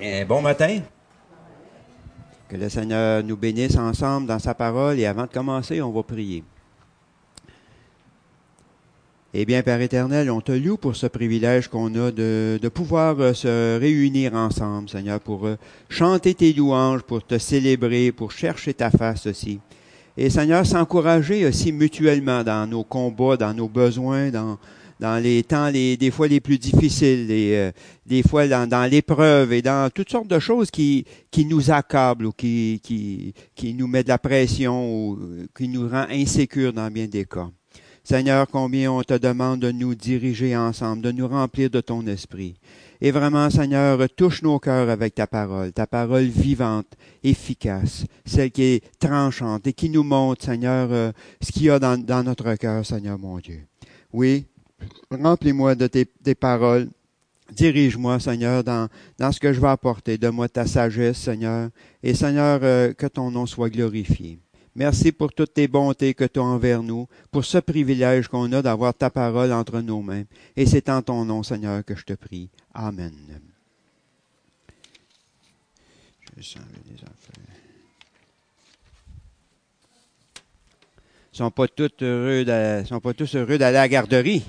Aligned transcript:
Bien, 0.00 0.24
bon 0.24 0.40
matin. 0.40 0.80
Que 2.48 2.56
le 2.56 2.70
Seigneur 2.70 3.22
nous 3.22 3.36
bénisse 3.36 3.76
ensemble 3.76 4.26
dans 4.26 4.38
sa 4.38 4.54
parole 4.54 4.98
et 4.98 5.04
avant 5.04 5.24
de 5.24 5.30
commencer, 5.30 5.82
on 5.82 5.92
va 5.92 6.02
prier. 6.02 6.42
Eh 9.34 9.44
bien, 9.44 9.62
Père 9.62 9.82
éternel, 9.82 10.30
on 10.30 10.40
te 10.40 10.52
loue 10.52 10.78
pour 10.78 10.96
ce 10.96 11.06
privilège 11.06 11.68
qu'on 11.68 11.94
a 11.96 12.10
de, 12.10 12.58
de 12.60 12.68
pouvoir 12.70 13.20
euh, 13.20 13.34
se 13.34 13.78
réunir 13.78 14.32
ensemble, 14.32 14.88
Seigneur, 14.88 15.20
pour 15.20 15.46
euh, 15.46 15.58
chanter 15.90 16.32
tes 16.32 16.54
louanges, 16.54 17.02
pour 17.02 17.22
te 17.22 17.36
célébrer, 17.36 18.10
pour 18.10 18.32
chercher 18.32 18.72
ta 18.72 18.90
face 18.90 19.26
aussi. 19.26 19.60
Et 20.16 20.30
Seigneur, 20.30 20.64
s'encourager 20.64 21.44
aussi 21.44 21.72
mutuellement 21.72 22.42
dans 22.42 22.66
nos 22.66 22.84
combats, 22.84 23.36
dans 23.36 23.52
nos 23.52 23.68
besoins, 23.68 24.30
dans, 24.30 24.58
dans 25.00 25.20
les 25.20 25.42
temps 25.42 25.70
les, 25.70 25.96
des 25.96 26.10
fois 26.10 26.28
les 26.28 26.40
plus 26.40 26.58
difficiles, 26.58 27.26
les, 27.26 27.54
euh, 27.54 27.72
des 28.04 28.22
fois 28.22 28.46
dans, 28.46 28.68
dans 28.68 28.88
l'épreuve 28.88 29.52
et 29.52 29.62
dans 29.62 29.90
toutes 29.92 30.10
sortes 30.10 30.28
de 30.28 30.38
choses 30.38 30.70
qui, 30.70 31.06
qui 31.30 31.46
nous 31.46 31.70
accablent 31.70 32.26
ou 32.26 32.32
qui, 32.32 32.80
qui, 32.82 33.32
qui 33.54 33.72
nous 33.72 33.86
met 33.86 34.04
de 34.04 34.08
la 34.08 34.18
pression 34.18 34.92
ou 34.92 35.18
euh, 35.18 35.46
qui 35.56 35.68
nous 35.68 35.88
rend 35.88 36.06
insécures 36.10 36.74
dans 36.74 36.90
bien 36.90 37.06
des 37.06 37.24
cas. 37.24 37.48
Seigneur, 38.02 38.46
combien 38.46 38.92
on 38.92 39.02
te 39.02 39.14
demande 39.14 39.60
de 39.60 39.70
nous 39.70 39.94
diriger 39.94 40.56
ensemble, 40.56 41.02
de 41.02 41.12
nous 41.12 41.28
remplir 41.28 41.70
de 41.70 41.80
ton 41.80 42.06
esprit. 42.06 42.56
Et 43.00 43.10
vraiment, 43.10 43.48
Seigneur, 43.50 43.98
touche 44.14 44.42
nos 44.42 44.58
cœurs 44.58 44.90
avec 44.90 45.14
ta 45.14 45.26
parole, 45.26 45.72
ta 45.72 45.86
parole 45.86 46.24
vivante, 46.24 46.92
efficace, 47.22 48.04
celle 48.26 48.50
qui 48.50 48.62
est 48.62 48.98
tranchante 48.98 49.66
et 49.66 49.72
qui 49.72 49.88
nous 49.88 50.02
montre, 50.02 50.44
Seigneur, 50.44 50.88
euh, 50.90 51.12
ce 51.40 51.52
qu'il 51.52 51.64
y 51.64 51.70
a 51.70 51.78
dans, 51.78 51.98
dans 51.98 52.22
notre 52.22 52.54
cœur, 52.54 52.84
Seigneur 52.84 53.18
mon 53.18 53.38
Dieu. 53.38 53.62
Oui, 54.12 54.46
remplis-moi 55.10 55.74
de 55.74 55.86
tes, 55.86 56.34
paroles. 56.34 56.88
Dirige-moi, 57.52 58.20
Seigneur, 58.20 58.62
dans, 58.62 58.88
ce 59.32 59.40
que 59.40 59.52
je 59.52 59.60
vais 59.60 59.68
apporter. 59.68 60.18
Donne-moi 60.18 60.48
ta 60.48 60.66
sagesse, 60.66 61.18
Seigneur. 61.18 61.70
Et 62.02 62.14
Seigneur, 62.14 62.60
euh, 62.62 62.92
que 62.92 63.06
ton 63.06 63.30
nom 63.30 63.46
soit 63.46 63.70
glorifié. 63.70 64.38
Merci 64.76 65.10
pour 65.10 65.32
toutes 65.32 65.54
tes 65.54 65.66
bontés 65.66 66.14
que 66.14 66.24
tu 66.24 66.38
as 66.38 66.44
envers 66.44 66.82
nous, 66.82 67.08
pour 67.32 67.44
ce 67.44 67.58
privilège 67.58 68.28
qu'on 68.28 68.52
a 68.52 68.62
d'avoir 68.62 68.94
ta 68.94 69.10
parole 69.10 69.52
entre 69.52 69.80
nos 69.80 70.00
mains. 70.00 70.22
Et 70.56 70.64
c'est 70.64 70.88
en 70.88 71.02
ton 71.02 71.24
nom, 71.24 71.42
Seigneur, 71.42 71.84
que 71.84 71.96
je 71.96 72.04
te 72.04 72.12
prie. 72.12 72.48
Amen. 72.72 73.12
Sont 81.32 81.50
pas 81.50 81.66
tous 81.68 81.90
heureux 82.02 82.44
d'aller 82.44 82.84
à 83.62 83.70
la 83.70 83.88
garderie. 83.88 84.44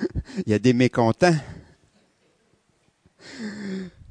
Il 0.46 0.50
y 0.50 0.54
a 0.54 0.58
des 0.58 0.72
mécontents. 0.72 1.34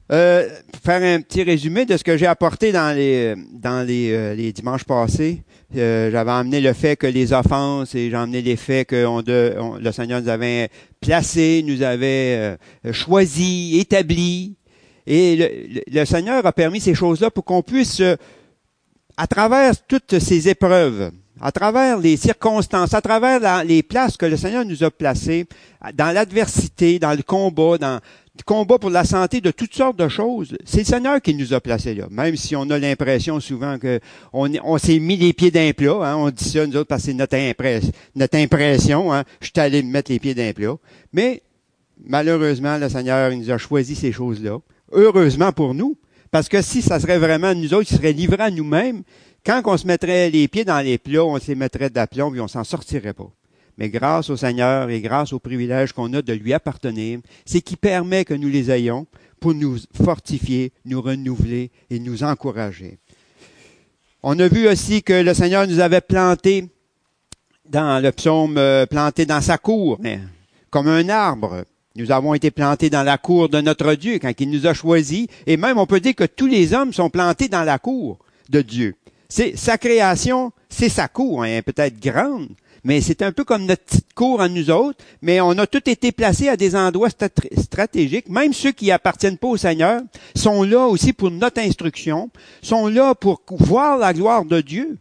Euh, 0.10 0.48
faire 0.86 1.04
un 1.04 1.22
petit 1.22 1.44
résumé 1.44 1.86
de 1.86 1.98
ce 1.98 2.04
que 2.04 2.16
j'ai 2.16 2.28
apporté 2.28 2.72
dans 2.72 2.96
les 2.96 3.36
dans 3.52 3.86
les, 3.86 4.12
euh, 4.14 4.52
dimanches 4.54 4.86
passés. 4.86 5.44
Euh, 5.76 6.10
J'avais 6.12 6.32
emmené 6.32 6.62
le 6.62 6.72
fait 6.72 6.96
que 6.96 7.08
les 7.08 7.34
offenses 7.34 7.94
et 7.94 8.10
j'ai 8.10 8.16
emmené 8.16 8.42
les 8.42 8.56
faits 8.56 8.88
que 8.88 9.06
le 9.26 9.92
Seigneur 9.92 10.22
nous 10.22 10.30
avait 10.30 10.70
placés, 11.02 11.62
nous 11.66 11.82
avait 11.82 12.58
choisis, 12.94 13.82
établis. 13.82 14.56
Et 15.06 15.84
le, 15.92 16.06
Seigneur 16.06 16.46
a 16.46 16.53
permis 16.53 16.80
ces 16.80 16.94
choses-là 16.94 17.30
pour 17.30 17.44
qu'on 17.44 17.62
puisse, 17.62 18.02
à 19.18 19.28
travers 19.28 19.74
toutes 19.88 20.20
ces 20.20 20.47
épreuves, 20.47 21.12
à 21.42 21.52
travers 21.52 21.98
les 22.00 22.18
circonstances, 22.18 22.94
à 22.94 23.02
travers 23.02 23.64
les 23.64 23.84
places 23.84 24.18
que 24.18 24.25
le 24.25 24.38
Seigneur 24.38 24.66
nous 24.66 24.84
a 24.84 24.92
placées, 24.92 25.46
dans 25.94 26.14
l'adversité, 26.14 27.00
dans 27.00 27.12
le 27.16 27.24
combat, 27.24 27.78
dans 27.78 28.00
le 28.40 28.44
combat 28.46 28.78
pour 28.78 28.90
la 28.92 29.03
santé, 29.03 29.42
de 29.42 29.50
toutes 29.52 29.74
sortes 29.74 29.97
de 29.97 30.08
choses, 30.08 30.56
c'est 30.66 30.80
le 30.80 30.84
Seigneur 30.86 31.22
qui 31.22 31.34
nous 31.34 31.53
a 31.53 31.59
placés 31.59 31.96
là. 31.96 32.06
Même 32.12 32.36
si 32.36 32.56
on 32.56 32.70
a 32.70 32.78
l'impression 32.78 33.40
souvent 33.40 33.80
que 33.80 34.00
on, 34.34 34.52
est- 34.53 34.59
on 34.64 34.78
s'est 34.78 35.00
mis 35.00 35.18
les 35.18 35.34
pieds 35.34 35.50
d'un 35.52 35.72
plat, 35.74 35.94
hein, 36.03 36.16
on 36.18 36.30
dit 36.30 36.47
ça 36.50 36.66
nous 36.68 36.76
autres 36.76 36.88
parce 36.88 37.02
que 37.02 37.08
c'est 37.08 37.14
notre, 37.14 37.36
impress- 37.36 37.92
notre 38.16 38.38
impression. 38.38 39.12
Hein, 39.14 39.24
je 39.42 39.47
suis 39.47 39.53
allé 39.59 39.81
me 39.81 39.90
mettre 39.92 40.12
les 40.12 40.20
pieds 40.20 40.36
d'un 40.36 40.53
plat, 40.53 40.76
mais 41.14 41.42
malheureusement, 42.06 42.78
le 42.78 42.90
Seigneur 42.90 43.31
nous 43.31 43.50
a 43.52 43.58
choisi 43.58 43.96
ces 43.96 44.12
choses-là. 44.12 44.59
Heureusement 44.92 45.52
pour 45.52 45.74
nous, 45.74 45.97
parce 46.31 46.47
que 46.50 46.62
si 46.62 46.81
ça 46.81 47.00
serait 47.00 47.18
vraiment 47.18 47.53
nous 47.56 47.74
autres 47.74 47.88
qui 47.88 47.96
seraient 47.96 48.14
livrés 48.14 48.44
à 48.44 48.52
nous-mêmes, 48.52 49.03
quand 49.47 49.62
on 49.63 49.78
se 49.78 49.88
mettrait 49.88 50.30
les 50.30 50.50
pieds 50.50 50.66
dans 50.66 50.81
les 50.81 50.97
plats, 50.97 51.24
on 51.24 51.38
les 51.38 51.56
mettrait 51.56 51.90
d'aplomb 51.90 52.35
et 52.35 52.41
on 52.41 52.50
s'en 52.50 52.66
sortirait 52.66 53.13
pas. 53.13 53.31
Mais 53.78 53.88
grâce 53.88 54.30
au 54.30 54.35
Seigneur 54.35 54.90
et 54.90 55.00
grâce 55.00 55.31
au 55.31 55.40
privilège 55.40 55.94
qu'on 55.94 56.12
a 56.13 56.22
de 56.22 56.34
lui 56.34 56.53
appartenir, 56.53 57.19
c'est 57.46 57.62
qui 57.62 57.78
permet 57.78 58.25
que 58.25 58.34
nous 58.34 58.50
les 58.50 58.69
ayons 58.72 59.08
pour 59.40 59.53
nous 59.53 59.78
fortifier, 60.03 60.74
nous 60.84 61.02
renouveler 61.02 61.72
et 61.90 62.00
nous 62.00 62.24
encourager. 62.24 62.97
On 64.22 64.38
a 64.38 64.50
vu 64.50 64.68
aussi 64.68 65.02
que 65.02 65.13
le 65.13 65.34
Seigneur 65.34 65.66
nous 65.66 65.79
avait 65.79 66.02
plantés 66.02 66.68
dans 67.69 68.03
le 68.03 68.12
psaume 68.12 68.58
euh, 68.58 68.85
planté 68.85 69.25
dans 69.25 69.41
sa 69.41 69.58
cour, 69.58 69.97
hein, 70.03 70.19
comme 70.69 70.90
un 70.90 71.08
arbre. 71.08 71.64
Nous 71.96 72.12
avons 72.12 72.34
été 72.34 72.52
plantés 72.52 72.90
dans 72.90 73.03
la 73.03 73.18
cour 73.18 73.47
de 73.47 73.62
notre 73.62 73.94
Dieu 73.94 74.19
quand 74.19 74.34
il 74.40 74.50
nous 74.50 74.68
a 74.68 74.74
choisis. 74.74 75.28
Et 75.46 75.56
même, 75.56 75.78
on 75.78 75.85
peut 75.85 76.02
dire 76.02 76.16
que 76.16 76.25
tous 76.25 76.47
les 76.47 76.74
hommes 76.74 76.91
sont 76.91 77.09
plantés 77.09 77.47
dans 77.47 77.64
la 77.64 77.79
cour 77.79 78.19
de 78.50 78.62
Dieu. 78.62 78.96
C'est 79.30 79.58
sa 79.58 79.78
création, 79.78 80.52
c'est 80.70 80.90
sa 80.90 81.08
cour, 81.08 81.44
hein, 81.44 81.62
peut-être 81.66 82.00
grande, 82.00 82.50
mais 82.84 83.02
c'est 83.02 83.22
un 83.22 83.34
peu 83.34 83.44
comme 83.44 83.66
notre 83.66 83.84
petite 83.84 84.14
cour 84.14 84.40
à 84.40 84.48
nous 84.48 84.70
autres. 84.70 85.04
Mais 85.22 85.42
on 85.42 85.52
a 85.52 85.68
tous 85.68 85.90
été 85.90 86.12
placés 86.14 86.48
à 86.48 86.56
des 86.56 86.76
endroits 86.76 87.10
stratégiques. 87.10 88.30
Même 88.30 88.54
ceux 88.54 88.72
qui 88.72 88.92
appartiennent 88.92 89.38
pas 89.38 89.48
au 89.48 89.58
Seigneur 89.58 90.02
sont 90.36 90.64
là 90.64 90.88
aussi 90.88 91.12
pour 91.12 91.30
notre 91.30 91.60
instruction, 91.60 92.30
sont 92.62 92.88
là 92.88 93.14
pour 93.14 93.42
voir 93.50 93.98
la 93.98 94.14
gloire 94.14 94.46
de 94.46 94.62
Dieu. 94.62 94.98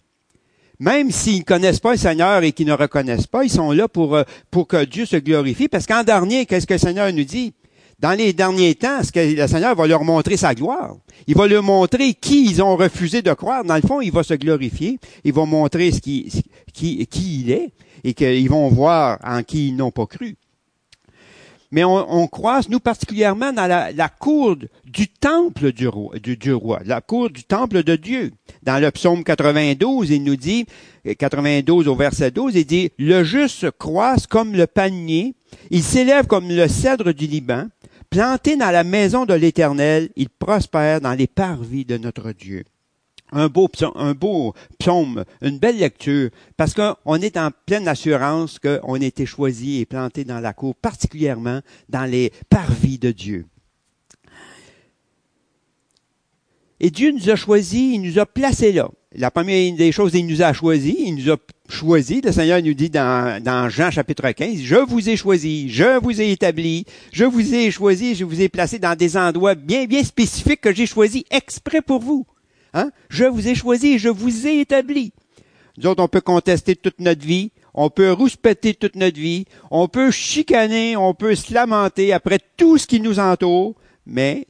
Même 0.78 1.10
s'ils 1.10 1.38
ne 1.38 1.44
connaissent 1.44 1.80
pas 1.80 1.92
le 1.92 1.98
Seigneur 1.98 2.42
et 2.42 2.52
qu'ils 2.52 2.66
ne 2.66 2.72
reconnaissent 2.72 3.28
pas, 3.28 3.44
ils 3.44 3.50
sont 3.50 3.72
là 3.72 3.88
pour, 3.88 4.16
euh, 4.16 4.24
pour 4.50 4.66
que 4.66 4.84
Dieu 4.84 5.06
se 5.06 5.16
glorifie. 5.16 5.68
Parce 5.68 5.86
qu'en 5.86 6.02
dernier, 6.02 6.44
qu'est-ce 6.44 6.66
que 6.66 6.74
le 6.74 6.78
Seigneur 6.78 7.10
nous 7.12 7.24
dit? 7.24 7.54
Dans 7.98 8.12
les 8.12 8.34
derniers 8.34 8.74
temps, 8.74 9.02
ce 9.02 9.10
que 9.10 9.20
le 9.20 9.46
Seigneur 9.46 9.74
va 9.74 9.86
leur 9.86 10.04
montrer 10.04 10.36
sa 10.36 10.54
gloire? 10.54 10.96
Il 11.26 11.34
va 11.34 11.46
leur 11.46 11.62
montrer 11.62 12.12
qui 12.12 12.44
ils 12.50 12.62
ont 12.62 12.76
refusé 12.76 13.22
de 13.22 13.32
croire. 13.32 13.64
Dans 13.64 13.76
le 13.76 13.80
fond, 13.80 14.02
il 14.02 14.12
va 14.12 14.22
se 14.22 14.34
glorifier. 14.34 14.98
Il 15.24 15.32
va 15.32 15.46
montrer 15.46 15.90
qui, 15.92 16.44
il 16.82 17.50
est 17.50 17.72
et 18.04 18.12
qu'ils 18.12 18.50
vont 18.50 18.68
voir 18.68 19.18
en 19.24 19.42
qui 19.42 19.68
ils 19.68 19.76
n'ont 19.76 19.90
pas 19.90 20.06
cru. 20.06 20.36
Mais 21.70 21.84
on, 21.84 22.22
on 22.22 22.26
croise, 22.26 22.68
nous 22.68 22.80
particulièrement, 22.80 23.52
dans 23.52 23.66
la, 23.66 24.08
cour 24.08 24.56
du 24.84 25.08
temple 25.08 25.72
du 25.72 25.88
roi, 25.88 26.16
du 26.18 26.52
roi, 26.52 26.80
la 26.84 27.00
cour 27.00 27.30
du 27.30 27.44
temple 27.44 27.82
de 27.82 27.96
Dieu. 27.96 28.32
Dans 28.62 28.80
le 28.80 28.90
psaume 28.90 29.24
92, 29.24 30.10
il 30.10 30.22
nous 30.22 30.36
dit, 30.36 30.66
92 31.18 31.88
au 31.88 31.96
verset 31.96 32.30
12, 32.30 32.54
il 32.56 32.66
dit, 32.66 32.90
le 32.98 33.24
juste 33.24 33.70
croise 33.72 34.26
comme 34.26 34.52
le 34.52 34.66
panier, 34.66 35.34
il 35.70 35.82
s'élève 35.82 36.26
comme 36.26 36.48
le 36.48 36.68
cèdre 36.68 37.12
du 37.12 37.26
Liban, 37.26 37.66
planté 38.10 38.56
dans 38.56 38.70
la 38.70 38.84
maison 38.84 39.26
de 39.26 39.34
l'Éternel, 39.34 40.10
il 40.16 40.28
prospère 40.28 41.00
dans 41.00 41.14
les 41.14 41.26
parvis 41.26 41.84
de 41.84 41.96
notre 41.96 42.32
Dieu. 42.32 42.64
Un 43.32 43.48
beau, 43.48 43.68
psaume, 44.78 45.24
une 45.42 45.58
belle 45.58 45.78
lecture, 45.78 46.30
parce 46.56 46.74
qu'on 46.74 47.16
est 47.16 47.36
en 47.36 47.50
pleine 47.66 47.88
assurance 47.88 48.60
qu'on 48.60 48.94
a 48.94 49.04
été 49.04 49.26
choisi 49.26 49.80
et 49.80 49.86
planté 49.86 50.24
dans 50.24 50.38
la 50.38 50.52
cour, 50.52 50.76
particulièrement 50.76 51.60
dans 51.88 52.04
les 52.04 52.32
parvis 52.48 52.98
de 52.98 53.10
Dieu. 53.10 53.46
Et 56.78 56.90
Dieu 56.90 57.10
nous 57.10 57.30
a 57.30 57.36
choisis, 57.36 57.94
il 57.94 58.02
nous 58.02 58.18
a 58.18 58.26
placés 58.26 58.72
là. 58.72 58.90
La 59.18 59.30
première 59.30 59.74
des 59.74 59.92
choses, 59.92 60.14
il 60.14 60.26
nous 60.26 60.42
a 60.42 60.52
choisis, 60.52 60.94
il 60.98 61.14
nous 61.14 61.30
a 61.32 61.38
choisis. 61.70 62.22
Le 62.22 62.32
Seigneur 62.32 62.60
nous 62.62 62.74
dit 62.74 62.90
dans, 62.90 63.42
dans 63.42 63.70
Jean 63.70 63.90
chapitre 63.90 64.30
15, 64.30 64.58
je 64.58 64.76
vous 64.76 65.08
ai 65.08 65.16
choisi, 65.16 65.70
je 65.70 65.98
vous 66.02 66.20
ai 66.20 66.32
établi, 66.32 66.84
je 67.14 67.24
vous 67.24 67.54
ai 67.54 67.70
choisi, 67.70 68.14
je 68.14 68.26
vous 68.26 68.42
ai 68.42 68.50
placé 68.50 68.78
dans 68.78 68.94
des 68.94 69.16
endroits 69.16 69.54
bien, 69.54 69.86
bien 69.86 70.04
spécifiques 70.04 70.60
que 70.60 70.74
j'ai 70.74 70.84
choisis 70.84 71.24
exprès 71.30 71.80
pour 71.80 72.00
vous. 72.00 72.26
Hein? 72.74 72.90
Je 73.08 73.24
vous 73.24 73.48
ai 73.48 73.54
choisi, 73.54 73.98
je 73.98 74.10
vous 74.10 74.46
ai 74.46 74.60
établi. 74.60 75.14
Nous 75.78 75.86
autres, 75.86 76.02
on 76.02 76.08
peut 76.08 76.20
contester 76.20 76.76
toute 76.76 77.00
notre 77.00 77.24
vie, 77.24 77.52
on 77.72 77.88
peut 77.88 78.12
rouspéter 78.12 78.74
toute 78.74 78.96
notre 78.96 79.18
vie, 79.18 79.46
on 79.70 79.88
peut 79.88 80.10
chicaner, 80.10 80.94
on 80.94 81.14
peut 81.14 81.34
se 81.34 81.54
lamenter 81.54 82.12
après 82.12 82.38
tout 82.58 82.76
ce 82.76 82.86
qui 82.86 83.00
nous 83.00 83.18
entoure, 83.18 83.76
mais 84.04 84.46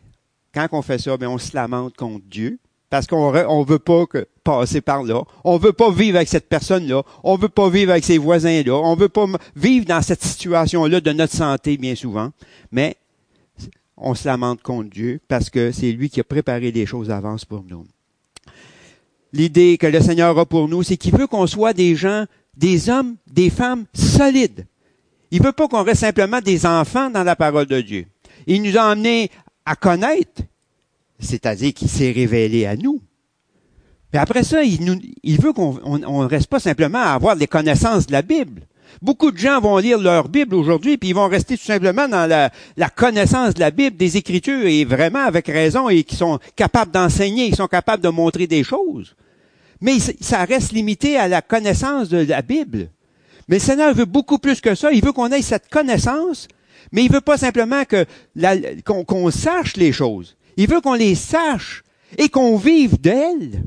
quand 0.53 0.67
on 0.73 0.83
fait 0.83 0.99
ça, 0.99 1.17
bien, 1.17 1.31
on 1.31 1.39
se 1.39 1.55
lamente 1.55 1.95
contre 1.97 2.25
Dieu 2.29 2.59
parce 2.91 3.07
qu'on 3.07 3.35
on 3.35 3.63
veut 3.65 3.79
pas 3.79 4.05
passer 4.45 4.81
par 4.81 5.03
là. 5.03 5.23
On 5.45 5.59
veut 5.59 5.73
pas 5.73 5.91
vivre 5.91 6.17
avec 6.17 6.29
cette 6.29 6.49
personne-là. 6.49 7.03
On 7.25 7.37
veut 7.37 7.49
pas 7.49 7.69
vivre 7.69 7.91
avec 7.91 8.05
ses 8.05 8.19
voisins-là. 8.19 8.75
On 8.75 8.95
veut 8.95 9.09
pas 9.09 9.27
vivre 9.57 9.87
dans 9.87 10.03
cette 10.03 10.23
situation-là 10.23 11.01
de 11.01 11.13
notre 11.13 11.35
santé 11.35 11.77
bien 11.77 11.95
souvent. 11.95 12.31
Mais 12.71 12.97
on 13.97 14.15
se 14.15 14.29
lamente 14.29 14.63
contre 14.63 14.91
Dieu 14.91 15.21
parce 15.27 15.51
que 15.51 15.73
c'est 15.73 15.93
lui 15.93 16.11
qui 16.11 16.21
a 16.21 16.25
préparé 16.25 16.71
les 16.71 16.87
choses 16.87 17.09
d'avance 17.09 17.45
pour 17.45 17.65
nous. 17.69 17.85
L'idée 19.33 19.77
que 19.79 19.87
le 19.87 20.01
Seigneur 20.01 20.39
a 20.39 20.47
pour 20.47 20.69
nous, 20.69 20.83
c'est 20.83 20.97
qu'il 20.97 21.17
veut 21.17 21.27
qu'on 21.27 21.47
soit 21.47 21.73
des 21.73 21.97
gens, 21.97 22.27
des 22.57 22.89
hommes, 22.89 23.17
des 23.27 23.51
femmes 23.51 23.85
solides. 23.95 24.67
Il 25.31 25.43
veut 25.43 25.53
pas 25.53 25.69
qu'on 25.69 25.83
reste 25.83 26.03
simplement 26.03 26.41
des 26.41 26.65
enfants 26.65 27.11
dans 27.11 27.25
la 27.25 27.37
parole 27.37 27.67
de 27.67 27.81
Dieu. 27.81 28.07
Il 28.47 28.63
nous 28.63 28.79
a 28.79 28.93
emmenés 28.93 29.31
à 29.65 29.75
connaître, 29.75 30.43
c'est-à-dire 31.19 31.73
qu'il 31.75 31.89
s'est 31.89 32.13
révélé 32.13 32.67
à 32.67 32.77
nous. 32.77 33.01
Puis 34.11 34.21
après 34.21 34.45
ça, 34.45 34.63
il, 34.63 35.41
veut 35.41 35.53
qu'on 35.53 35.99
ne 35.99 36.29
reste 36.29 36.49
pas 36.49 36.61
simplement 36.61 36.99
à 36.99 37.13
avoir 37.13 37.37
des 37.37 37.47
connaissances 37.47 38.07
de 38.07 38.13
la 38.13 38.23
Bible. 38.23 38.63
Beaucoup 39.03 39.31
de 39.31 39.37
gens 39.37 39.61
vont 39.61 39.77
lire 39.79 39.99
leur 39.99 40.29
Bible 40.29 40.55
aujourd'hui, 40.55 40.97
puis 40.97 41.11
ils 41.11 41.15
vont 41.15 41.29
rester 41.29 41.59
tout 41.59 41.65
simplement 41.65 42.09
dans 42.09 42.27
la, 42.27 42.51
la, 42.77 42.89
connaissance 42.89 43.55
de 43.55 43.61
la 43.61 43.71
Bible, 43.71 43.97
des 43.97 44.17
Écritures, 44.17 44.65
et 44.65 44.85
vraiment 44.85 45.25
avec 45.25 45.49
raison, 45.49 45.89
et 45.89 46.05
qui 46.05 46.17
sont 46.17 46.39
capables 46.55 46.93
d'enseigner, 46.93 47.47
ils 47.47 47.57
sont 47.57 47.67
capables 47.67 48.03
de 48.03 48.09
montrer 48.09 48.47
des 48.47 48.65
choses. 48.65 49.15
Mais 49.81 49.99
ça 50.21 50.45
reste 50.45 50.73
limité 50.73 51.19
à 51.19 51.29
la 51.29 51.43
connaissance 51.43 52.09
de 52.09 52.19
la 52.19 52.43
Bible. 52.43 52.89
Mais 53.49 53.57
le 53.57 53.61
Seigneur 53.61 53.95
veut 53.95 54.07
beaucoup 54.07 54.39
plus 54.39 54.61
que 54.61 54.75
ça. 54.75 54.91
Il 54.93 55.05
veut 55.05 55.13
qu'on 55.13 55.31
ait 55.31 55.43
cette 55.43 55.69
connaissance, 55.69 56.49
mais 56.93 57.05
il 57.05 57.13
veut 57.13 57.21
pas 57.21 57.37
simplement 57.37 57.85
que 57.85 58.07
qu'on 58.85 59.31
sache 59.31 59.77
les 59.77 59.93
choses. 59.93 60.36
Il 60.57 60.69
veut 60.69 60.81
qu'on 60.81 60.95
les 60.95 61.15
sache 61.15 61.83
et 62.19 62.29
qu'on 62.29 62.57
vive 62.57 63.01
d'elles. 63.01 63.63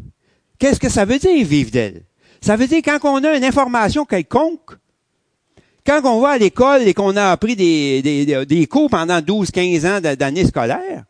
Qu'est-ce 0.57 0.79
que 0.79 0.89
ça 0.89 1.05
veut 1.05 1.19
dire 1.19 1.45
vivre 1.45 1.71
d'elles? 1.71 2.03
Ça 2.41 2.55
veut 2.55 2.67
dire 2.67 2.81
quand 2.83 2.99
on 3.03 3.23
a 3.23 3.35
une 3.35 3.43
information 3.43 4.05
quelconque, 4.05 4.77
quand 5.85 6.01
on 6.05 6.21
va 6.21 6.29
à 6.29 6.37
l'école 6.37 6.83
et 6.87 6.93
qu'on 6.93 7.15
a 7.17 7.31
appris 7.31 7.55
des, 7.55 8.01
des, 8.01 8.45
des 8.45 8.67
cours 8.67 8.89
pendant 8.89 9.21
12, 9.21 9.51
15 9.51 9.85
ans 9.85 10.01
d'année 10.01 10.45
scolaire, 10.45 11.03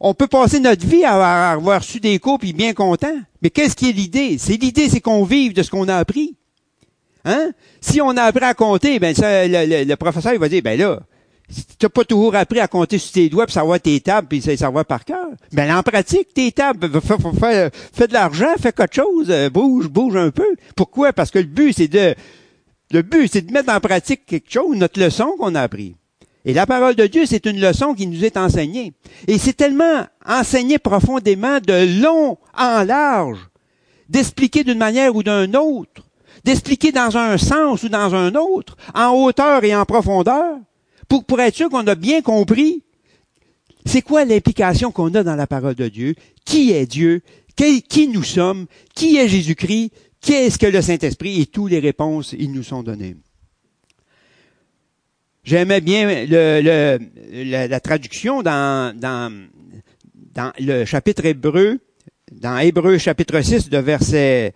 on 0.00 0.14
peut 0.14 0.26
passer 0.26 0.60
notre 0.60 0.86
vie 0.86 1.04
à 1.04 1.52
avoir 1.52 1.80
reçu 1.80 2.00
des 2.00 2.18
cours 2.18 2.38
puis 2.38 2.52
bien 2.52 2.74
content. 2.74 3.16
Mais 3.42 3.50
qu'est-ce 3.50 3.74
qui 3.74 3.88
est 3.88 3.92
l'idée? 3.92 4.36
C'est 4.38 4.56
l'idée, 4.56 4.88
c'est 4.88 5.00
qu'on 5.00 5.24
vive 5.24 5.54
de 5.54 5.62
ce 5.62 5.70
qu'on 5.70 5.88
a 5.88 5.96
appris. 5.96 6.36
Hein? 7.24 7.52
Si 7.80 8.00
on 8.00 8.10
a 8.10 8.22
appris 8.22 8.44
à 8.44 8.54
compter, 8.54 8.98
ben 8.98 9.14
ça, 9.14 9.46
le, 9.46 9.94
professeur 9.94 10.34
il 10.34 10.38
va 10.38 10.48
dire, 10.48 10.62
ben 10.62 10.78
là, 10.78 11.00
tu 11.48 11.62
n'as 11.82 11.88
pas 11.88 12.04
toujours 12.04 12.34
appris 12.36 12.60
à 12.60 12.68
compter 12.68 12.98
sur 12.98 13.12
tes 13.12 13.28
doigts 13.28 13.46
puis 13.46 13.52
savoir 13.52 13.80
tes 13.80 14.00
tables 14.00 14.28
puis 14.28 14.40
savoir 14.40 14.84
par 14.84 15.04
cœur. 15.04 15.28
Ben 15.52 15.76
en 15.76 15.82
pratique, 15.82 16.32
tes 16.32 16.52
tables, 16.52 16.88
fais, 17.00 17.70
fais, 17.92 18.08
de 18.08 18.12
l'argent, 18.12 18.54
fais 18.58 18.72
quelque 18.72 18.94
chose, 18.94 19.26
euh, 19.30 19.50
bouge, 19.50 19.88
bouge 19.88 20.16
un 20.16 20.30
peu. 20.30 20.56
Pourquoi? 20.74 21.12
Parce 21.12 21.30
que 21.30 21.38
le 21.38 21.44
but, 21.44 21.74
c'est 21.74 21.88
de 21.88 22.14
le 22.90 23.02
but, 23.02 23.28
c'est 23.32 23.42
de 23.42 23.52
mettre 23.52 23.72
en 23.72 23.80
pratique 23.80 24.26
quelque 24.26 24.50
chose, 24.50 24.76
notre 24.76 25.00
leçon 25.00 25.34
qu'on 25.38 25.54
a 25.54 25.62
appris. 25.62 25.96
Et 26.44 26.52
la 26.52 26.66
parole 26.66 26.94
de 26.94 27.06
Dieu, 27.06 27.24
c'est 27.26 27.46
une 27.46 27.60
leçon 27.60 27.94
qui 27.94 28.06
nous 28.06 28.24
est 28.24 28.36
enseignée. 28.36 28.92
Et 29.26 29.38
c'est 29.38 29.54
tellement 29.54 30.06
enseigné 30.26 30.78
profondément 30.78 31.58
de 31.58 32.02
long 32.02 32.36
en 32.56 32.84
large, 32.84 33.38
d'expliquer 34.08 34.62
d'une 34.62 34.78
manière 34.78 35.16
ou 35.16 35.22
d'une 35.22 35.56
autre, 35.56 36.02
d'expliquer 36.44 36.92
dans 36.92 37.16
un 37.16 37.38
sens 37.38 37.82
ou 37.82 37.88
dans 37.88 38.14
un 38.14 38.34
autre, 38.34 38.76
en 38.94 39.08
hauteur 39.14 39.64
et 39.64 39.74
en 39.74 39.86
profondeur, 39.86 40.58
pour, 41.22 41.40
être 41.40 41.54
sûr 41.54 41.68
qu'on 41.68 41.86
a 41.86 41.94
bien 41.94 42.22
compris 42.22 42.82
c'est 43.86 44.00
quoi 44.00 44.24
l'implication 44.24 44.90
qu'on 44.90 45.14
a 45.14 45.22
dans 45.22 45.36
la 45.36 45.46
parole 45.46 45.74
de 45.74 45.88
Dieu, 45.88 46.14
qui 46.46 46.72
est 46.72 46.86
Dieu, 46.86 47.20
qui, 47.54 48.08
nous 48.08 48.22
sommes, 48.22 48.64
qui 48.94 49.18
est 49.18 49.28
Jésus-Christ, 49.28 49.90
Qu'est-ce 50.24 50.58
que 50.58 50.66
le 50.66 50.80
Saint-Esprit? 50.80 51.42
Et 51.42 51.46
toutes 51.46 51.70
les 51.70 51.80
réponses, 51.80 52.34
ils 52.38 52.50
nous 52.50 52.62
sont 52.62 52.82
données. 52.82 53.16
J'aimais 55.44 55.82
bien 55.82 56.24
la, 56.24 57.80
traduction 57.80 58.42
dans, 58.42 59.48
le 60.58 60.84
chapitre 60.86 61.26
hébreu, 61.26 61.78
dans 62.32 62.56
Hébreu 62.56 62.96
chapitre 62.96 63.42
6 63.42 63.68
de 63.68 63.76
versets 63.76 64.54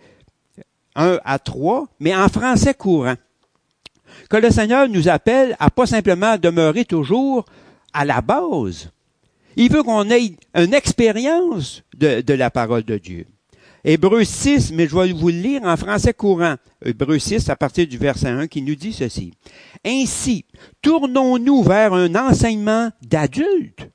1 0.95 1.21
à 1.23 1.39
3, 1.39 1.87
mais 2.01 2.17
en 2.17 2.29
français 2.31 2.73
courant. 2.73 3.17
Que 4.29 4.37
le 4.37 4.51
Seigneur 4.51 4.89
nous 4.89 5.09
appelle 5.09 5.57
à 5.59 5.71
pas 5.71 5.87
simplement 5.87 6.37
demeurer 6.37 6.85
toujours 6.85 7.45
à 7.95 8.05
la 8.05 8.21
base. 8.21 8.91
Il 9.57 9.73
veut 9.73 9.83
qu'on 9.83 10.09
ait 10.11 10.35
une 10.55 10.75
expérience 10.75 11.83
de, 11.97 12.33
la 12.35 12.51
parole 12.51 12.85
de 12.85 12.99
Dieu. 12.99 13.27
Hébreu 13.85 14.23
6, 14.23 14.73
mais 14.73 14.87
je 14.87 14.97
vais 14.97 15.13
vous 15.13 15.29
le 15.29 15.35
lire 15.35 15.63
en 15.65 15.77
français 15.77 16.13
courant. 16.13 16.57
Hébreu 16.85 17.19
6, 17.19 17.49
à 17.49 17.57
partir 17.57 17.87
du 17.87 17.97
verset 17.97 18.29
1, 18.29 18.47
qui 18.49 18.61
nous 18.61 18.75
dit 18.75 18.93
ceci. 18.93 19.33
Ainsi, 19.85 20.45
tournons-nous 20.83 21.63
vers 21.63 21.95
un 21.95 22.15
enseignement 22.15 22.91
d'adulte, 23.03 23.89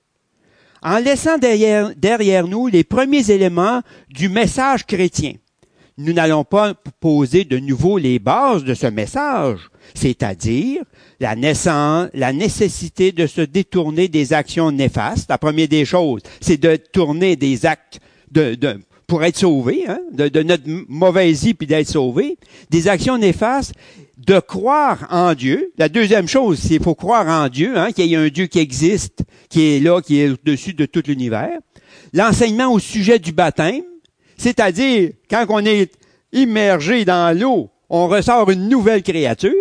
en 0.82 0.98
laissant 0.98 1.38
derrière 1.38 2.48
nous 2.48 2.68
les 2.68 2.84
premiers 2.84 3.30
éléments 3.30 3.82
du 4.10 4.30
message 4.30 4.86
chrétien. 4.86 5.34
Nous 5.98 6.14
n'allons 6.14 6.44
pas 6.44 6.74
poser 7.00 7.44
de 7.46 7.60
nouveau 7.60 8.00
les 8.00 8.18
bases 8.18 8.64
de 8.64 8.74
ce 8.74 8.88
message, 8.88 9.60
c'est-à-dire 9.94 10.82
la 11.20 11.36
naissance, 11.36 12.10
la 12.16 12.34
nécessité 12.34 13.12
de 13.12 13.28
se 13.28 13.42
détourner 13.42 14.08
des 14.08 14.34
actions 14.34 14.72
néfastes. 14.72 15.30
La 15.30 15.38
première 15.38 15.68
des 15.68 15.86
choses, 15.86 16.22
c'est 16.42 16.60
de 16.60 16.76
tourner 16.76 17.36
des 17.36 17.68
actes 17.68 18.00
pour 19.06 19.24
être 19.24 19.38
sauvé, 19.38 19.84
hein, 19.88 20.00
de, 20.12 20.42
notre 20.42 20.64
mauvaise 20.88 21.44
vie 21.44 21.54
puis 21.54 21.68
d'être 21.68 21.88
sauvé, 21.88 22.38
des 22.72 22.88
actions 22.88 23.20
néfastes, 23.20 23.74
de 24.18 24.40
croire 24.40 25.08
en 25.12 25.36
Dieu. 25.36 25.72
La 25.78 25.90
deuxième 25.90 26.28
chose, 26.28 26.58
c'est 26.60 26.82
faut 26.82 26.96
croire 26.96 27.28
en 27.28 27.50
Dieu, 27.50 27.78
hein, 27.78 27.92
qu'il 27.92 28.08
y 28.08 28.16
a 28.16 28.22
un 28.22 28.30
Dieu 28.30 28.48
qui 28.48 28.58
existe, 28.58 29.24
qui 29.50 29.76
est 29.76 29.80
là, 29.80 30.02
qui 30.02 30.20
est 30.20 30.30
au-dessus 30.30 30.74
de 30.74 30.88
tout 30.88 31.04
l'univers. 31.06 31.60
L'enseignement 32.14 32.72
au 32.74 32.80
sujet 32.80 33.20
du 33.20 33.32
baptême, 33.32 33.84
c'est-à-dire 34.38 35.12
quand 35.30 35.46
on 35.50 35.66
est 35.66 35.92
immergé 36.32 37.06
dans 37.06 37.38
l'eau, 37.38 37.70
on 37.90 38.08
ressort 38.08 38.50
une 38.50 38.70
nouvelle 38.70 39.04
créature. 39.04 39.54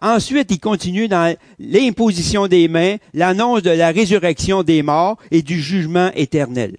Ensuite, 0.00 0.50
il 0.50 0.58
continue 0.58 1.06
dans 1.06 1.34
l'imposition 1.60 2.48
des 2.48 2.66
mains, 2.66 2.96
l'annonce 3.14 3.62
de 3.62 3.70
la 3.70 3.92
résurrection 3.92 4.64
des 4.64 4.82
morts 4.82 5.16
et 5.30 5.42
du 5.42 5.60
jugement 5.60 6.10
éternel. 6.14 6.76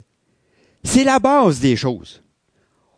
C'est 0.83 1.05
la 1.05 1.19
base 1.19 1.61
des 1.61 1.77
choses. 1.77 2.21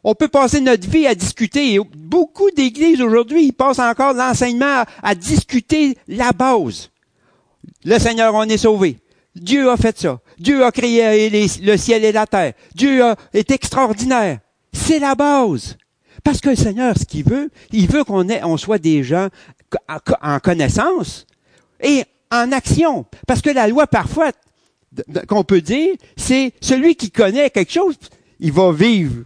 On 0.03 0.13
peut 0.15 0.27
passer 0.27 0.61
notre 0.61 0.87
vie 0.87 1.07
à 1.07 1.15
discuter. 1.15 1.79
beaucoup 1.95 2.51
d'églises 2.51 3.01
aujourd'hui, 3.01 3.45
ils 3.45 3.53
passent 3.53 3.79
encore 3.79 4.13
l'enseignement 4.13 4.83
à, 5.01 5.15
discuter 5.15 5.97
la 6.07 6.31
base. 6.31 6.91
Le 7.83 7.97
Seigneur, 7.97 8.33
on 8.35 8.43
est 8.43 8.57
sauvé. 8.57 8.97
Dieu 9.35 9.69
a 9.69 9.77
fait 9.77 9.97
ça. 9.97 10.19
Dieu 10.37 10.65
a 10.65 10.71
créé 10.71 11.29
le 11.29 11.77
ciel 11.77 12.03
et 12.03 12.11
la 12.11 12.27
terre. 12.27 12.53
Dieu 12.73 13.01
est 13.33 13.51
extraordinaire. 13.51 14.39
C'est 14.73 14.99
la 14.99 15.15
base. 15.15 15.77
Parce 16.23 16.41
que 16.41 16.49
le 16.49 16.55
Seigneur, 16.55 16.97
ce 16.97 17.05
qu'il 17.05 17.23
veut, 17.23 17.49
il 17.71 17.87
veut 17.87 18.03
qu'on 18.03 18.27
on 18.29 18.57
soit 18.57 18.79
des 18.79 19.03
gens 19.03 19.29
en 20.21 20.39
connaissance 20.39 21.25
et 21.81 22.03
en 22.31 22.51
action. 22.51 23.05
Parce 23.27 23.41
que 23.41 23.49
la 23.49 23.67
loi, 23.67 23.87
parfois, 23.87 24.31
qu'on 25.27 25.43
peut 25.43 25.61
dire, 25.61 25.95
c'est 26.17 26.53
celui 26.61 26.95
qui 26.95 27.11
connaît 27.11 27.49
quelque 27.49 27.71
chose, 27.71 27.95
il 28.39 28.51
va 28.51 28.71
vivre 28.71 29.23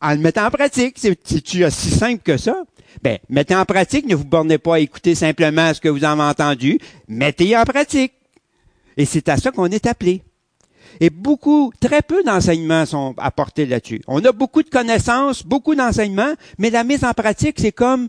en 0.00 0.12
le 0.12 0.18
mettant 0.18 0.46
en 0.46 0.50
pratique. 0.50 0.96
C'est 0.98 1.64
aussi 1.64 1.90
simple 1.90 2.22
que 2.22 2.36
ça. 2.36 2.62
Ben, 3.02 3.18
mettez 3.28 3.54
en 3.54 3.64
pratique, 3.64 4.06
ne 4.06 4.14
vous 4.14 4.24
bornez 4.24 4.58
pas 4.58 4.76
à 4.76 4.80
écouter 4.80 5.14
simplement 5.14 5.72
ce 5.74 5.80
que 5.80 5.88
vous 5.88 6.04
avez 6.04 6.22
entendu, 6.22 6.78
mettez 7.06 7.56
en 7.56 7.64
pratique. 7.64 8.12
Et 8.96 9.04
c'est 9.04 9.28
à 9.28 9.36
ça 9.36 9.50
qu'on 9.50 9.66
est 9.66 9.86
appelé. 9.86 10.22
Et 11.00 11.10
beaucoup, 11.10 11.72
très 11.80 12.02
peu 12.02 12.22
d'enseignements 12.24 12.86
sont 12.86 13.14
apportés 13.18 13.66
là-dessus. 13.66 14.02
On 14.08 14.24
a 14.24 14.32
beaucoup 14.32 14.62
de 14.62 14.68
connaissances, 14.68 15.44
beaucoup 15.44 15.74
d'enseignements, 15.74 16.34
mais 16.58 16.70
la 16.70 16.84
mise 16.84 17.04
en 17.04 17.12
pratique, 17.12 17.56
c'est 17.58 17.72
comme, 17.72 18.08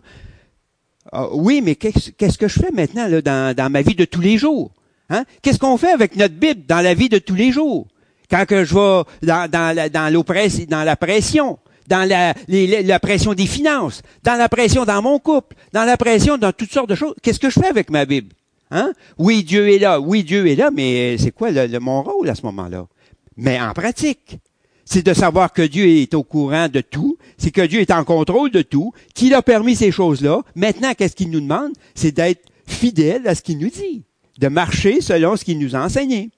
ah, 1.12 1.28
oui, 1.34 1.62
mais 1.62 1.76
qu'est-ce 1.76 2.38
que 2.38 2.48
je 2.48 2.60
fais 2.60 2.72
maintenant 2.72 3.08
là, 3.08 3.22
dans, 3.22 3.56
dans 3.56 3.70
ma 3.70 3.82
vie 3.82 3.96
de 3.96 4.06
tous 4.06 4.22
les 4.22 4.38
jours? 4.38 4.72
Hein? 5.10 5.24
Qu'est-ce 5.42 5.60
qu'on 5.60 5.78
fait 5.78 5.92
avec 5.92 6.16
notre 6.16 6.36
Bible 6.36 6.66
dans 6.68 6.82
la 6.82 6.94
vie 6.94 7.10
de 7.10 7.20
tous 7.20 7.36
les 7.36 7.52
jours? 7.52 7.88
Quand 8.30 8.46
que 8.46 8.64
je 8.64 8.74
vais 8.76 9.28
dans, 9.28 9.50
dans, 9.50 9.76
la, 9.76 9.90
dans, 9.90 10.12
dans 10.12 10.84
la 10.84 10.96
pression, 10.96 11.58
dans 11.88 12.08
la, 12.08 12.36
la 12.48 13.00
pression 13.00 13.34
des 13.34 13.48
finances, 13.48 14.04
dans 14.24 14.36
la 14.36 14.48
pression 14.48 14.86
dans 14.86 15.02
mon 15.02 15.18
couple, 15.18 15.56
dans 15.74 15.84
la 15.84 15.98
pression 15.98 16.38
dans 16.38 16.52
toutes 16.52 16.72
sortes 16.72 16.90
de 16.90 16.96
choses, 16.96 17.16
qu'est-ce 17.24 17.40
que 17.40 17.50
je 17.50 17.60
fais 17.60 17.68
avec 17.68 17.90
ma 17.90 18.06
Bible? 18.06 18.34
Hein? 18.72 18.94
Oui, 19.18 19.44
Dieu 19.44 19.70
est 19.70 19.80
là, 19.80 20.00
oui, 20.00 20.24
Dieu 20.24 20.48
est 20.48 20.56
là, 20.56 20.70
mais 20.72 21.18
c'est 21.18 21.32
quoi 21.32 21.52
le, 21.52 21.80
mon 21.80 22.04
rôle 22.04 22.30
à 22.30 22.36
ce 22.36 22.44
moment-là? 22.44 22.88
Mais 23.36 23.60
en 23.60 23.74
pratique, 23.74 24.38
c'est 24.86 25.06
de 25.06 25.14
savoir 25.14 25.54
que 25.54 25.62
Dieu 25.62 25.88
est 25.88 26.14
au 26.14 26.24
courant 26.24 26.68
de 26.68 26.82
tout, 26.82 27.18
c'est 27.38 27.52
que 27.52 27.66
Dieu 27.66 27.80
est 27.80 27.92
en 27.92 28.04
contrôle 28.04 28.52
de 28.52 28.62
tout, 28.62 28.92
qu'il 29.16 29.34
a 29.34 29.42
permis 29.42 29.76
ces 29.76 29.92
choses-là. 29.92 30.42
Maintenant, 30.56 30.94
qu'est-ce 30.94 31.16
qu'il 31.16 31.32
nous 31.32 31.42
demande? 31.42 31.72
C'est 31.96 32.12
d'être 32.12 32.46
fidèle 32.68 33.28
à 33.28 33.36
ce 33.36 33.42
qu'il 33.42 33.58
nous 33.58 33.70
dit 33.70 34.04
de 34.40 34.48
marcher 34.48 35.02
selon 35.02 35.36
ce 35.36 35.44
qu'il 35.44 35.60
nous 35.60 35.76
a 35.76 35.84
enseigné. 35.84 36.32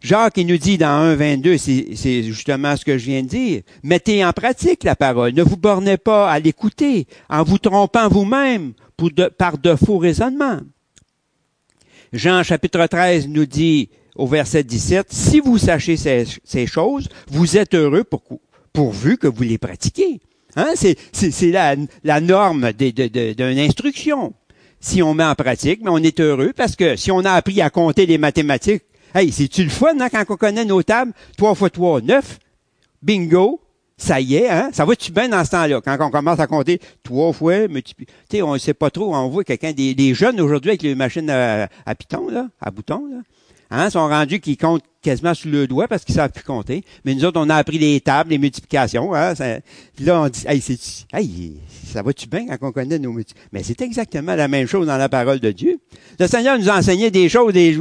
Jacques, 0.00 0.36
il 0.36 0.48
nous 0.48 0.58
dit 0.58 0.78
dans 0.78 1.14
1.22, 1.16 1.94
c'est 1.94 2.24
justement 2.24 2.76
ce 2.76 2.84
que 2.84 2.98
je 2.98 3.04
viens 3.04 3.22
de 3.22 3.28
dire. 3.28 3.62
Mettez 3.84 4.24
en 4.24 4.32
pratique 4.32 4.82
la 4.82 4.96
parole. 4.96 5.32
Ne 5.32 5.44
vous 5.44 5.56
bornez 5.56 5.96
pas 5.96 6.28
à 6.28 6.40
l'écouter 6.40 7.06
en 7.30 7.44
vous 7.44 7.58
trompant 7.58 8.08
vous-même 8.08 8.72
par 9.38 9.58
de 9.58 9.74
faux 9.74 9.98
raisonnements. 9.98 10.60
Jean 12.12 12.42
chapitre 12.42 12.86
13 12.86 13.28
nous 13.28 13.46
dit 13.46 13.88
au 14.14 14.26
verset 14.26 14.64
17, 14.64 15.06
si 15.10 15.40
vous 15.40 15.56
sachez 15.58 15.96
ces, 15.96 16.66
choses, 16.66 17.08
vous 17.28 17.56
êtes 17.56 17.74
heureux 17.74 18.04
pourvu 18.72 19.16
que 19.16 19.26
vous 19.26 19.42
les 19.42 19.58
pratiquiez. 19.58 20.20
Hein? 20.56 20.74
C'est 20.76 21.50
la, 21.50 21.76
la 22.04 22.20
norme 22.20 22.72
d'une 22.72 23.58
instruction. 23.58 24.34
si 24.82 25.02
on 25.02 25.14
met 25.14 25.24
en 25.24 25.34
pratique, 25.34 25.80
mais 25.82 25.90
on 25.90 25.98
est 25.98 26.20
heureux 26.20 26.52
parce 26.54 26.76
que 26.76 26.96
si 26.96 27.10
on 27.10 27.20
a 27.20 27.32
appris 27.32 27.62
à 27.62 27.70
compter 27.70 28.04
les 28.04 28.18
mathématiques, 28.18 28.82
hey, 29.14 29.32
c'est-tu 29.32 29.64
le 29.64 29.70
fun, 29.70 29.98
hein, 29.98 30.08
quand 30.10 30.24
on 30.28 30.36
connaît 30.36 30.66
nos 30.66 30.82
tables? 30.82 31.12
3 31.38 31.54
fois 31.54 31.70
3, 31.70 32.02
9. 32.02 32.38
Bingo. 33.00 33.61
Ça 34.02 34.20
y 34.20 34.34
est, 34.34 34.48
hein? 34.48 34.70
Ça 34.72 34.84
va-tu 34.84 35.12
bien 35.12 35.28
dans 35.28 35.44
ce 35.44 35.50
temps-là? 35.52 35.80
Quand 35.80 35.96
on 36.00 36.10
commence 36.10 36.40
à 36.40 36.48
compter 36.48 36.80
trois 37.04 37.32
fois, 37.32 37.68
multiplier. 37.68 38.08
Tu 38.28 38.38
sais, 38.38 38.42
on 38.42 38.54
ne 38.54 38.58
sait 38.58 38.74
pas 38.74 38.90
trop. 38.90 39.14
On 39.14 39.28
voit 39.28 39.44
quelqu'un, 39.44 39.70
des, 39.70 40.12
jeunes 40.12 40.40
aujourd'hui 40.40 40.70
avec 40.70 40.82
les 40.82 40.96
machines 40.96 41.30
à, 41.30 41.68
à 41.86 41.94
là, 42.28 42.48
à 42.60 42.70
bouton, 42.72 43.06
là. 43.08 43.20
Hein, 43.70 43.90
sont 43.90 44.08
rendus 44.08 44.40
qu'ils 44.40 44.56
comptent 44.56 44.82
quasiment 45.02 45.34
sur 45.34 45.50
le 45.50 45.68
doigt 45.68 45.86
parce 45.86 46.04
qu'ils 46.04 46.16
savent 46.16 46.32
plus 46.32 46.42
compter. 46.42 46.84
Mais 47.04 47.14
nous 47.14 47.24
autres, 47.24 47.40
on 47.40 47.48
a 47.48 47.54
appris 47.54 47.78
les 47.78 48.00
tables, 48.00 48.30
les 48.30 48.38
multiplications. 48.38 49.14
Hein, 49.14 49.36
ça, 49.36 49.60
là, 50.00 50.20
on 50.20 50.28
dit, 50.28 50.42
hey, 50.48 50.60
hey, 51.12 51.60
ça 51.86 52.02
va-tu 52.02 52.26
bien 52.26 52.48
quand 52.48 52.68
on 52.68 52.72
connaît 52.72 52.98
nos 52.98 53.12
multiplications? 53.12 53.50
Mais 53.52 53.62
c'est 53.62 53.80
exactement 53.82 54.34
la 54.34 54.48
même 54.48 54.66
chose 54.66 54.88
dans 54.88 54.98
la 54.98 55.08
parole 55.08 55.38
de 55.38 55.52
Dieu. 55.52 55.78
Le 56.18 56.26
Seigneur 56.26 56.58
nous 56.58 56.68
a 56.68 56.76
enseigné 56.76 57.12
des 57.12 57.28
choses 57.28 57.52
des, 57.52 57.78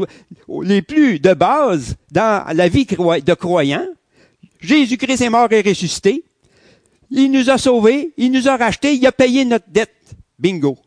les 0.62 0.84
plus 0.84 1.20
de 1.20 1.34
base 1.34 1.96
dans 2.12 2.46
la 2.54 2.68
vie 2.68 2.86
de 2.86 3.34
croyant. 3.34 3.88
Jésus-Christ 4.62 5.22
est 5.22 5.30
mort 5.30 5.52
et 5.52 5.62
ressuscité. 5.62 6.24
Il 7.10 7.32
nous 7.32 7.50
a 7.50 7.58
sauvés, 7.58 8.14
il 8.18 8.32
nous 8.32 8.48
a 8.48 8.56
rachetés, 8.56 8.94
il 8.94 9.06
a 9.06 9.12
payé 9.12 9.44
notre 9.44 9.70
dette. 9.70 10.16
Bingo. 10.40 10.78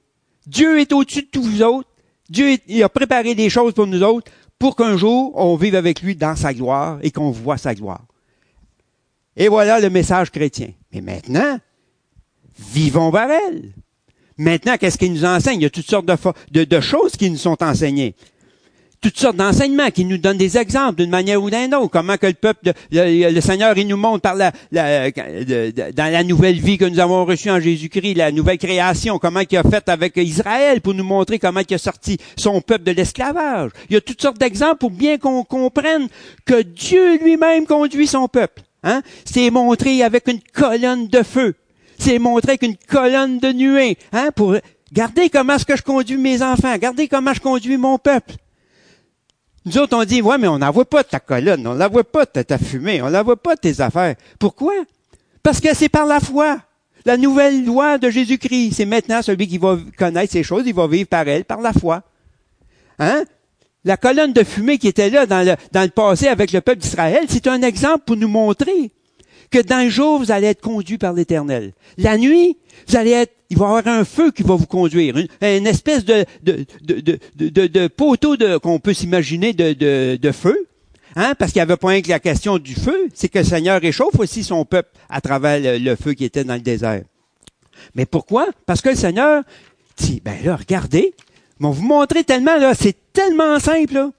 Dieu 0.46 0.80
est 0.80 0.92
au-dessus 0.92 1.22
de 1.22 1.28
tous 1.30 1.42
vous 1.42 1.62
autres. 1.62 1.88
Dieu 2.28 2.56
il 2.66 2.82
a 2.82 2.88
préparé 2.88 3.34
des 3.34 3.50
choses 3.50 3.74
pour 3.74 3.86
nous 3.86 4.02
autres 4.02 4.30
pour 4.58 4.76
qu'un 4.76 4.96
jour 4.96 5.32
on 5.34 5.56
vive 5.56 5.74
avec 5.74 6.00
lui 6.00 6.16
dans 6.16 6.36
sa 6.36 6.54
gloire 6.54 6.98
et 7.02 7.10
qu'on 7.10 7.30
voit 7.30 7.58
sa 7.58 7.74
gloire. 7.74 8.04
Et 9.36 9.48
voilà 9.48 9.80
le 9.80 9.90
message 9.90 10.30
chrétien. 10.30 10.70
Mais 10.92 11.00
maintenant, 11.00 11.58
vivons 12.58 13.10
par 13.10 13.30
elle. 13.30 13.72
Maintenant, 14.36 14.76
qu'est-ce 14.78 14.98
qu'il 14.98 15.12
nous 15.12 15.24
enseigne? 15.24 15.60
Il 15.60 15.64
y 15.64 15.66
a 15.66 15.70
toutes 15.70 15.88
sortes 15.88 16.06
de 16.50 16.80
choses 16.80 17.16
qui 17.16 17.30
nous 17.30 17.36
sont 17.36 17.62
enseignées 17.62 18.14
toutes 19.04 19.18
sortes 19.18 19.36
d'enseignements 19.36 19.90
qui 19.90 20.06
nous 20.06 20.16
donnent 20.16 20.38
des 20.38 20.56
exemples 20.56 21.02
d'une 21.02 21.10
manière 21.10 21.42
ou 21.42 21.50
d'une 21.50 21.74
autre. 21.74 21.90
Comment 21.90 22.16
que 22.16 22.26
le 22.26 22.32
peuple, 22.32 22.72
le, 22.90 23.40
Seigneur, 23.42 23.76
il 23.76 23.86
nous 23.86 23.98
montre 23.98 24.22
par 24.22 24.34
la, 24.34 24.50
dans 24.72 26.10
la 26.10 26.24
nouvelle 26.24 26.58
vie 26.58 26.78
que 26.78 26.86
nous 26.86 26.98
avons 26.98 27.26
reçue 27.26 27.50
en 27.50 27.60
Jésus-Christ, 27.60 28.14
la 28.14 28.32
nouvelle 28.32 28.56
création, 28.56 29.18
comment 29.18 29.40
il 29.40 29.56
a 29.58 29.62
fait 29.62 29.90
avec 29.90 30.16
Israël 30.16 30.80
pour 30.80 30.94
nous 30.94 31.04
montrer 31.04 31.38
comment 31.38 31.60
il 31.68 31.74
a 31.74 31.76
sorti 31.76 32.16
son 32.38 32.62
peuple 32.62 32.84
de 32.84 32.92
l'esclavage. 32.92 33.72
Il 33.90 33.92
y 33.92 33.96
a 33.98 34.00
toutes 34.00 34.22
sortes 34.22 34.38
d'exemples 34.38 34.78
pour 34.78 34.90
bien 34.90 35.18
qu'on 35.18 35.44
comprenne 35.44 36.08
que 36.46 36.62
Dieu 36.62 37.18
lui-même 37.18 37.66
conduit 37.66 38.06
son 38.06 38.26
peuple. 38.26 38.62
Hein? 38.84 39.02
C'est 39.26 39.50
montré 39.50 40.02
avec 40.02 40.28
une 40.28 40.40
colonne 40.40 41.08
de 41.08 41.22
feu. 41.22 41.56
C'est 41.98 42.18
montré 42.18 42.52
avec 42.52 42.62
une 42.62 42.76
colonne 42.76 43.38
de 43.38 43.52
nuée. 43.52 43.98
Hein? 44.14 44.30
Pour 44.34 44.56
garder 44.90 45.28
comment 45.28 45.56
est-ce 45.56 45.66
que 45.66 45.76
je 45.76 45.82
conduis 45.82 46.16
mes 46.16 46.40
enfants. 46.40 46.74
Garder 46.78 47.06
comment 47.06 47.34
je 47.34 47.40
conduis 47.40 47.76
mon 47.76 47.98
peuple. 47.98 48.36
Nous 49.66 49.78
autres, 49.78 49.96
on 49.96 50.04
dit, 50.04 50.20
ouais, 50.20 50.36
mais 50.38 50.48
on 50.48 50.58
n'en 50.58 50.70
voit 50.70 50.84
pas 50.84 51.04
ta 51.04 51.20
colonne, 51.20 51.66
on 51.66 51.74
n'en 51.74 51.88
voit 51.88 52.04
pas 52.04 52.26
ta, 52.26 52.58
fumée, 52.58 53.00
on 53.00 53.10
n'en 53.10 53.22
voit 53.22 53.40
pas 53.40 53.56
tes 53.56 53.80
affaires. 53.80 54.14
Pourquoi? 54.38 54.74
Parce 55.42 55.60
que 55.60 55.74
c'est 55.74 55.88
par 55.88 56.06
la 56.06 56.20
foi. 56.20 56.58
La 57.06 57.16
nouvelle 57.16 57.64
loi 57.64 57.98
de 57.98 58.10
Jésus-Christ, 58.10 58.74
c'est 58.74 58.86
maintenant 58.86 59.22
celui 59.22 59.46
qui 59.46 59.58
va 59.58 59.78
connaître 59.98 60.32
ces 60.32 60.42
choses, 60.42 60.64
il 60.66 60.74
va 60.74 60.86
vivre 60.86 61.08
par 61.08 61.28
elle, 61.28 61.44
par 61.44 61.60
la 61.60 61.72
foi. 61.72 62.02
Hein? 62.98 63.24
La 63.84 63.96
colonne 63.96 64.32
de 64.32 64.42
fumée 64.42 64.78
qui 64.78 64.88
était 64.88 65.10
là 65.10 65.26
dans 65.26 65.46
le, 65.46 65.54
dans 65.72 65.82
le 65.82 65.88
passé 65.88 66.28
avec 66.28 66.52
le 66.52 66.60
peuple 66.60 66.80
d'Israël, 66.80 67.24
c'est 67.28 67.46
un 67.46 67.60
exemple 67.62 68.04
pour 68.06 68.16
nous 68.16 68.28
montrer 68.28 68.90
que 69.50 69.58
dans 69.60 69.84
le 69.84 69.90
jour, 69.90 70.18
vous 70.18 70.32
allez 70.32 70.48
être 70.48 70.60
conduit 70.60 70.98
par 70.98 71.12
l'Éternel. 71.12 71.72
La 71.98 72.16
nuit, 72.16 72.56
vous 72.88 72.96
allez 72.96 73.12
être, 73.12 73.32
il 73.54 73.58
va 73.58 73.66
y 73.66 73.68
avoir 73.68 73.86
un 73.86 74.04
feu 74.04 74.32
qui 74.32 74.42
va 74.42 74.56
vous 74.56 74.66
conduire, 74.66 75.16
une, 75.16 75.66
espèce 75.66 76.04
de, 76.04 77.86
poteau 77.86 78.36
qu'on 78.60 78.80
peut 78.80 78.92
s'imaginer 78.92 79.52
de, 79.52 80.32
feu. 80.32 80.66
Hein, 81.16 81.34
parce 81.38 81.52
qu'il 81.52 81.60
n'y 81.60 81.62
avait 81.62 81.76
pas 81.76 82.00
que 82.00 82.08
la 82.08 82.18
question 82.18 82.58
du 82.58 82.74
feu, 82.74 83.08
c'est 83.14 83.28
que 83.28 83.38
le 83.38 83.44
Seigneur 83.44 83.80
réchauffe 83.80 84.18
aussi 84.18 84.42
son 84.42 84.64
peuple 84.64 84.88
à 85.08 85.20
travers 85.20 85.78
le, 85.78 85.94
feu 85.94 86.14
qui 86.14 86.24
était 86.24 86.42
dans 86.42 86.54
le 86.54 86.60
désert. 86.60 87.02
Mais 87.94 88.06
pourquoi? 88.06 88.48
Parce 88.66 88.80
que 88.80 88.88
le 88.88 88.96
Seigneur 88.96 89.44
dit, 89.96 90.20
ben 90.24 90.34
là, 90.44 90.56
regardez, 90.56 91.14
vont 91.60 91.70
vous 91.70 91.84
montrer 91.84 92.24
tellement, 92.24 92.56
là, 92.56 92.74
c'est 92.74 92.96
tellement 93.12 93.60
simple, 93.60 93.94
là 93.94 94.10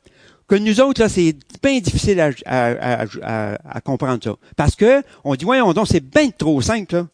que 0.48 0.56
nous 0.56 0.80
autres, 0.80 1.02
là, 1.02 1.10
c'est 1.10 1.36
bien 1.62 1.80
difficile 1.80 2.22
à, 2.46 3.82
comprendre 3.84 4.24
ça. 4.24 4.36
Parce 4.56 4.76
que, 4.76 5.02
on 5.24 5.34
dit, 5.36 5.44
voyons 5.44 5.74
donc, 5.74 5.88
c'est 5.88 6.08
bien 6.08 6.30
trop 6.30 6.62
simple, 6.62 6.96
là. 6.96 7.08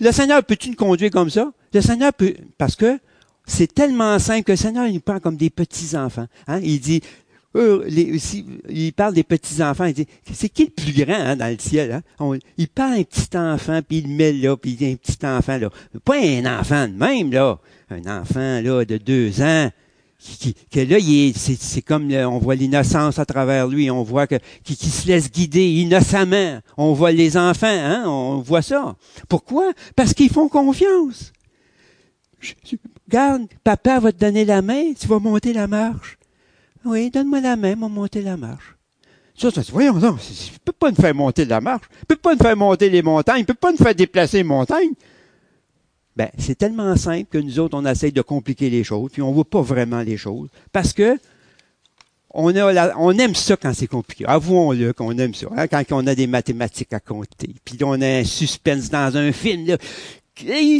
Le 0.00 0.12
Seigneur 0.12 0.42
peut-tu 0.44 0.70
nous 0.70 0.76
conduire 0.76 1.10
comme 1.10 1.30
ça? 1.30 1.52
Le 1.72 1.80
Seigneur 1.80 2.12
peut, 2.12 2.34
parce 2.58 2.76
que 2.76 2.98
c'est 3.46 3.72
tellement 3.72 4.18
simple 4.18 4.44
que 4.44 4.52
le 4.52 4.56
Seigneur, 4.56 4.86
il 4.86 5.00
parle 5.00 5.20
comme 5.20 5.36
des 5.36 5.50
petits-enfants. 5.50 6.26
Hein? 6.46 6.60
Il 6.62 6.80
dit, 6.80 7.02
eux, 7.56 7.84
les, 7.86 8.18
il 8.68 8.92
parle 8.92 9.14
des 9.14 9.22
petits-enfants, 9.22 9.84
il 9.84 9.94
dit, 9.94 10.06
c'est 10.32 10.48
qui 10.48 10.64
le 10.64 10.70
plus 10.70 11.04
grand 11.04 11.14
hein, 11.14 11.36
dans 11.36 11.50
le 11.50 11.58
ciel? 11.58 12.02
Hein? 12.20 12.38
il 12.56 12.68
parle 12.68 12.94
un 12.94 13.02
petit 13.02 13.36
enfant, 13.36 13.80
puis 13.86 13.98
il 13.98 14.08
le 14.08 14.14
met 14.14 14.32
là, 14.32 14.56
puis 14.56 14.72
il 14.72 14.76
dit 14.76 14.86
un 14.86 14.96
petit 14.96 15.24
enfant 15.26 15.58
là. 15.58 15.70
Pas 16.04 16.16
un 16.16 16.60
enfant 16.60 16.88
de 16.88 16.94
même, 16.94 17.30
là. 17.30 17.58
Un 17.90 18.20
enfant 18.20 18.60
là 18.60 18.84
de 18.84 18.96
deux 18.96 19.40
ans 19.42 19.70
que 20.70 20.80
là, 20.80 20.96
c'est, 21.34 21.82
comme 21.82 22.10
on 22.10 22.38
voit 22.38 22.54
l'innocence 22.54 23.18
à 23.18 23.24
travers 23.24 23.68
lui, 23.68 23.90
on 23.90 24.02
voit 24.02 24.26
que 24.26 24.36
qui, 24.62 24.74
se 24.74 25.06
laisse 25.06 25.30
guider 25.30 25.66
innocemment. 25.66 26.60
On 26.76 26.92
voit 26.92 27.12
les 27.12 27.36
enfants, 27.36 27.66
hein, 27.66 28.04
on 28.06 28.38
voit 28.38 28.62
ça. 28.62 28.96
Pourquoi? 29.28 29.72
Parce 29.96 30.14
qu'ils 30.14 30.30
font 30.30 30.48
confiance. 30.48 31.32
Regarde, 33.06 33.46
papa 33.62 34.00
va 34.00 34.12
te 34.12 34.18
donner 34.18 34.44
la 34.44 34.62
main, 34.62 34.92
tu 34.98 35.06
vas 35.06 35.18
monter 35.18 35.52
la 35.52 35.66
marche. 35.66 36.18
Oui, 36.84 37.10
donne-moi 37.10 37.40
la 37.40 37.56
main, 37.56 37.74
on 37.76 37.82
va 37.82 37.88
monter 37.88 38.22
la 38.22 38.36
marche. 38.36 38.76
Ça, 39.36 39.50
ça, 39.50 39.62
voyons, 39.72 39.94
non, 39.94 40.12
ne 40.12 40.58
peut 40.64 40.72
pas 40.72 40.90
nous 40.90 40.96
faire 40.96 41.14
monter 41.14 41.44
la 41.44 41.60
marche, 41.60 41.88
ne 42.02 42.06
peut 42.06 42.16
pas 42.16 42.34
nous 42.34 42.40
faire 42.40 42.56
monter 42.56 42.88
les 42.88 43.02
montagnes, 43.02 43.40
ne 43.40 43.46
peut 43.46 43.54
pas 43.54 43.72
nous 43.72 43.78
faire 43.78 43.94
déplacer 43.94 44.38
les 44.38 44.44
montagnes. 44.44 44.92
Ben, 46.16 46.28
c'est 46.38 46.56
tellement 46.56 46.96
simple 46.96 47.26
que 47.30 47.38
nous 47.38 47.58
autres, 47.58 47.76
on 47.76 47.84
essaye 47.84 48.12
de 48.12 48.22
compliquer 48.22 48.70
les 48.70 48.84
choses, 48.84 49.10
puis 49.12 49.22
on 49.22 49.32
voit 49.32 49.44
pas 49.44 49.62
vraiment 49.62 50.00
les 50.00 50.16
choses. 50.16 50.48
Parce 50.72 50.92
que 50.92 51.18
on, 52.34 52.54
a 52.56 52.96
on 52.98 53.12
aime 53.12 53.34
ça 53.34 53.56
quand 53.56 53.72
c'est 53.74 53.86
compliqué. 53.86 54.24
Avouons-le 54.26 54.92
qu'on 54.92 55.16
aime 55.18 55.34
ça. 55.34 55.46
Hein, 55.56 55.68
quand 55.68 55.84
on 55.92 56.06
a 56.06 56.14
des 56.14 56.26
mathématiques 56.26 56.92
à 56.92 57.00
compter, 57.00 57.54
puis 57.64 57.78
on 57.82 58.00
a 58.00 58.06
un 58.06 58.24
suspense 58.24 58.90
dans 58.90 59.16
un 59.16 59.32
film. 59.32 59.66
Là, 59.66 59.76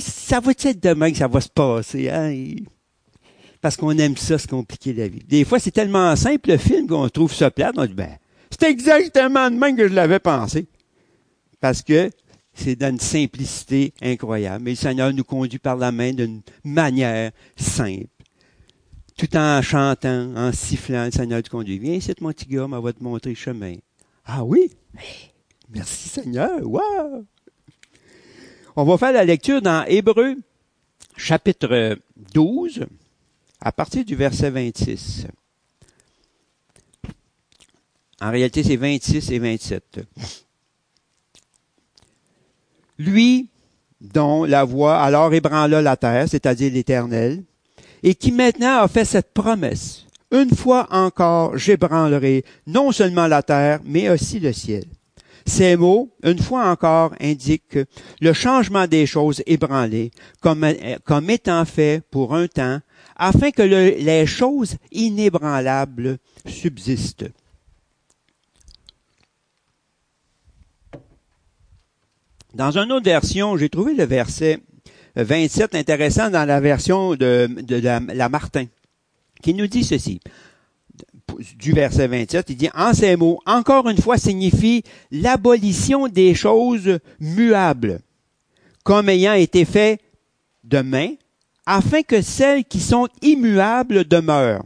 ça 0.00 0.40
va 0.40 0.50
être 0.50 0.82
demain 0.82 1.12
que 1.12 1.18
ça 1.18 1.28
va 1.28 1.40
se 1.40 1.48
passer. 1.48 2.10
Hein? 2.10 2.56
Parce 3.60 3.76
qu'on 3.76 3.96
aime 3.98 4.16
ça, 4.16 4.36
se 4.36 4.48
compliquer 4.48 4.92
la 4.92 5.08
vie. 5.08 5.22
Des 5.26 5.44
fois, 5.44 5.58
c'est 5.58 5.70
tellement 5.70 6.14
simple 6.16 6.50
le 6.50 6.58
film 6.58 6.88
qu'on 6.88 7.08
trouve 7.08 7.32
ça 7.32 7.50
plate. 7.50 7.74
On 7.78 7.86
dit, 7.86 7.94
ben, 7.94 8.18
c'est 8.50 8.68
exactement 8.70 9.48
de 9.50 9.56
même 9.56 9.76
que 9.76 9.88
je 9.88 9.94
l'avais 9.94 10.18
pensé. 10.18 10.66
Parce 11.60 11.82
que 11.82 12.10
c'est 12.54 12.76
d'une 12.76 13.00
simplicité 13.00 13.92
incroyable. 14.00 14.64
Mais 14.64 14.70
le 14.70 14.76
Seigneur 14.76 15.12
nous 15.12 15.24
conduit 15.24 15.58
par 15.58 15.76
la 15.76 15.92
main 15.92 16.12
d'une 16.12 16.40
manière 16.62 17.32
simple. 17.56 18.06
Tout 19.16 19.36
en 19.36 19.60
chantant, 19.62 20.34
en 20.36 20.52
sifflant, 20.52 21.06
le 21.06 21.10
Seigneur 21.10 21.38
nous 21.38 21.50
conduit. 21.50 21.78
Viens 21.78 21.94
ici, 21.94 22.12
mon 22.20 22.32
petit 22.32 22.46
gars, 22.46 22.64
on 22.64 22.80
va 22.80 22.92
te 22.92 23.02
montrer 23.02 23.30
le 23.30 23.36
chemin. 23.36 23.74
Ah 24.24 24.44
oui? 24.44 24.70
Merci 25.68 26.08
Seigneur. 26.08 26.60
Wow! 26.62 27.24
On 28.76 28.84
va 28.84 28.98
faire 28.98 29.12
la 29.12 29.24
lecture 29.24 29.62
dans 29.62 29.84
Hébreu, 29.84 30.36
chapitre 31.16 31.96
12, 32.32 32.86
à 33.60 33.70
partir 33.70 34.04
du 34.04 34.16
verset 34.16 34.50
26. 34.50 35.26
En 38.20 38.30
réalité, 38.30 38.62
c'est 38.62 38.76
26 38.76 39.30
et 39.30 39.38
27 39.38 40.00
lui 42.98 43.48
dont 44.00 44.44
la 44.44 44.64
voix 44.64 44.98
alors 44.98 45.32
ébranla 45.32 45.80
la 45.82 45.96
terre, 45.96 46.28
c'est-à-dire 46.28 46.72
l'Éternel, 46.72 47.42
et 48.02 48.14
qui 48.14 48.32
maintenant 48.32 48.82
a 48.82 48.88
fait 48.88 49.04
cette 49.04 49.32
promesse. 49.32 50.04
Une 50.30 50.54
fois 50.54 50.88
encore, 50.90 51.56
j'ébranlerai 51.56 52.44
non 52.66 52.92
seulement 52.92 53.26
la 53.26 53.42
terre, 53.42 53.80
mais 53.84 54.10
aussi 54.10 54.40
le 54.40 54.52
ciel. 54.52 54.84
Ces 55.46 55.76
mots, 55.76 56.10
une 56.22 56.38
fois 56.38 56.70
encore, 56.70 57.14
indiquent 57.20 57.78
le 58.20 58.32
changement 58.32 58.86
des 58.86 59.06
choses 59.06 59.42
ébranlées 59.46 60.10
comme, 60.40 60.66
comme 61.04 61.30
étant 61.30 61.64
fait 61.64 62.02
pour 62.10 62.34
un 62.34 62.46
temps, 62.46 62.80
afin 63.16 63.50
que 63.50 63.62
les 63.62 64.26
choses 64.26 64.76
inébranlables 64.90 66.18
subsistent. 66.46 67.26
Dans 72.54 72.78
une 72.78 72.92
autre 72.92 73.04
version, 73.04 73.56
j'ai 73.56 73.68
trouvé 73.68 73.94
le 73.94 74.04
verset 74.04 74.60
27 75.16 75.74
intéressant 75.74 76.30
dans 76.30 76.44
la 76.44 76.60
version 76.60 77.16
de, 77.16 77.48
la, 77.82 78.28
Martin, 78.28 78.66
qui 79.42 79.54
nous 79.54 79.66
dit 79.66 79.82
ceci. 79.82 80.20
Du 81.58 81.72
verset 81.72 82.06
27, 82.06 82.50
il 82.50 82.56
dit, 82.56 82.70
en 82.74 82.94
ces 82.94 83.16
mots, 83.16 83.40
encore 83.44 83.88
une 83.88 84.00
fois 84.00 84.18
signifie 84.18 84.84
l'abolition 85.10 86.06
des 86.06 86.34
choses 86.34 87.00
muables, 87.18 87.98
comme 88.84 89.08
ayant 89.08 89.32
été 89.32 89.64
fait 89.64 90.00
de 90.62 90.80
main 90.80 91.14
afin 91.66 92.02
que 92.02 92.22
celles 92.22 92.64
qui 92.64 92.78
sont 92.78 93.08
immuables 93.22 94.04
demeurent. 94.04 94.64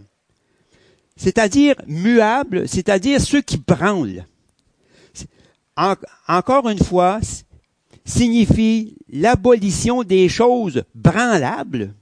C'est-à-dire 1.17 1.77
muables, 1.87 2.69
c'est-à-dire 2.69 3.21
ceux 3.21 3.41
qui 3.41 3.57
branlent. 3.57 4.27
encore 6.27 6.69
une 6.69 6.83
fois, 6.83 7.21
signifie 8.09 8.97
l'abolition 9.11 10.03
des 10.03 10.29
choses 10.29 10.83
branlables, 10.95 11.95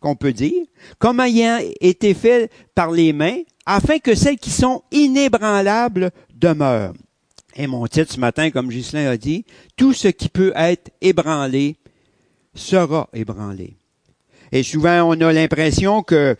qu'on 0.00 0.16
peut 0.16 0.32
dire, 0.32 0.66
comme 0.98 1.20
ayant 1.20 1.60
été 1.80 2.12
fait 2.12 2.50
par 2.74 2.90
les 2.90 3.12
mains, 3.12 3.38
afin 3.64 3.98
que 3.98 4.14
celles 4.14 4.38
qui 4.38 4.50
sont 4.50 4.82
inébranlables 4.90 6.10
demeurent. 6.34 6.92
Et 7.56 7.66
mon 7.66 7.86
titre 7.86 8.12
ce 8.12 8.20
matin, 8.20 8.50
comme 8.50 8.68
Ghislain 8.68 9.08
a 9.08 9.16
dit, 9.16 9.46
tout 9.76 9.92
ce 9.92 10.08
qui 10.08 10.28
peut 10.28 10.52
être 10.56 10.90
ébranlé 11.00 11.76
sera 12.54 13.08
ébranlé. 13.12 13.76
Et 14.52 14.62
souvent, 14.62 15.08
on 15.08 15.20
a 15.20 15.32
l'impression 15.32 16.02
que 16.02 16.36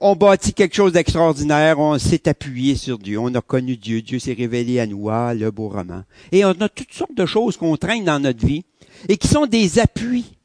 on 0.00 0.14
bâtit 0.14 0.54
quelque 0.54 0.76
chose 0.76 0.92
d'extraordinaire, 0.92 1.78
on 1.78 1.98
s'est 1.98 2.28
appuyé 2.28 2.76
sur 2.76 2.98
Dieu, 2.98 3.18
on 3.18 3.34
a 3.34 3.40
connu 3.40 3.76
Dieu, 3.76 4.00
Dieu 4.00 4.18
s'est 4.18 4.32
révélé 4.32 4.80
à 4.80 4.86
nous, 4.86 5.08
le 5.08 5.50
beau 5.50 5.68
roman. 5.68 6.04
Et 6.32 6.44
on 6.44 6.52
a 6.52 6.68
toutes 6.68 6.92
sortes 6.92 7.14
de 7.14 7.26
choses 7.26 7.56
qu'on 7.56 7.76
traîne 7.76 8.04
dans 8.04 8.20
notre 8.20 8.46
vie 8.46 8.64
et 9.08 9.16
qui 9.16 9.28
sont 9.28 9.46
des 9.46 9.78
appuis 9.78 10.36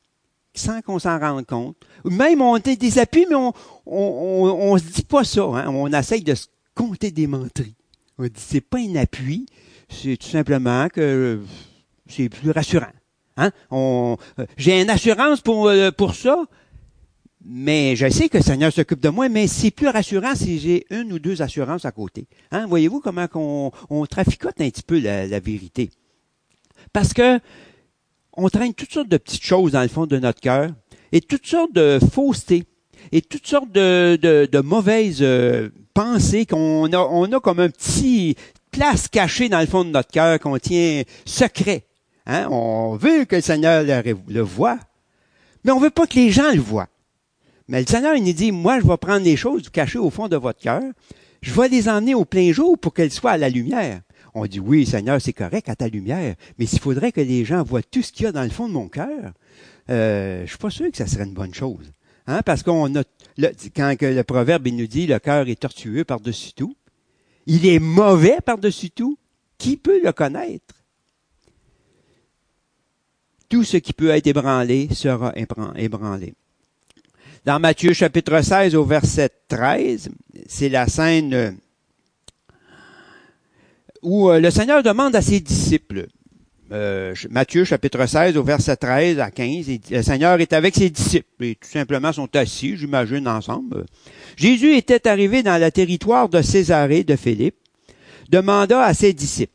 sans 0.55 0.81
qu'on 0.81 0.99
s'en 0.99 1.19
rende 1.19 1.45
compte. 1.45 1.75
Même 2.05 2.41
on 2.41 2.55
a 2.55 2.59
des 2.59 2.99
appuis, 2.99 3.25
mais 3.29 3.35
on 3.35 3.53
on, 3.85 4.71
on, 4.71 4.77
se 4.77 4.83
dit 4.83 5.03
pas 5.03 5.23
ça. 5.23 5.43
Hein? 5.43 5.67
On 5.69 5.91
essaye 5.91 6.23
de 6.23 6.35
se 6.35 6.47
compter 6.75 7.11
des 7.11 7.27
menteries. 7.27 7.75
On 8.17 8.23
dit 8.23 8.31
c'est 8.35 8.61
pas 8.61 8.77
un 8.77 8.95
appui, 8.95 9.45
c'est 9.89 10.17
tout 10.17 10.27
simplement 10.27 10.87
que 10.89 11.41
c'est 12.07 12.29
plus 12.29 12.51
rassurant. 12.51 12.85
Hein? 13.37 13.51
On, 13.71 14.17
euh, 14.39 14.45
j'ai 14.57 14.81
une 14.81 14.89
assurance 14.89 15.41
pour 15.41 15.67
euh, 15.67 15.91
pour 15.91 16.15
ça, 16.15 16.37
mais 17.45 17.95
je 17.95 18.09
sais 18.09 18.29
que 18.29 18.37
le 18.37 18.43
Seigneur 18.43 18.71
s'occupe 18.71 19.01
de 19.01 19.09
moi, 19.09 19.29
mais 19.29 19.47
c'est 19.47 19.71
plus 19.71 19.87
rassurant 19.87 20.35
si 20.35 20.59
j'ai 20.59 20.85
une 20.89 21.11
ou 21.11 21.19
deux 21.19 21.41
assurances 21.41 21.85
à 21.85 21.91
côté. 21.91 22.27
Hein? 22.51 22.65
Voyez-vous 22.67 23.01
comment 23.01 23.27
qu'on 23.27 23.71
on 23.89 24.05
traficote 24.05 24.59
un 24.61 24.69
petit 24.69 24.83
peu 24.83 24.99
la, 24.99 25.27
la 25.27 25.39
vérité? 25.39 25.89
Parce 26.91 27.13
que 27.13 27.39
on 28.35 28.49
traîne 28.49 28.73
toutes 28.73 28.91
sortes 28.91 29.09
de 29.09 29.17
petites 29.17 29.43
choses 29.43 29.73
dans 29.73 29.81
le 29.81 29.87
fond 29.87 30.05
de 30.05 30.17
notre 30.17 30.39
cœur 30.39 30.71
et 31.11 31.21
toutes 31.21 31.45
sortes 31.45 31.73
de 31.73 31.99
faussetés 32.11 32.63
et 33.11 33.21
toutes 33.21 33.45
sortes 33.45 33.71
de, 33.71 34.17
de, 34.21 34.47
de 34.51 34.59
mauvaises 34.59 35.21
euh, 35.21 35.69
pensées 35.93 36.45
qu'on 36.45 36.91
a, 36.93 36.97
on 36.97 37.31
a 37.31 37.39
comme 37.39 37.59
un 37.59 37.69
petit 37.69 38.35
place 38.71 39.07
cachée 39.07 39.49
dans 39.49 39.59
le 39.59 39.67
fond 39.67 39.83
de 39.83 39.91
notre 39.91 40.09
cœur 40.09 40.39
qu'on 40.39 40.57
tient 40.57 41.03
secret. 41.25 41.85
Hein? 42.25 42.47
On 42.49 42.95
veut 42.95 43.25
que 43.25 43.35
le 43.35 43.41
Seigneur 43.41 43.83
le, 43.83 44.15
le 44.29 44.41
voit, 44.41 44.79
mais 45.63 45.71
on 45.71 45.79
veut 45.79 45.89
pas 45.89 46.07
que 46.07 46.15
les 46.15 46.31
gens 46.31 46.51
le 46.51 46.61
voient. 46.61 46.87
Mais 47.67 47.81
le 47.81 47.87
Seigneur, 47.87 48.15
il 48.15 48.23
nous 48.23 48.33
dit, 48.33 48.51
moi, 48.51 48.79
je 48.79 48.87
vais 48.87 48.97
prendre 48.97 49.23
les 49.23 49.37
choses 49.37 49.69
cachées 49.69 49.99
au 49.99 50.09
fond 50.09 50.27
de 50.27 50.35
votre 50.35 50.59
cœur, 50.59 50.83
je 51.41 51.53
vais 51.53 51.69
les 51.69 51.89
emmener 51.89 52.13
au 52.13 52.25
plein 52.25 52.51
jour 52.51 52.77
pour 52.77 52.93
qu'elles 52.93 53.11
soient 53.11 53.31
à 53.31 53.37
la 53.37 53.49
lumière. 53.49 54.01
On 54.33 54.45
dit, 54.45 54.59
oui, 54.59 54.85
Seigneur, 54.85 55.21
c'est 55.21 55.33
correct 55.33 55.69
à 55.69 55.75
ta 55.75 55.87
lumière, 55.87 56.35
mais 56.57 56.65
s'il 56.65 56.79
faudrait 56.79 57.11
que 57.11 57.21
les 57.21 57.45
gens 57.45 57.63
voient 57.63 57.83
tout 57.83 58.01
ce 58.01 58.11
qu'il 58.11 58.25
y 58.25 58.27
a 58.27 58.31
dans 58.31 58.43
le 58.43 58.49
fond 58.49 58.67
de 58.67 58.73
mon 58.73 58.87
cœur, 58.87 59.33
euh, 59.89 60.43
je 60.43 60.49
suis 60.49 60.57
pas 60.57 60.69
sûr 60.69 60.89
que 60.89 60.97
ça 60.97 61.07
serait 61.07 61.25
une 61.25 61.33
bonne 61.33 61.53
chose. 61.53 61.91
Hein? 62.27 62.41
Parce 62.43 62.63
qu'on 62.63 62.95
a, 62.95 63.03
quand 63.75 63.95
le 64.01 64.23
proverbe 64.23 64.67
il 64.67 64.75
nous 64.75 64.87
dit, 64.87 65.05
le 65.05 65.19
cœur 65.19 65.47
est 65.47 65.59
tortueux 65.59 66.03
par-dessus 66.03 66.53
tout, 66.53 66.75
il 67.45 67.67
est 67.67 67.79
mauvais 67.79 68.37
par-dessus 68.43 68.89
tout, 68.89 69.17
qui 69.57 69.77
peut 69.77 70.01
le 70.03 70.11
connaître? 70.11 70.75
Tout 73.49 73.63
ce 73.63 73.77
qui 73.77 73.93
peut 73.93 74.09
être 74.09 74.27
ébranlé 74.27 74.89
sera 74.93 75.33
ébranlé. 75.35 76.33
Dans 77.45 77.59
Matthieu 77.59 77.91
chapitre 77.91 78.41
16 78.41 78.73
au 78.73 78.85
verset 78.85 79.29
13, 79.49 80.09
c'est 80.47 80.69
la 80.69 80.87
scène 80.87 81.57
où 84.01 84.29
euh, 84.29 84.39
le 84.39 84.49
Seigneur 84.49 84.81
demande 84.81 85.13
à 85.13 85.21
ses 85.21 85.41
disciples, 85.41 86.07
euh, 86.71 87.13
Matthieu 87.29 87.65
chapitre 87.65 88.05
16 88.05 88.37
au 88.37 88.43
verset 88.43 88.77
13 88.77 89.19
à 89.19 89.29
15, 89.29 89.65
le 89.91 90.01
Seigneur 90.01 90.39
est 90.39 90.53
avec 90.53 90.73
ses 90.73 90.89
disciples 90.89 91.43
et 91.43 91.55
tout 91.55 91.67
simplement 91.67 92.13
sont 92.13 92.33
assis, 92.33 92.77
j'imagine, 92.77 93.27
ensemble. 93.27 93.87
Jésus 94.37 94.77
était 94.77 95.05
arrivé 95.05 95.43
dans 95.43 95.61
le 95.61 95.69
territoire 95.69 96.29
de 96.29 96.41
Césarée 96.41 97.03
de 97.03 97.17
Philippe, 97.17 97.57
demanda 98.29 98.81
à 98.81 98.93
ses 98.93 99.11
disciples, 99.11 99.51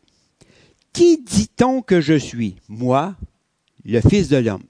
Qui 0.93 1.23
dit-on 1.25 1.81
que 1.81 2.03
je 2.03 2.19
suis, 2.19 2.57
moi, 2.69 3.15
le 3.87 4.03
Fils 4.03 4.29
de 4.29 4.37
l'homme? 4.37 4.65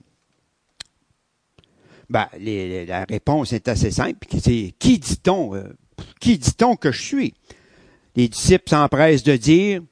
Ben, 2.11 2.27
la 2.41 3.05
réponse 3.05 3.53
est 3.53 3.69
assez 3.69 3.91
simple. 3.91 4.27
C'est 4.41 4.75
qui 4.79 4.99
dit-on 4.99 5.55
euh, 5.55 5.65
Qui 6.21 6.39
dit-on 6.39 6.77
que 6.77 6.91
je 6.91 7.03
suis? 7.03 7.35
Les 8.17 8.29
disciples 8.29 8.71
s'empressent 8.71 9.23
de 9.25 9.37
dire. 9.37 9.83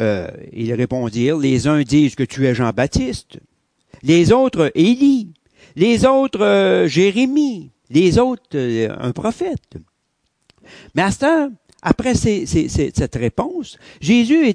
Euh, 0.00 0.28
ils 0.52 0.72
répondirent 0.74 1.38
les 1.38 1.66
uns 1.66 1.82
disent 1.82 2.14
que 2.14 2.22
tu 2.22 2.46
es 2.46 2.54
Jean-Baptiste, 2.54 3.40
les 4.04 4.30
autres 4.30 4.70
Élie, 4.76 5.32
les 5.74 6.04
autres 6.04 6.42
euh, 6.42 6.86
Jérémie, 6.86 7.72
les 7.90 8.18
autres 8.18 8.56
un 8.56 9.10
prophète. 9.12 9.78
Master, 10.94 11.48
après 11.82 12.14
cette 12.14 13.14
réponse, 13.16 13.78
Jésus 14.00 14.54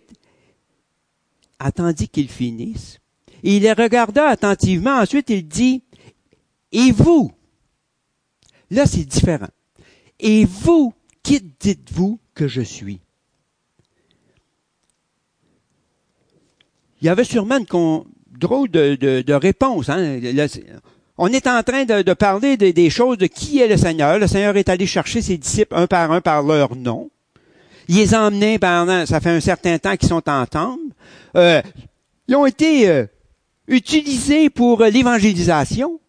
attendit 1.60 2.08
qu'il 2.08 2.30
finisse. 2.30 3.00
Il 3.42 3.64
les 3.64 3.74
regarda 3.74 4.28
attentivement. 4.28 5.00
Ensuite, 5.00 5.30
il 5.30 5.48
dit, 5.48 5.84
et 6.74 6.92
vous, 6.92 7.32
là 8.70 8.86
c'est 8.86 9.06
différent. 9.06 9.48
Et 10.20 10.46
vous, 10.46 10.94
qui 11.22 11.42
dites-vous 11.60 12.20
que 12.34 12.48
je 12.48 12.62
suis? 12.62 13.00
Il 17.02 17.06
y 17.06 17.10
avait 17.10 17.24
sûrement 17.24 17.58
une 17.58 18.04
drôle 18.38 18.70
de, 18.70 18.96
de, 18.96 19.34
réponse. 19.34 19.90
Hein? 19.90 20.20
on 21.18 21.28
est 21.28 21.48
en 21.48 21.62
train 21.62 21.84
de, 21.84 22.14
parler 22.14 22.58
des 22.58 22.90
choses 22.90 23.18
de 23.18 23.28
qui 23.28 23.60
est 23.60 23.68
le 23.68 23.78
Seigneur. 23.78 24.18
Le 24.18 24.28
Seigneur 24.28 24.56
est 24.56 24.70
allé 24.70 24.88
chercher 24.88 25.22
ses 25.22 25.38
disciples 25.38 25.76
un 25.76 25.86
par 25.86 26.12
un 26.12 26.22
par 26.22 26.44
leur 26.44 26.76
nom. 26.76 27.10
Il 27.90 27.98
les 27.98 28.14
a 28.14 28.24
emmenés 28.26 28.58
pendant, 28.58 29.06
ça 29.06 29.20
fait 29.20 29.32
un 29.32 29.42
certain 29.42 29.78
temps 29.78 29.98
qu'ils 29.98 30.08
sont 30.08 30.28
ensemble. 30.30 30.94
Euh, 31.36 31.62
ils 32.28 32.36
ont 32.36 32.46
été 32.46 32.88
euh, 32.88 33.06
utilisés 33.68 34.50
pour 34.50 34.82
l'évangélisation. 34.84 36.00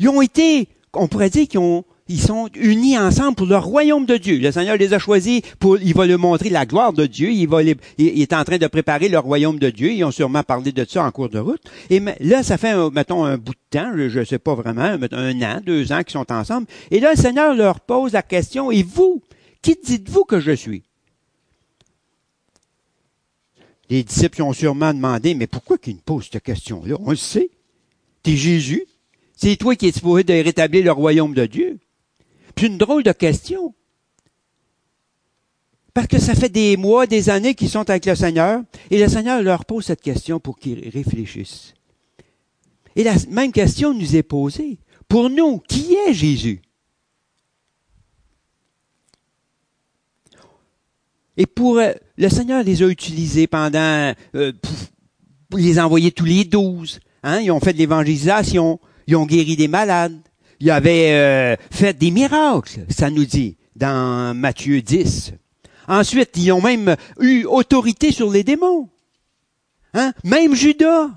Ils 0.00 0.08
ont 0.08 0.22
été, 0.22 0.66
on 0.94 1.06
pourrait 1.06 1.30
dire 1.30 1.46
qu'ils 1.46 1.60
ont, 1.60 1.84
ils 2.08 2.20
sont 2.20 2.48
unis 2.54 2.98
ensemble 2.98 3.36
pour 3.36 3.46
le 3.46 3.56
royaume 3.56 4.06
de 4.06 4.16
Dieu. 4.16 4.38
Le 4.38 4.50
Seigneur 4.50 4.76
les 4.76 4.94
a 4.94 4.98
choisis 4.98 5.42
pour, 5.60 5.78
il 5.78 5.94
va 5.94 6.06
leur 6.06 6.18
montrer 6.18 6.48
la 6.48 6.66
gloire 6.66 6.92
de 6.92 7.06
Dieu. 7.06 7.30
Il 7.30 7.46
va 7.48 7.62
est 7.62 8.32
en 8.32 8.42
train 8.42 8.58
de 8.58 8.66
préparer 8.66 9.08
le 9.08 9.18
royaume 9.18 9.60
de 9.60 9.70
Dieu. 9.70 9.92
Ils 9.92 10.02
ont 10.02 10.10
sûrement 10.10 10.42
parlé 10.42 10.72
de 10.72 10.84
ça 10.88 11.04
en 11.04 11.10
cours 11.12 11.28
de 11.28 11.38
route. 11.38 11.62
Et 11.90 12.00
là, 12.18 12.42
ça 12.42 12.58
fait, 12.58 12.74
mettons, 12.90 13.24
un 13.24 13.36
bout 13.36 13.52
de 13.52 13.78
temps, 13.78 13.92
je 13.94 14.18
ne 14.18 14.24
sais 14.24 14.40
pas 14.40 14.54
vraiment, 14.54 14.96
un 15.12 15.42
an, 15.42 15.60
deux 15.64 15.92
ans 15.92 16.02
qu'ils 16.02 16.12
sont 16.12 16.32
ensemble. 16.32 16.66
Et 16.90 16.98
là, 16.98 17.12
le 17.14 17.20
Seigneur 17.20 17.54
leur 17.54 17.78
pose 17.78 18.12
la 18.14 18.22
question, 18.22 18.72
et 18.72 18.82
vous, 18.82 19.22
qui 19.62 19.76
dites-vous 19.80 20.24
que 20.24 20.40
je 20.40 20.52
suis? 20.52 20.82
Les 23.90 24.02
disciples 24.02 24.42
ont 24.42 24.52
sûrement 24.52 24.94
demandé, 24.94 25.34
mais 25.34 25.46
pourquoi 25.46 25.76
qu'ils 25.76 25.96
me 25.96 26.00
posent 26.00 26.28
cette 26.32 26.42
question-là? 26.42 26.96
On 27.04 27.10
le 27.10 27.16
sait. 27.16 27.50
T'es 28.22 28.36
Jésus. 28.36 28.84
C'est 29.42 29.56
toi 29.56 29.74
qui 29.74 29.86
es 29.86 29.92
supposé 29.92 30.22
de 30.22 30.34
rétablir 30.34 30.84
le 30.84 30.92
royaume 30.92 31.32
de 31.32 31.46
Dieu. 31.46 31.78
C'est 32.58 32.66
une 32.66 32.76
drôle 32.76 33.02
de 33.02 33.12
question. 33.12 33.74
Parce 35.94 36.08
que 36.08 36.18
ça 36.18 36.34
fait 36.34 36.50
des 36.50 36.76
mois, 36.76 37.06
des 37.06 37.30
années 37.30 37.54
qu'ils 37.54 37.70
sont 37.70 37.88
avec 37.88 38.04
le 38.04 38.14
Seigneur, 38.14 38.62
et 38.90 39.00
le 39.00 39.08
Seigneur 39.08 39.42
leur 39.42 39.64
pose 39.64 39.86
cette 39.86 40.02
question 40.02 40.40
pour 40.40 40.58
qu'ils 40.58 40.90
réfléchissent. 40.90 41.72
Et 42.96 43.02
la 43.02 43.14
même 43.30 43.50
question 43.50 43.94
nous 43.94 44.14
est 44.14 44.22
posée. 44.22 44.78
Pour 45.08 45.30
nous, 45.30 45.58
qui 45.60 45.94
est 45.94 46.12
Jésus? 46.12 46.60
Et 51.38 51.46
pour 51.46 51.78
euh, 51.78 51.92
le 52.18 52.28
Seigneur 52.28 52.62
les 52.62 52.82
a 52.82 52.86
utilisés 52.88 53.46
pendant, 53.46 54.12
euh, 54.34 54.52
pour 55.48 55.58
les 55.58 55.80
envoyer 55.80 56.12
tous 56.12 56.26
les 56.26 56.44
douze. 56.44 57.00
Hein? 57.22 57.40
Ils 57.40 57.50
ont 57.50 57.60
fait 57.60 57.72
de 57.72 57.78
l'évangélisation, 57.78 58.78
ils 59.10 59.16
ont 59.16 59.26
guéri 59.26 59.56
des 59.56 59.66
malades, 59.66 60.16
ils 60.60 60.70
avaient 60.70 61.12
euh, 61.12 61.56
fait 61.72 61.98
des 61.98 62.12
miracles, 62.12 62.86
ça 62.90 63.10
nous 63.10 63.24
dit 63.24 63.56
dans 63.74 64.36
Matthieu 64.36 64.80
10. 64.80 65.32
Ensuite, 65.88 66.30
ils 66.36 66.52
ont 66.52 66.62
même 66.62 66.94
eu 67.18 67.44
autorité 67.44 68.12
sur 68.12 68.30
les 68.30 68.44
démons. 68.44 68.88
Hein? 69.94 70.12
Même 70.22 70.54
Judas. 70.54 71.08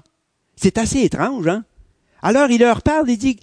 C'est 0.55 0.79
assez 0.79 1.01
étrange, 1.01 1.47
hein? 1.47 1.63
Alors, 2.23 2.49
il 2.49 2.61
leur 2.61 2.81
parle, 2.81 3.11
il 3.11 3.17
dit, 3.17 3.39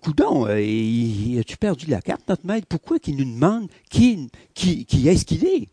Coudon, 0.00 0.46
euh, 0.46 1.40
as-tu 1.40 1.58
perdu 1.58 1.86
la 1.86 2.00
carte, 2.00 2.22
notre 2.28 2.46
maître? 2.46 2.66
Pourquoi 2.66 2.98
qu'il 2.98 3.16
nous 3.16 3.30
demande 3.30 3.68
qui, 3.90 4.30
qui, 4.54 4.86
qui 4.86 5.08
est-ce 5.08 5.26
qu'il 5.26 5.44
est? 5.44 5.68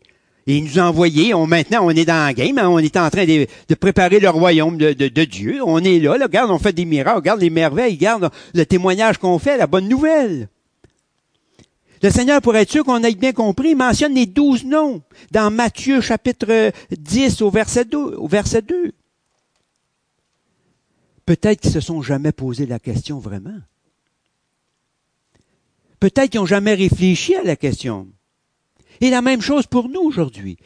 Et 0.46 0.56
il 0.56 0.64
nous 0.64 0.78
a 0.78 0.82
envoyés. 0.82 1.34
On, 1.34 1.46
maintenant, 1.46 1.80
on 1.82 1.90
est 1.90 2.04
dans 2.04 2.26
la 2.26 2.32
game. 2.32 2.58
Hein. 2.58 2.68
on 2.68 2.78
est 2.78 2.96
en 2.96 3.10
train 3.10 3.24
de, 3.24 3.74
préparer 3.74 4.20
le 4.20 4.30
royaume 4.30 4.78
de, 4.78 5.24
Dieu. 5.24 5.60
On 5.64 5.78
est 5.78 5.98
là, 5.98 6.16
là. 6.16 6.26
Regarde, 6.26 6.50
on 6.50 6.58
fait 6.58 6.72
des 6.72 6.84
miracles. 6.84 7.16
Regarde 7.16 7.40
les 7.40 7.50
merveilles. 7.50 7.94
Regarde 7.94 8.30
le 8.54 8.66
témoignage 8.66 9.18
qu'on 9.18 9.38
fait, 9.38 9.56
la 9.56 9.66
bonne 9.66 9.88
nouvelle. 9.88 10.48
Le 12.02 12.10
Seigneur, 12.10 12.40
pour 12.40 12.56
être 12.56 12.70
sûr 12.70 12.84
qu'on 12.84 13.02
ait 13.02 13.14
bien 13.14 13.32
compris, 13.32 13.74
mentionne 13.74 14.14
les 14.14 14.24
douze 14.26 14.64
noms 14.64 15.02
dans 15.30 15.50
Matthieu 15.50 16.00
chapitre 16.00 16.72
10 16.90 17.42
au 17.42 17.50
verset 17.50 17.84
2. 17.84 17.98
Au 17.98 18.26
verset 18.26 18.62
2. 18.62 18.92
Peut-être 21.26 21.60
qu'ils 21.60 21.70
se 21.70 21.80
sont 21.80 22.00
jamais 22.02 22.32
posé 22.32 22.64
la 22.66 22.78
question 22.78 23.18
vraiment. 23.18 23.60
Peut-être 26.00 26.30
qu'ils 26.30 26.40
n'ont 26.40 26.46
jamais 26.46 26.74
réfléchi 26.74 27.36
à 27.36 27.42
la 27.42 27.56
question. 27.56 28.08
Et 29.00 29.10
la 29.10 29.22
même 29.22 29.40
chose 29.40 29.66
pour 29.66 29.88
nous 29.88 30.00
aujourd'hui. 30.00 30.58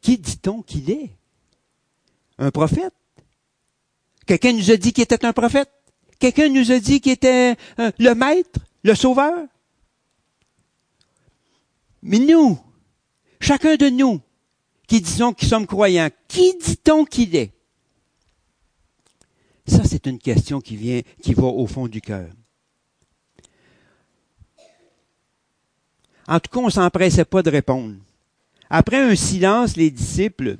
Qui 0.00 0.18
dit-on 0.18 0.62
qu'il 0.62 0.90
est? 0.90 1.10
Un 2.38 2.50
prophète? 2.50 2.94
Quelqu'un 4.26 4.52
nous 4.52 4.70
a 4.70 4.76
dit 4.76 4.92
qu'il 4.92 5.04
était 5.04 5.24
un 5.24 5.32
prophète? 5.32 5.70
Quelqu'un 6.18 6.48
nous 6.48 6.72
a 6.72 6.78
dit 6.78 7.00
qu'il 7.00 7.12
était 7.12 7.56
euh, 7.78 7.90
le 7.98 8.14
maître, 8.14 8.60
le 8.82 8.94
sauveur? 8.94 9.46
Mais 12.02 12.18
nous, 12.18 12.58
chacun 13.40 13.76
de 13.76 13.88
nous, 13.88 14.20
qui 14.86 15.00
disons 15.00 15.32
qu'ils 15.32 15.48
sommes 15.48 15.66
croyants, 15.66 16.10
qui 16.28 16.56
dit-on 16.58 17.04
qu'il 17.04 17.34
est? 17.36 17.52
Ça, 19.66 19.82
c'est 19.84 20.06
une 20.06 20.18
question 20.18 20.60
qui 20.60 20.76
vient, 20.76 21.00
qui 21.20 21.34
va 21.34 21.44
au 21.44 21.66
fond 21.66 21.88
du 21.88 22.00
cœur. 22.00 22.28
En 26.28 26.40
tout 26.40 26.50
cas, 26.50 26.60
on 26.60 26.70
s'empressait 26.70 27.24
pas 27.24 27.42
de 27.42 27.50
répondre. 27.50 27.94
Après 28.68 28.98
un 28.98 29.14
silence, 29.14 29.76
les 29.76 29.90
disciples, 29.90 30.56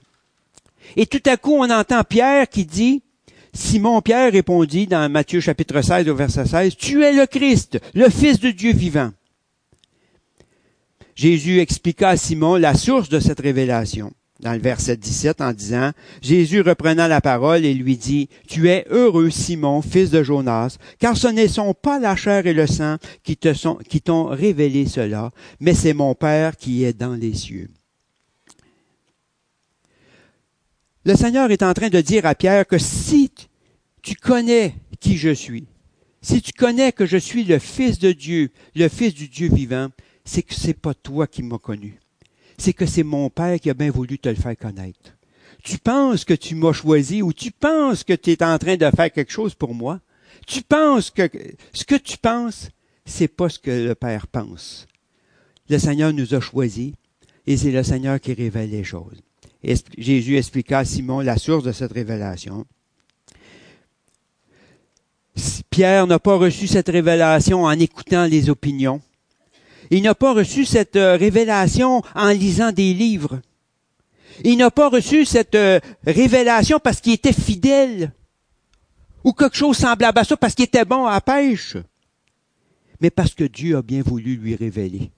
et 0.94 1.06
tout 1.06 1.22
à 1.26 1.36
coup, 1.36 1.54
on 1.54 1.70
entend 1.70 2.04
Pierre 2.04 2.48
qui 2.48 2.64
dit, 2.64 3.02
Simon 3.52 4.00
Pierre 4.02 4.32
répondit 4.32 4.86
dans 4.86 5.10
Matthieu 5.10 5.40
chapitre 5.40 5.82
16 5.82 6.08
au 6.08 6.14
verset 6.14 6.46
16, 6.46 6.76
Tu 6.76 7.02
es 7.02 7.12
le 7.12 7.26
Christ, 7.26 7.80
le 7.94 8.08
Fils 8.08 8.38
de 8.38 8.50
Dieu 8.50 8.72
vivant. 8.72 9.10
Jésus 11.14 11.60
expliqua 11.60 12.10
à 12.10 12.16
Simon 12.16 12.56
la 12.56 12.74
source 12.74 13.08
de 13.08 13.18
cette 13.18 13.40
révélation 13.40 14.12
dans 14.40 14.52
le 14.52 14.58
verset 14.58 14.96
17 14.96 15.40
en 15.40 15.52
disant, 15.52 15.92
Jésus 16.20 16.60
reprenant 16.60 17.08
la 17.08 17.20
parole 17.20 17.64
et 17.64 17.74
lui 17.74 17.96
dit, 17.96 18.28
Tu 18.46 18.68
es 18.68 18.86
heureux, 18.90 19.30
Simon, 19.30 19.80
fils 19.82 20.10
de 20.10 20.22
Jonas, 20.22 20.76
car 20.98 21.16
ce 21.16 21.28
ne 21.28 21.46
sont 21.46 21.74
pas 21.74 21.98
la 21.98 22.16
chair 22.16 22.46
et 22.46 22.52
le 22.52 22.66
sang 22.66 22.96
qui 23.22 23.38
qui 23.88 24.00
t'ont 24.00 24.26
révélé 24.26 24.86
cela, 24.86 25.30
mais 25.60 25.74
c'est 25.74 25.94
mon 25.94 26.14
Père 26.14 26.56
qui 26.56 26.84
est 26.84 26.92
dans 26.92 27.14
les 27.14 27.34
cieux. 27.34 27.68
Le 31.04 31.14
Seigneur 31.14 31.50
est 31.50 31.62
en 31.62 31.72
train 31.72 31.88
de 31.88 32.00
dire 32.00 32.26
à 32.26 32.34
Pierre 32.34 32.66
que 32.66 32.78
si 32.78 33.30
tu 34.02 34.16
connais 34.16 34.74
qui 35.00 35.16
je 35.16 35.32
suis, 35.32 35.66
si 36.20 36.42
tu 36.42 36.52
connais 36.52 36.92
que 36.92 37.06
je 37.06 37.16
suis 37.16 37.44
le 37.44 37.58
Fils 37.58 37.98
de 37.98 38.12
Dieu, 38.12 38.50
le 38.74 38.88
Fils 38.88 39.14
du 39.14 39.28
Dieu 39.28 39.48
vivant, 39.48 39.88
c'est 40.24 40.42
que 40.42 40.54
c'est 40.54 40.74
pas 40.74 40.94
toi 40.94 41.28
qui 41.28 41.42
m'as 41.42 41.58
connu 41.58 42.00
c'est 42.58 42.72
que 42.72 42.86
c'est 42.86 43.02
mon 43.02 43.30
Père 43.30 43.58
qui 43.60 43.70
a 43.70 43.74
bien 43.74 43.90
voulu 43.90 44.18
te 44.18 44.28
le 44.28 44.34
faire 44.34 44.56
connaître. 44.56 45.16
Tu 45.62 45.78
penses 45.78 46.24
que 46.24 46.34
tu 46.34 46.54
m'as 46.54 46.72
choisi 46.72 47.22
ou 47.22 47.32
tu 47.32 47.50
penses 47.50 48.04
que 48.04 48.12
tu 48.12 48.30
es 48.30 48.42
en 48.42 48.58
train 48.58 48.76
de 48.76 48.90
faire 48.90 49.12
quelque 49.12 49.32
chose 49.32 49.54
pour 49.54 49.74
moi? 49.74 50.00
Tu 50.46 50.62
penses 50.62 51.10
que 51.10 51.28
ce 51.72 51.84
que 51.84 51.96
tu 51.96 52.18
penses, 52.18 52.68
c'est 53.04 53.28
pas 53.28 53.48
ce 53.48 53.58
que 53.58 53.70
le 53.70 53.94
Père 53.94 54.26
pense. 54.26 54.86
Le 55.68 55.78
Seigneur 55.78 56.12
nous 56.12 56.34
a 56.34 56.40
choisis 56.40 56.92
et 57.46 57.56
c'est 57.56 57.72
le 57.72 57.82
Seigneur 57.82 58.20
qui 58.20 58.32
révèle 58.32 58.70
les 58.70 58.84
choses. 58.84 59.22
Jésus 59.98 60.36
expliqua 60.36 60.78
à 60.78 60.84
Simon 60.84 61.20
la 61.20 61.38
source 61.38 61.64
de 61.64 61.72
cette 61.72 61.92
révélation. 61.92 62.66
Pierre 65.70 66.06
n'a 66.06 66.18
pas 66.18 66.36
reçu 66.36 66.66
cette 66.66 66.88
révélation 66.88 67.64
en 67.64 67.72
écoutant 67.72 68.26
les 68.26 68.48
opinions. 68.48 69.00
Il 69.90 70.02
n'a 70.02 70.14
pas 70.14 70.32
reçu 70.32 70.64
cette 70.64 70.96
euh, 70.96 71.16
révélation 71.16 72.02
en 72.14 72.28
lisant 72.30 72.72
des 72.72 72.94
livres. 72.94 73.40
Il 74.44 74.58
n'a 74.58 74.70
pas 74.70 74.88
reçu 74.88 75.24
cette 75.24 75.54
euh, 75.54 75.80
révélation 76.06 76.78
parce 76.78 77.00
qu'il 77.00 77.12
était 77.12 77.32
fidèle 77.32 78.12
ou 79.24 79.32
quelque 79.32 79.56
chose 79.56 79.76
semblable 79.76 80.18
à 80.18 80.24
ça 80.24 80.36
parce 80.36 80.54
qu'il 80.54 80.66
était 80.66 80.84
bon 80.84 81.06
à 81.06 81.20
pêche, 81.20 81.76
mais 83.00 83.10
parce 83.10 83.34
que 83.34 83.44
Dieu 83.44 83.76
a 83.76 83.82
bien 83.82 84.02
voulu 84.02 84.36
lui 84.36 84.54
révéler. 84.54 85.10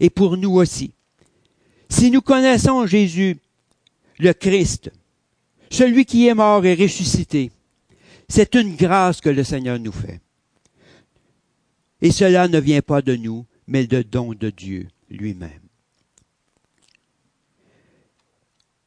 Et 0.00 0.10
pour 0.10 0.36
nous 0.36 0.52
aussi, 0.52 0.92
si 1.88 2.10
nous 2.10 2.20
connaissons 2.20 2.86
Jésus, 2.86 3.38
le 4.18 4.32
Christ, 4.32 4.92
celui 5.70 6.04
qui 6.04 6.26
est 6.28 6.34
mort 6.34 6.64
et 6.64 6.74
ressuscité, 6.74 7.50
c'est 8.28 8.54
une 8.54 8.76
grâce 8.76 9.20
que 9.20 9.28
le 9.28 9.42
Seigneur 9.42 9.78
nous 9.78 9.92
fait. 9.92 10.20
Et 12.00 12.10
cela 12.10 12.48
ne 12.48 12.58
vient 12.58 12.82
pas 12.82 13.02
de 13.02 13.16
nous, 13.16 13.46
mais 13.66 13.86
de 13.86 14.02
don 14.02 14.32
de 14.34 14.50
Dieu 14.50 14.88
lui-même. 15.10 15.60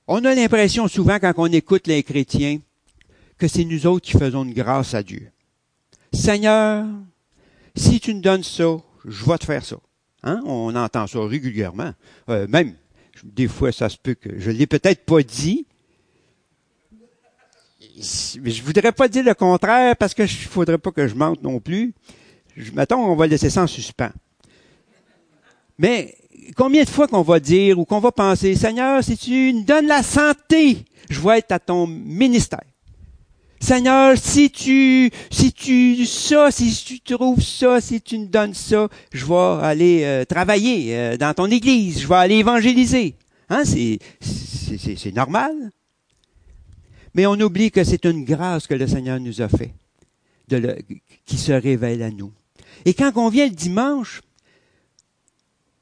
On 0.08 0.24
a 0.26 0.36
l'impression 0.36 0.88
souvent 0.88 1.20
quand 1.20 1.34
on 1.38 1.48
écoute 1.48 1.88
les 1.88 2.04
chrétiens 2.04 2.60
que 3.38 3.48
c'est 3.48 3.64
nous 3.64 3.88
autres 3.88 4.06
qui 4.06 4.18
faisons 4.18 4.44
une 4.44 4.54
grâce 4.54 4.94
à 4.94 5.04
Dieu. 5.04 5.32
Seigneur, 6.14 6.86
si 7.76 8.00
tu 8.00 8.14
me 8.14 8.22
donnes 8.22 8.44
ça, 8.44 8.78
je 9.06 9.26
vais 9.26 9.38
te 9.38 9.46
faire 9.46 9.66
ça. 9.66 9.78
Hein? 10.24 10.42
On 10.46 10.76
entend 10.76 11.08
ça 11.08 11.26
régulièrement. 11.26 11.94
Euh, 12.30 12.48
même, 12.48 12.76
des 13.24 13.48
fois, 13.48 13.72
ça 13.72 13.90
se 13.90 13.98
peut 13.98 14.14
que 14.14 14.40
je 14.40 14.52
l'ai 14.52 14.68
peut-être 14.68 15.06
pas 15.06 15.24
dit, 15.24 15.66
mais 18.42 18.52
je 18.52 18.64
voudrais 18.64 18.92
pas 18.92 19.08
dire 19.08 19.24
le 19.24 19.34
contraire 19.34 19.96
parce 19.96 20.14
que 20.14 20.24
ne 20.24 20.28
faudrait 20.28 20.78
pas 20.78 20.92
que 20.92 21.08
je 21.08 21.16
mente 21.16 21.42
non 21.42 21.60
plus 21.60 21.94
mettons, 22.74 23.00
on 23.00 23.16
va 23.16 23.28
laisser 23.28 23.50
ça 23.50 23.64
en 23.64 23.68
suspens. 23.68 24.12
Mais 25.78 26.16
combien 26.56 26.84
de 26.84 26.90
fois 26.90 27.08
qu'on 27.08 27.22
va 27.22 27.40
dire 27.40 27.80
ou 27.80 27.86
qu'on 27.86 28.00
va 28.00 28.12
penser, 28.12 28.56
Seigneur, 28.56 29.04
si 29.04 29.18
tu 29.18 29.54
me 29.54 29.64
donnes 29.64 29.88
la 29.88 30.04
santé, 30.04 30.86
je 31.10 31.20
vais 31.20 31.40
être 31.40 31.52
à 31.52 31.60
ton 31.60 31.88
ministère. 31.88 32.62
Seigneur, 33.60 34.18
si 34.18 34.50
tu, 34.50 35.12
si 35.30 35.54
tu, 35.54 36.06
ça, 36.08 36.50
si 36.50 36.74
tu 36.84 37.00
trouves 37.00 37.42
ça, 37.42 37.80
si 37.80 38.02
tu 38.02 38.18
me 38.18 38.26
donnes 38.26 38.56
ça, 38.56 38.90
je 39.14 39.26
vais 39.26 39.64
aller 39.64 40.02
euh, 40.04 40.26
travailler 40.26 40.98
euh, 40.98 41.18
dans 41.18 41.34
ton 41.36 41.46
église, 41.46 42.02
je 42.02 42.08
vais 42.08 42.16
aller 42.16 42.36
évangéliser. 42.38 43.16
Hein, 43.50 43.64
c'est 43.66 45.16
normal. 45.16 45.72
Mais 47.14 47.28
on 47.28 47.34
oublie 47.34 47.70
que 47.70 47.84
c'est 47.84 48.06
une 48.06 48.26
grâce 48.26 48.66
que 48.66 48.74
le 48.74 48.88
Seigneur 48.88 49.20
nous 49.20 49.42
a 49.42 49.50
fait, 49.50 49.74
de 50.48 50.58
le, 50.58 50.78
qui 51.26 51.38
se 51.38 51.52
révèle 51.52 52.02
à 52.02 52.10
nous. 52.10 52.32
Et 52.86 52.94
quand 52.94 53.12
on 53.16 53.30
vient 53.30 53.46
le 53.46 53.52
dimanche, 53.52 54.22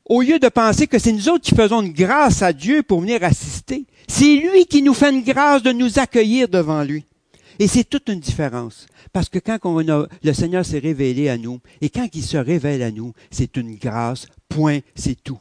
au 0.05 0.21
lieu 0.21 0.39
de 0.39 0.49
penser 0.49 0.87
que 0.87 0.97
c'est 0.97 1.11
nous 1.11 1.29
autres 1.29 1.43
qui 1.43 1.55
faisons 1.55 1.81
une 1.81 1.93
grâce 1.93 2.41
à 2.41 2.51
Dieu 2.51 2.81
pour 2.83 3.01
venir 3.01 3.23
assister, 3.23 3.85
c'est 4.07 4.35
lui 4.35 4.65
qui 4.65 4.81
nous 4.81 4.95
fait 4.95 5.11
une 5.11 5.23
grâce 5.23 5.61
de 5.61 5.71
nous 5.71 5.99
accueillir 5.99 6.49
devant 6.49 6.83
lui. 6.83 7.05
Et 7.59 7.67
c'est 7.67 7.83
toute 7.83 8.09
une 8.09 8.19
différence. 8.19 8.87
Parce 9.11 9.29
que 9.29 9.39
quand 9.39 9.59
le 10.23 10.33
Seigneur 10.33 10.65
s'est 10.65 10.79
révélé 10.79 11.29
à 11.29 11.37
nous, 11.37 11.59
et 11.81 11.89
quand 11.89 12.07
il 12.13 12.23
se 12.23 12.37
révèle 12.37 12.81
à 12.81 12.91
nous, 12.91 13.13
c'est 13.29 13.57
une 13.57 13.75
grâce, 13.75 14.27
point, 14.47 14.79
c'est 14.95 15.21
tout. 15.21 15.39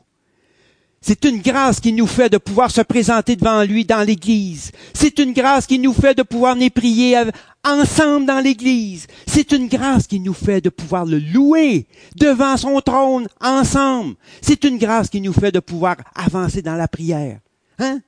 C'est 1.00 1.24
une 1.24 1.40
grâce 1.40 1.80
qui 1.80 1.92
nous 1.92 2.06
fait 2.06 2.28
de 2.28 2.38
pouvoir 2.38 2.70
se 2.70 2.80
présenter 2.80 3.36
devant 3.36 3.62
lui 3.62 3.84
dans 3.84 4.04
l'église. 4.04 4.72
C'est 4.94 5.18
une 5.20 5.32
grâce 5.32 5.66
qui 5.66 5.78
nous 5.78 5.92
fait 5.92 6.14
de 6.14 6.22
pouvoir 6.22 6.56
nous 6.56 6.70
prier 6.70 7.16
ensemble 7.64 8.26
dans 8.26 8.40
l'église. 8.40 9.06
C'est 9.26 9.52
une 9.52 9.68
grâce 9.68 10.06
qui 10.06 10.18
nous 10.18 10.34
fait 10.34 10.60
de 10.60 10.70
pouvoir 10.70 11.06
le 11.06 11.18
louer 11.18 11.86
devant 12.16 12.56
son 12.56 12.80
trône 12.80 13.28
ensemble. 13.40 14.16
C'est 14.40 14.64
une 14.64 14.78
grâce 14.78 15.08
qui 15.08 15.20
nous 15.20 15.32
fait 15.32 15.52
de 15.52 15.60
pouvoir 15.60 15.96
avancer 16.14 16.62
dans 16.62 16.74
la 16.74 16.88
prière. 16.88 17.38
Hein? 17.78 18.00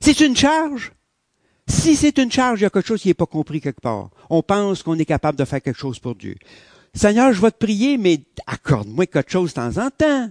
C'est 0.00 0.20
une 0.20 0.36
charge? 0.36 0.92
Si 1.68 1.96
c'est 1.96 2.18
une 2.18 2.32
charge, 2.32 2.60
il 2.60 2.62
y 2.64 2.66
a 2.66 2.70
quelque 2.70 2.88
chose 2.88 3.02
qui 3.02 3.08
n'est 3.08 3.14
pas 3.14 3.26
compris 3.26 3.60
quelque 3.60 3.80
part. 3.80 4.10
On 4.30 4.42
pense 4.42 4.82
qu'on 4.82 4.98
est 4.98 5.04
capable 5.04 5.38
de 5.38 5.44
faire 5.44 5.62
quelque 5.62 5.78
chose 5.78 5.98
pour 5.98 6.14
Dieu. 6.14 6.36
Seigneur, 6.94 7.32
je 7.32 7.40
vais 7.40 7.50
te 7.50 7.58
prier, 7.58 7.98
mais 7.98 8.20
accorde-moi 8.46 9.06
quelque 9.06 9.30
chose 9.30 9.50
de 9.50 9.54
temps 9.54 9.78
en 9.78 9.90
temps. 9.90 10.30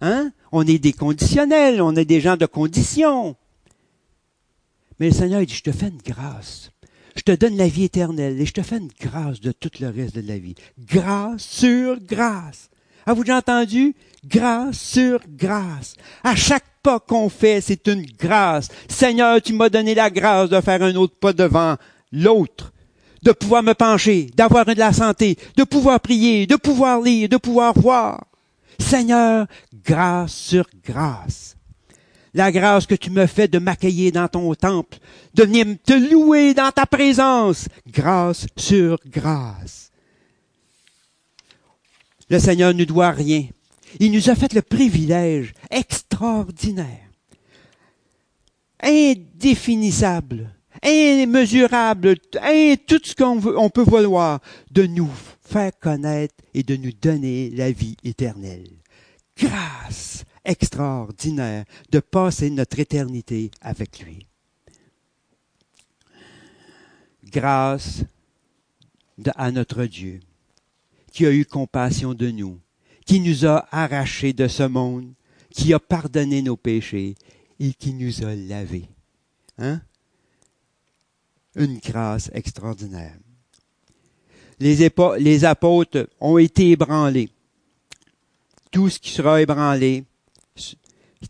Hein? 0.00 0.30
On 0.52 0.66
est 0.66 0.78
des 0.78 0.92
conditionnels, 0.92 1.80
on 1.80 1.94
est 1.94 2.04
des 2.04 2.20
gens 2.20 2.36
de 2.36 2.46
condition. 2.46 3.36
Mais 4.98 5.08
le 5.08 5.14
Seigneur 5.14 5.44
dit, 5.44 5.54
je 5.54 5.62
te 5.62 5.72
fais 5.72 5.88
une 5.88 6.02
grâce. 6.04 6.70
Je 7.16 7.22
te 7.22 7.32
donne 7.32 7.56
la 7.56 7.68
vie 7.68 7.84
éternelle 7.84 8.40
et 8.40 8.46
je 8.46 8.52
te 8.52 8.62
fais 8.62 8.78
une 8.78 8.90
grâce 9.00 9.40
de 9.40 9.52
tout 9.52 9.70
le 9.80 9.88
reste 9.88 10.14
de 10.14 10.26
la 10.26 10.38
vie. 10.38 10.54
Grâce 10.78 11.42
sur 11.42 11.98
grâce. 12.00 12.70
Avez-vous 13.06 13.24
déjà 13.24 13.38
entendu? 13.38 13.94
Grâce 14.24 14.78
sur 14.78 15.20
grâce. 15.28 15.94
À 16.22 16.36
chaque 16.36 16.64
pas 16.82 17.00
qu'on 17.00 17.28
fait, 17.28 17.60
c'est 17.60 17.86
une 17.88 18.06
grâce. 18.18 18.68
Seigneur, 18.88 19.40
tu 19.42 19.52
m'as 19.52 19.68
donné 19.68 19.94
la 19.94 20.10
grâce 20.10 20.50
de 20.50 20.60
faire 20.60 20.82
un 20.82 20.94
autre 20.94 21.16
pas 21.16 21.32
devant 21.32 21.76
l'autre, 22.12 22.72
de 23.22 23.32
pouvoir 23.32 23.62
me 23.62 23.74
pencher, 23.74 24.30
d'avoir 24.34 24.64
de 24.64 24.72
la 24.72 24.92
santé, 24.92 25.36
de 25.56 25.64
pouvoir 25.64 26.00
prier, 26.00 26.46
de 26.46 26.56
pouvoir 26.56 27.00
lire, 27.00 27.28
de 27.28 27.36
pouvoir 27.36 27.78
voir. 27.78 28.24
Seigneur, 28.80 29.46
grâce 29.84 30.34
sur 30.34 30.66
grâce. 30.84 31.56
La 32.32 32.52
grâce 32.52 32.86
que 32.86 32.94
tu 32.94 33.10
me 33.10 33.26
fais 33.26 33.48
de 33.48 33.58
m'accueillir 33.58 34.12
dans 34.12 34.28
ton 34.28 34.54
temple, 34.54 34.98
de 35.34 35.42
venir 35.42 35.66
te 35.84 35.92
louer 35.92 36.54
dans 36.54 36.70
ta 36.70 36.86
présence, 36.86 37.68
grâce 37.88 38.46
sur 38.56 38.98
grâce. 39.06 39.90
Le 42.28 42.38
Seigneur 42.38 42.72
ne 42.72 42.84
doit 42.84 43.10
rien. 43.10 43.46
Il 43.98 44.12
nous 44.12 44.30
a 44.30 44.36
fait 44.36 44.52
le 44.52 44.62
privilège 44.62 45.52
extraordinaire, 45.70 47.08
indéfinissable, 48.80 50.54
immesurable, 50.86 52.16
tout 52.18 53.00
ce 53.02 53.14
qu'on 53.16 53.40
on 53.56 53.68
peut 53.68 53.82
vouloir 53.82 54.40
de 54.70 54.86
nous 54.86 55.10
faire 55.50 55.72
connaître 55.78 56.34
et 56.54 56.62
de 56.62 56.76
nous 56.76 56.92
donner 56.92 57.50
la 57.50 57.72
vie 57.72 57.96
éternelle. 58.04 58.68
Grâce 59.36 60.24
extraordinaire 60.44 61.64
de 61.90 62.00
passer 62.00 62.50
notre 62.50 62.78
éternité 62.78 63.50
avec 63.60 64.00
lui. 64.00 64.26
Grâce 67.24 68.04
à 69.34 69.50
notre 69.50 69.84
Dieu 69.84 70.20
qui 71.12 71.26
a 71.26 71.32
eu 71.32 71.44
compassion 71.44 72.14
de 72.14 72.30
nous, 72.30 72.60
qui 73.04 73.20
nous 73.20 73.44
a 73.44 73.66
arrachés 73.70 74.32
de 74.32 74.46
ce 74.46 74.62
monde, 74.62 75.12
qui 75.50 75.74
a 75.74 75.80
pardonné 75.80 76.42
nos 76.42 76.56
péchés 76.56 77.16
et 77.58 77.74
qui 77.74 77.92
nous 77.92 78.24
a 78.24 78.34
lavés. 78.34 78.88
Hein? 79.58 79.82
Une 81.56 81.78
grâce 81.78 82.30
extraordinaire. 82.32 83.18
Les, 84.60 85.44
apôtres 85.46 86.06
ont 86.20 86.36
été 86.36 86.70
ébranlés. 86.70 87.30
Tout 88.70 88.90
ce 88.90 88.98
qui 88.98 89.10
sera 89.10 89.40
ébranlé, 89.40 90.04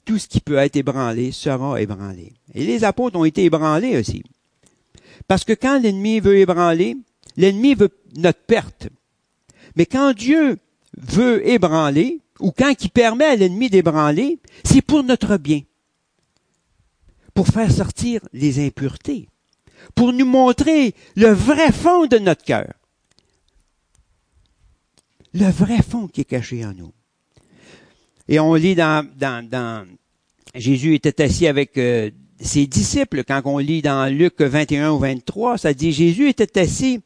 tout 0.05 0.19
ce 0.19 0.27
qui 0.27 0.40
peut 0.40 0.57
être 0.57 0.77
ébranlé 0.77 1.31
sera 1.31 1.81
ébranlé. 1.81 2.33
Et 2.55 2.64
les 2.64 2.83
apôtres 2.83 3.16
ont 3.16 3.25
été 3.25 3.45
ébranlés 3.45 3.97
aussi. 3.97 4.25
Parce 5.29 5.45
que 5.45 5.53
quand 5.53 5.79
l'ennemi 5.81 6.19
veut 6.19 6.38
ébranler, 6.38 6.97
l'ennemi 7.37 7.75
veut 7.75 7.90
notre 8.16 8.40
perte. 8.40 8.88
Mais 9.77 9.87
quand 9.87 10.12
Dieu 10.12 10.59
veut 10.97 11.47
ébranler, 11.49 12.21
ou 12.40 12.51
quand 12.51 12.75
il 12.83 12.90
permet 12.90 13.27
à 13.27 13.37
l'ennemi 13.37 13.71
d'ébranler, 13.71 14.40
c'est 14.64 14.83
pour 14.83 15.05
notre 15.05 15.37
bien. 15.37 15.61
Pour 17.33 17.47
faire 17.47 17.71
sortir 17.71 18.23
les 18.33 18.66
impuretés. 18.66 19.29
Pour 19.95 20.12
nous 20.12 20.27
montrer 20.27 20.95
le 21.14 21.29
vrai 21.29 21.71
fond 21.71 22.07
de 22.07 22.19
notre 22.19 22.43
cœur. 22.43 22.73
Le 25.33 25.49
vrai 25.49 25.79
fond 25.83 26.09
qui 26.09 26.23
est 26.23 26.25
caché 26.25 26.64
en 26.64 26.73
nous. 26.73 26.93
Et 28.29 28.40
on 28.40 28.55
lit 28.55 28.75
dans, 28.75 29.07
Jésus 30.55 30.95
était 30.95 31.23
assis 31.23 31.47
avec 31.47 31.77
euh, 31.79 32.11
ses 32.40 32.66
disciples. 32.66 33.25
Quand 33.25 33.43
on 33.45 33.59
lit 33.59 33.83
dans 33.83 34.12
Luc 34.12 34.40
21 34.40 34.93
ou 34.93 34.99
23, 34.99 35.59
ça 35.59 35.75
dit 35.75 35.93
Jésus 35.93 36.29
était 36.29 36.59
assis 36.59 37.01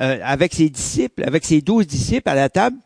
euh, 0.00 0.18
avec 0.22 0.54
ses 0.54 0.68
disciples, 0.68 1.24
avec 1.24 1.44
ses 1.44 1.60
douze 1.60 1.86
disciples 1.86 2.28
à 2.28 2.34
la 2.34 2.48
table 2.48 2.76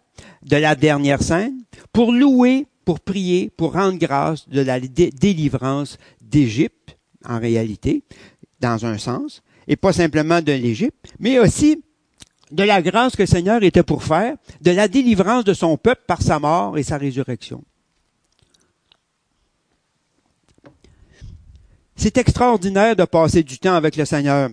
de 0.43 0.57
la 0.57 0.75
dernière 0.75 1.23
scène, 1.23 1.62
pour 1.93 2.12
louer, 2.12 2.66
pour 2.85 3.01
prier, 3.01 3.51
pour 3.51 3.73
rendre 3.73 3.99
grâce 3.99 4.49
de 4.49 4.61
la 4.61 4.81
délivrance 4.81 5.99
d'Égypte, 6.21 6.97
en 7.27 7.38
réalité, 7.38 8.03
dans 8.61 8.87
un 8.87 8.97
sens, 8.97 9.43
et 9.69 9.77
pas 9.77 9.93
simplement 9.93 10.40
de 10.40 10.53
l'Égypte, 10.53 11.12
mais 11.19 11.38
aussi 11.38 11.83
de 12.50 12.62
la 12.64 12.82
grâce 12.82 13.16
que 13.16 13.22
le 13.22 13.26
Seigneur 13.26 13.62
était 13.62 13.82
pour 13.82 14.02
faire, 14.02 14.36
de 14.60 14.70
la 14.70 14.88
délivrance 14.88 15.44
de 15.44 15.54
son 15.54 15.76
peuple 15.76 16.02
par 16.06 16.22
sa 16.22 16.38
mort 16.38 16.76
et 16.78 16.82
sa 16.82 16.98
résurrection. 16.98 17.62
C'est 21.96 22.16
extraordinaire 22.16 22.96
de 22.96 23.04
passer 23.04 23.42
du 23.42 23.58
temps 23.58 23.74
avec 23.74 23.96
le 23.96 24.04
Seigneur. 24.04 24.50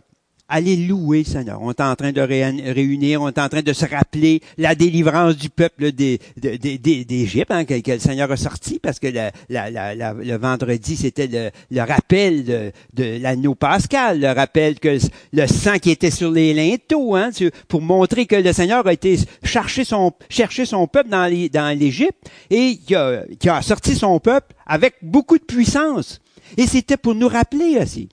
Allez 0.49 0.77
louer 0.77 1.25
Seigneur. 1.25 1.61
On 1.61 1.71
est 1.71 1.81
en 1.81 1.93
train 1.97 2.13
de 2.13 2.21
réunir, 2.21 3.21
on 3.21 3.27
est 3.27 3.37
en 3.37 3.49
train 3.49 3.61
de 3.61 3.73
se 3.73 3.85
rappeler 3.85 4.41
la 4.57 4.75
délivrance 4.75 5.35
du 5.35 5.49
peuple 5.49 5.91
d'Égypte 5.91 7.51
hein, 7.51 7.65
que, 7.65 7.73
le 7.73 7.99
Seigneur 7.99 8.31
a 8.31 8.37
sorti 8.37 8.79
parce 8.79 8.97
que 8.97 9.07
le 9.07 10.37
vendredi, 10.37 10.95
c'était 10.95 11.51
le, 11.69 11.81
rappel 11.81 12.45
de, 12.45 12.71
l'anneau 13.19 13.55
pascal, 13.55 14.21
le 14.21 14.31
rappel 14.31 14.79
que 14.79 14.97
le 15.33 15.47
sang 15.47 15.79
qui 15.79 15.91
était 15.91 16.11
sur 16.11 16.31
les 16.31 16.53
linteaux, 16.53 17.15
hein, 17.15 17.29
pour 17.67 17.81
montrer 17.81 18.25
que 18.25 18.37
le 18.37 18.53
Seigneur 18.53 18.87
a 18.87 18.93
été 18.93 19.19
chercher 19.43 19.83
son, 19.83 20.13
chercher 20.29 20.65
son 20.65 20.87
peuple 20.87 21.09
dans 21.09 21.77
l'Égypte 21.77 22.31
et 22.49 22.77
qui 22.77 22.95
a, 22.95 23.25
qui 23.37 23.49
a 23.49 23.61
sorti 23.61 23.95
son 23.95 24.17
peuple 24.21 24.55
avec 24.65 24.95
beaucoup 25.01 25.37
de 25.37 25.43
puissance. 25.43 26.21
Et 26.55 26.67
c'était 26.67 26.95
pour 26.95 27.15
nous 27.15 27.27
rappeler 27.27 27.79
aussi 27.81 28.07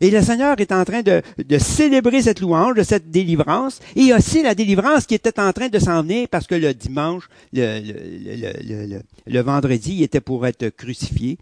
et 0.00 0.10
le 0.10 0.22
Seigneur 0.22 0.58
est 0.58 0.72
en 0.72 0.84
train 0.84 1.02
de, 1.02 1.22
célébrer 1.58 2.22
cette 2.22 2.40
louange, 2.40 2.74
de 2.76 2.82
cette 2.82 3.10
délivrance, 3.10 3.80
et 3.96 4.12
aussi 4.12 4.42
la 4.42 4.54
délivrance 4.54 5.06
qui 5.06 5.14
était 5.14 5.38
en 5.38 5.52
train 5.52 5.68
de 5.68 5.78
s'en 5.78 6.02
venir 6.02 6.28
parce 6.30 6.46
que 6.46 6.54
le 6.54 6.74
dimanche, 6.74 7.28
le, 7.52 9.02
le, 9.26 9.40
vendredi, 9.40 9.96
il 9.96 10.02
était 10.02 10.20
pour 10.20 10.46
être 10.46 10.68
crucifié 10.70 11.38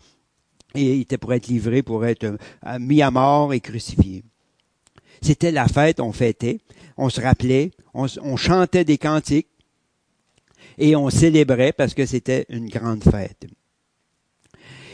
et 0.74 0.94
il 0.94 1.00
était 1.02 1.18
pour 1.18 1.32
être 1.32 1.48
livré, 1.48 1.82
pour 1.82 2.04
être 2.06 2.24
euh, 2.24 2.78
mis 2.78 3.02
à 3.02 3.10
mort 3.10 3.52
et 3.52 3.60
crucifié. 3.60 4.22
C'était 5.22 5.52
la 5.52 5.68
fête, 5.68 6.00
on 6.00 6.12
fêtait, 6.12 6.60
on 6.96 7.10
se 7.10 7.20
rappelait, 7.20 7.72
on, 7.94 8.06
on 8.22 8.36
chantait 8.36 8.84
des 8.84 8.98
cantiques 8.98 9.48
et 10.78 10.96
on 10.96 11.10
célébrait 11.10 11.72
parce 11.72 11.94
que 11.94 12.06
c'était 12.06 12.46
une 12.48 12.68
grande 12.68 13.04
fête. 13.04 13.46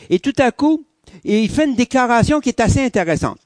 Et 0.09 0.19
tout 0.19 0.33
à 0.37 0.51
coup, 0.51 0.85
il 1.23 1.49
fait 1.49 1.65
une 1.65 1.75
déclaration 1.75 2.39
qui 2.39 2.49
est 2.49 2.59
assez 2.59 2.83
intéressante. 2.83 3.39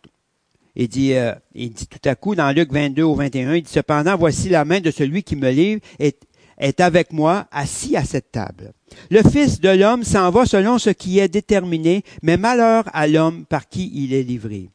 Il 0.76 0.88
dit, 0.88 1.14
euh, 1.14 1.34
il 1.54 1.72
dit 1.72 1.88
tout 1.88 2.08
à 2.08 2.16
coup 2.16 2.36
dans 2.36 2.52
Luc 2.52 2.72
22 2.72 3.04
au 3.04 3.16
21, 3.16 3.56
il 3.56 3.64
dit 3.64 3.72
cependant 3.72 4.16
voici 4.16 4.50
la 4.50 4.64
main 4.64 4.80
de 4.80 4.92
celui 4.92 5.24
qui 5.24 5.36
me 5.36 5.50
livre 5.50 5.82
est, 6.00 6.18
est 6.58 6.80
avec 6.80 7.12
moi 7.12 7.48
assis 7.52 7.98
à 7.98 8.06
cette 8.06 8.32
table. 8.32 8.74
Le 9.10 9.22
Fils 9.22 9.60
de 9.60 9.70
l'homme 9.70 10.04
s'en 10.04 10.30
va 10.32 10.46
selon 10.46 10.78
ce 10.78 10.90
qui 10.90 11.20
est 11.20 11.28
déterminé, 11.28 12.04
mais 12.24 12.38
malheur 12.38 12.86
à 12.94 13.08
l'homme 13.08 13.46
par 13.46 13.68
qui 13.68 13.92
il 13.94 14.14
est 14.14 14.24
livré. 14.24 14.70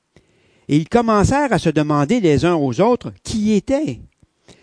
Et 0.68 0.76
ils 0.76 0.88
commencèrent 0.88 1.52
à 1.52 1.58
se 1.58 1.70
demander 1.70 2.20
les 2.20 2.44
uns 2.44 2.56
aux 2.56 2.80
autres 2.80 3.12
qui 3.22 3.54
était 3.54 4.00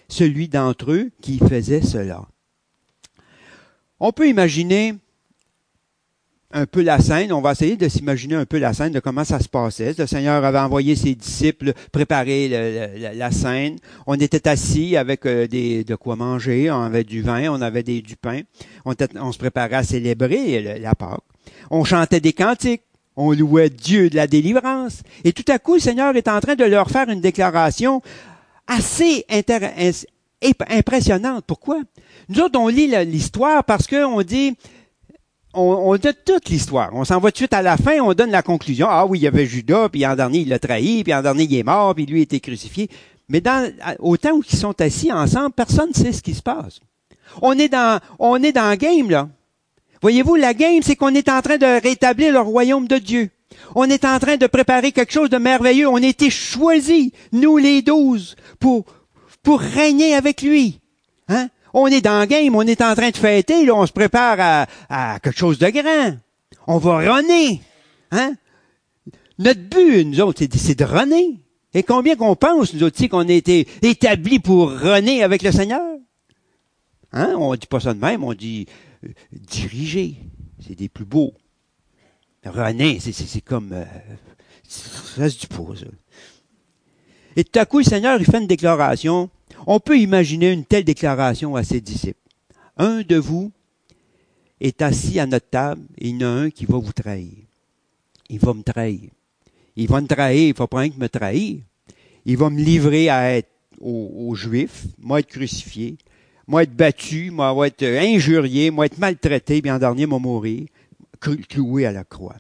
celui 0.10 0.50
d'entre 0.50 0.92
eux 0.92 1.12
qui 1.22 1.40
faisait 1.40 1.82
cela. 1.82 2.28
On 4.00 4.12
peut 4.12 4.28
imaginer 4.28 4.96
un 6.54 6.66
peu 6.66 6.82
la 6.82 7.00
scène. 7.00 7.34
On 7.34 7.42
va 7.42 7.52
essayer 7.52 7.76
de 7.76 7.88
s'imaginer 7.90 8.36
un 8.36 8.46
peu 8.46 8.58
la 8.60 8.74
scène 8.74 8.94
de 8.94 9.00
comment 9.00 9.24
ça 9.24 9.40
se 9.40 9.50
passait. 9.50 9.94
Le 9.98 10.08
Seigneur 10.08 10.44
avait 10.44 10.60
envoyé 10.60 10.96
ses 10.96 11.16
disciples 11.16 11.74
préparer 11.92 12.48
la, 13.16 13.32
scène. 13.32 13.78
On 14.08 14.16
était 14.16 14.48
assis 14.48 14.96
avec 14.96 15.26
euh, 15.26 15.48
des, 15.48 15.84
de 15.84 15.96
quoi 15.96 16.16
manger. 16.16 16.72
On 16.72 16.82
avait 16.84 17.04
du 17.04 17.22
vin, 17.22 17.50
on 17.50 17.62
avait 17.62 17.84
des, 17.84 18.02
du 18.02 18.16
pain. 18.16 18.42
On, 18.86 18.94
on 19.20 19.32
se 19.32 19.38
préparait 19.38 19.76
à 19.76 19.84
célébrer 19.84 20.80
la 20.80 20.96
Pâque. 20.96 21.22
On 21.72 21.84
chantait 21.84 22.20
des 22.20 22.34
cantiques. 22.34 22.84
On 23.16 23.32
louait 23.32 23.70
Dieu 23.70 24.10
de 24.10 24.16
la 24.16 24.26
délivrance. 24.26 25.04
Et 25.24 25.34
tout 25.34 25.46
à 25.52 25.60
coup, 25.60 25.76
le 25.76 25.80
Seigneur 25.80 26.16
est 26.16 26.28
en 26.28 26.40
train 26.40 26.56
de 26.56 26.64
leur 26.64 26.90
faire 26.90 27.10
une 27.10 27.22
déclaration 27.22 28.02
assez 28.68 29.26
impressionnante. 30.70 31.44
Pourquoi? 31.46 31.82
Nous 32.30 32.40
autres, 32.40 32.60
on 32.60 32.70
lit 32.70 32.88
l'histoire 33.06 33.64
parce 33.64 33.88
qu'on 33.88 34.22
dit, 34.24 34.56
on, 35.54 35.96
donne 35.98 36.14
toute 36.26 36.50
l'histoire. 36.50 36.90
On 36.94 37.06
s'en 37.06 37.20
va 37.20 37.30
tout 37.30 37.34
de 37.34 37.38
suite 37.38 37.54
à 37.54 37.62
la 37.62 37.78
fin, 37.78 38.00
on 38.00 38.14
donne 38.14 38.32
la 38.32 38.42
conclusion. 38.42 38.88
Ah 38.90 39.06
oui, 39.06 39.20
il 39.20 39.22
y 39.24 39.28
avait 39.28 39.46
Judas, 39.46 39.90
puis 39.90 40.06
en 40.06 40.16
dernier, 40.16 40.40
il 40.40 40.50
l'a 40.50 40.60
trahi, 40.60 41.04
puis 41.04 41.14
en 41.14 41.22
dernier, 41.22 41.44
il 41.44 41.56
est 41.56 41.64
mort, 41.64 41.94
puis 41.96 42.06
lui 42.06 42.20
a 42.20 42.24
été 42.24 42.40
crucifié. 42.40 42.90
Mais 43.30 43.42
dans, 43.42 43.72
au 44.00 44.18
temps 44.18 44.34
où 44.34 44.44
ils 44.48 44.58
sont 44.58 44.80
assis 44.82 45.12
ensemble, 45.12 45.52
personne 45.52 45.90
ne 45.90 45.94
sait 45.94 46.12
ce 46.12 46.22
qui 46.22 46.34
se 46.34 46.42
passe. 46.42 46.80
On 47.42 47.58
est 47.58 47.70
dans, 47.70 48.00
on 48.20 48.42
est 48.44 48.52
dans 48.52 48.70
le 48.70 48.76
game, 48.76 49.10
là. 49.10 49.30
Voyez-vous, 50.02 50.36
la 50.36 50.54
game, 50.54 50.82
c'est 50.82 50.98
qu'on 50.98 51.16
est 51.16 51.30
en 51.30 51.42
train 51.42 51.58
de 51.58 51.82
rétablir 51.82 52.34
le 52.34 52.42
royaume 52.42 52.88
de 52.88 52.98
Dieu. 52.98 53.30
On 53.74 53.90
est 53.90 54.04
en 54.04 54.20
train 54.20 54.36
de 54.36 54.48
préparer 54.48 54.92
quelque 54.92 55.14
chose 55.14 55.30
de 55.30 55.38
merveilleux. 55.38 55.88
On 55.88 55.96
a 55.96 56.06
été 56.06 56.30
choisis, 56.30 57.12
nous 57.32 57.58
les 57.58 57.82
douze, 57.82 58.36
pour, 58.60 58.86
pour 59.42 59.62
régner 59.62 60.14
avec 60.16 60.42
lui. 60.42 60.82
Hein? 61.30 61.48
On 61.74 61.88
est 61.88 62.02
dans 62.02 62.20
le 62.20 62.28
game, 62.28 62.56
on 62.56 62.62
est 62.62 62.82
en 62.82 62.94
train 62.94 63.10
de 63.10 63.18
fêter, 63.18 63.70
on 63.72 63.86
se 63.86 63.92
prépare 63.92 64.68
à, 64.90 65.20
quelque 65.20 65.38
chose 65.38 65.58
de 65.58 65.70
grand. 65.70 66.18
On 66.68 66.78
va 66.78 66.98
runner. 66.98 67.62
Hein? 68.12 68.36
Notre 69.40 69.62
but, 69.62 70.06
nous 70.06 70.22
autres, 70.22 70.44
c'est 70.56 70.78
de 70.78 70.86
runner. 70.86 71.40
Et 71.74 71.82
combien 71.82 72.16
qu'on 72.16 72.36
pense, 72.36 72.74
nous 72.74 72.84
autres, 72.84 73.08
qu'on 73.08 73.28
a 73.28 73.32
été 73.32 73.68
établis 73.82 74.40
pour 74.40 74.70
runner 74.72 75.24
avec 75.24 75.42
le 75.42 75.52
Seigneur? 75.52 75.82
Hein? 77.12 77.36
On 77.38 77.56
dit 77.56 77.66
pas 77.66 77.80
ça 77.80 77.96
de 77.96 78.00
même, 78.00 78.24
on 78.24 78.34
dit 78.34 78.68
euh, 79.04 79.10
diriger. 79.32 80.18
C'est 80.66 80.76
des 80.76 80.90
plus 80.90 81.06
beaux. 81.06 81.34
Runner, 82.46 83.00
c'est 83.00 83.42
comme... 83.42 83.72
Euh, 83.74 83.86
ça 84.68 85.30
se 85.30 85.40
dit 85.40 85.48
pas, 85.48 85.76
ça. 85.76 85.86
Et 87.36 87.44
tout 87.44 87.60
à 87.60 87.66
coup, 87.66 87.80
le 87.80 87.84
Seigneur, 87.84 88.20
il 88.20 88.26
fait 88.26 88.38
une 88.38 88.48
déclaration 88.48 89.30
on 89.68 89.80
peut 89.80 89.98
imaginer 89.98 90.52
une 90.52 90.66
telle 90.66 90.84
déclaration 90.84 91.56
à 91.56 91.64
ses 91.64 91.82
disciples. 91.82 92.20
Un 92.78 93.02
de 93.02 93.16
vous 93.16 93.52
est 94.60 94.82
assis 94.82 95.20
à 95.20 95.26
notre 95.26 95.50
table 95.50 95.82
et 95.98 96.10
il 96.10 96.22
y 96.22 96.26
en 96.26 96.28
a 96.28 96.32
un 96.32 96.50
qui 96.50 96.66
va 96.66 96.78
vous 96.78 96.94
trahir. 96.94 97.34
Il 98.30 98.40
va 98.40 98.54
me 98.54 98.64
trahir. 98.64 99.10
Il 99.76 99.88
va 99.88 100.02
me 100.02 100.08
trahir, 100.08 100.54
il 100.58 100.78
rien 100.78 100.90
que 100.90 101.00
me 101.00 101.10
trahir. 101.10 101.62
Il 102.26 102.38
va 102.38 102.50
me 102.50 102.60
livrer 102.60 103.10
à 103.10 103.38
être 103.38 103.50
aux, 103.82 104.34
Juifs, 104.36 104.86
moi 104.98 105.20
être 105.20 105.28
crucifié, 105.28 105.98
moi 106.48 106.64
être 106.64 106.74
battu, 106.74 107.32
moi 107.32 107.68
être 107.68 107.84
injurié, 107.84 108.72
moi 108.72 108.86
être 108.86 108.98
maltraité, 108.98 109.62
bien 109.62 109.76
en 109.76 109.80
dernier, 109.80 110.06
moi 110.06 110.20
mourir, 110.20 110.68
cloué 111.20 111.86
à 111.86 111.92
la 111.92 112.06
croix. 112.06 112.38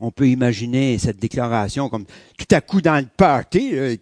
On 0.00 0.10
peut 0.10 0.28
imaginer 0.28 0.98
cette 0.98 1.18
déclaration 1.18 1.88
comme 1.88 2.04
tout 2.36 2.54
à 2.54 2.60
coup 2.60 2.82
dans 2.82 2.98
le 2.98 3.08
party, 3.16 3.98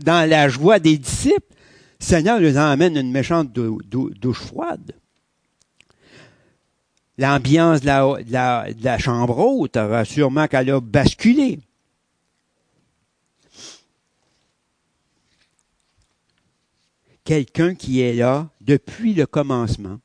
dans 0.00 0.28
la 0.28 0.48
joie 0.48 0.78
des 0.78 0.96
disciples. 0.96 1.51
Seigneur 2.02 2.40
les 2.40 2.58
emmène 2.58 2.96
une 2.96 3.12
méchante 3.12 3.52
douche 3.52 4.40
froide. 4.40 4.92
L'ambiance 7.16 7.80
de 7.80 7.86
la, 7.86 8.72
de 8.72 8.84
la 8.84 8.98
chambre 8.98 9.38
haute 9.38 9.76
aura 9.76 10.04
sûrement 10.04 10.48
qu'elle 10.48 10.70
a 10.70 10.80
basculé. 10.80 11.60
quelqu'un 17.24 17.76
qui 17.76 18.00
est 18.00 18.14
là 18.14 18.48
depuis 18.60 19.14
le 19.14 19.26
commencement, 19.26 19.98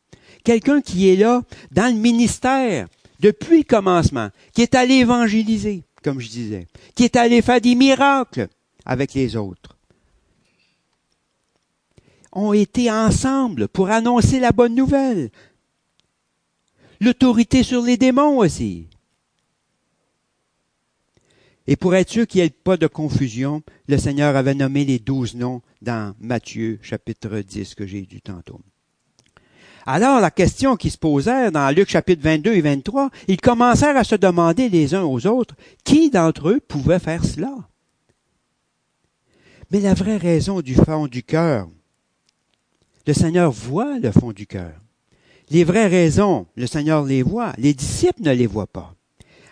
quelqu'un 0.44 0.82
qui 0.82 1.10
est 1.10 1.16
là 1.16 1.42
dans 1.72 1.94
le 1.94 2.00
ministère 2.00 2.88
depuis 3.20 3.60
le 3.60 3.64
commencement, 3.64 4.30
qui 4.54 4.62
est 4.62 4.76
allé 4.76 4.96
évangéliser, 4.96 5.84
comme 6.04 6.20
je 6.20 6.30
disais, 6.30 6.68
qui 6.94 7.04
est 7.04 7.16
allé 7.16 7.42
faire 7.42 7.60
des 7.60 7.74
miracles 7.74 8.48
avec 8.86 9.16
les 9.16 9.36
autres, 9.36 9.77
ont 12.38 12.54
été 12.54 12.92
ensemble 12.92 13.68
pour 13.68 13.90
annoncer 13.90 14.40
la 14.40 14.52
bonne 14.52 14.76
nouvelle. 14.76 15.32
L'autorité 17.02 17.64
sur 17.64 17.82
les 17.82 17.98
démons 17.98 18.38
aussi. 18.38 18.88
Et 21.66 21.76
pour 21.76 21.96
être 21.96 22.10
sûr 22.10 22.28
qu'il 22.28 22.42
n'y 22.42 22.48
ait 22.48 22.52
pas 22.52 22.78
de 22.78 22.88
confusion, 22.88 23.64
le 23.88 23.98
Seigneur 23.98 24.36
avait 24.36 24.54
nommé 24.54 24.86
les 24.86 25.00
douze 25.00 25.36
noms 25.36 25.62
dans 25.82 26.14
Matthieu 26.20 26.80
chapitre 26.82 27.40
10 27.40 27.76
que 27.76 27.88
j'ai 27.88 28.04
dit 28.04 28.22
tantôt. 28.22 28.62
Alors 29.88 30.22
la 30.22 30.32
question 30.32 30.76
qui 30.76 30.92
se 30.92 30.98
posait 30.98 31.50
dans 31.50 31.74
Luc 31.76 31.90
chapitre 31.90 32.22
22 32.22 32.54
et 32.54 32.62
23, 32.62 33.10
ils 33.28 33.42
commencèrent 33.42 33.98
à 33.98 34.04
se 34.04 34.16
demander 34.16 34.70
les 34.70 34.94
uns 34.94 35.04
aux 35.04 35.26
autres 35.26 35.56
qui 35.84 36.10
d'entre 36.10 36.50
eux 36.50 36.60
pouvait 36.60 37.00
faire 37.00 37.26
cela? 37.26 37.54
Mais 39.72 39.82
la 39.82 39.96
vraie 39.96 40.18
raison 40.18 40.62
du 40.62 40.76
fond 40.76 41.08
du 41.08 41.24
cœur, 41.24 41.68
le 43.08 43.14
Seigneur 43.14 43.52
voit 43.52 43.98
le 44.00 44.12
fond 44.12 44.34
du 44.34 44.46
cœur. 44.46 44.74
Les 45.50 45.64
vraies 45.64 45.88
raisons, 45.88 46.46
le 46.58 46.68
Seigneur 46.68 47.06
les 47.06 47.24
voit, 47.24 47.54
les 47.58 47.74
disciples 47.74 48.22
ne 48.22 48.34
les 48.34 48.48
voient 48.48 48.68
pas. 48.68 48.94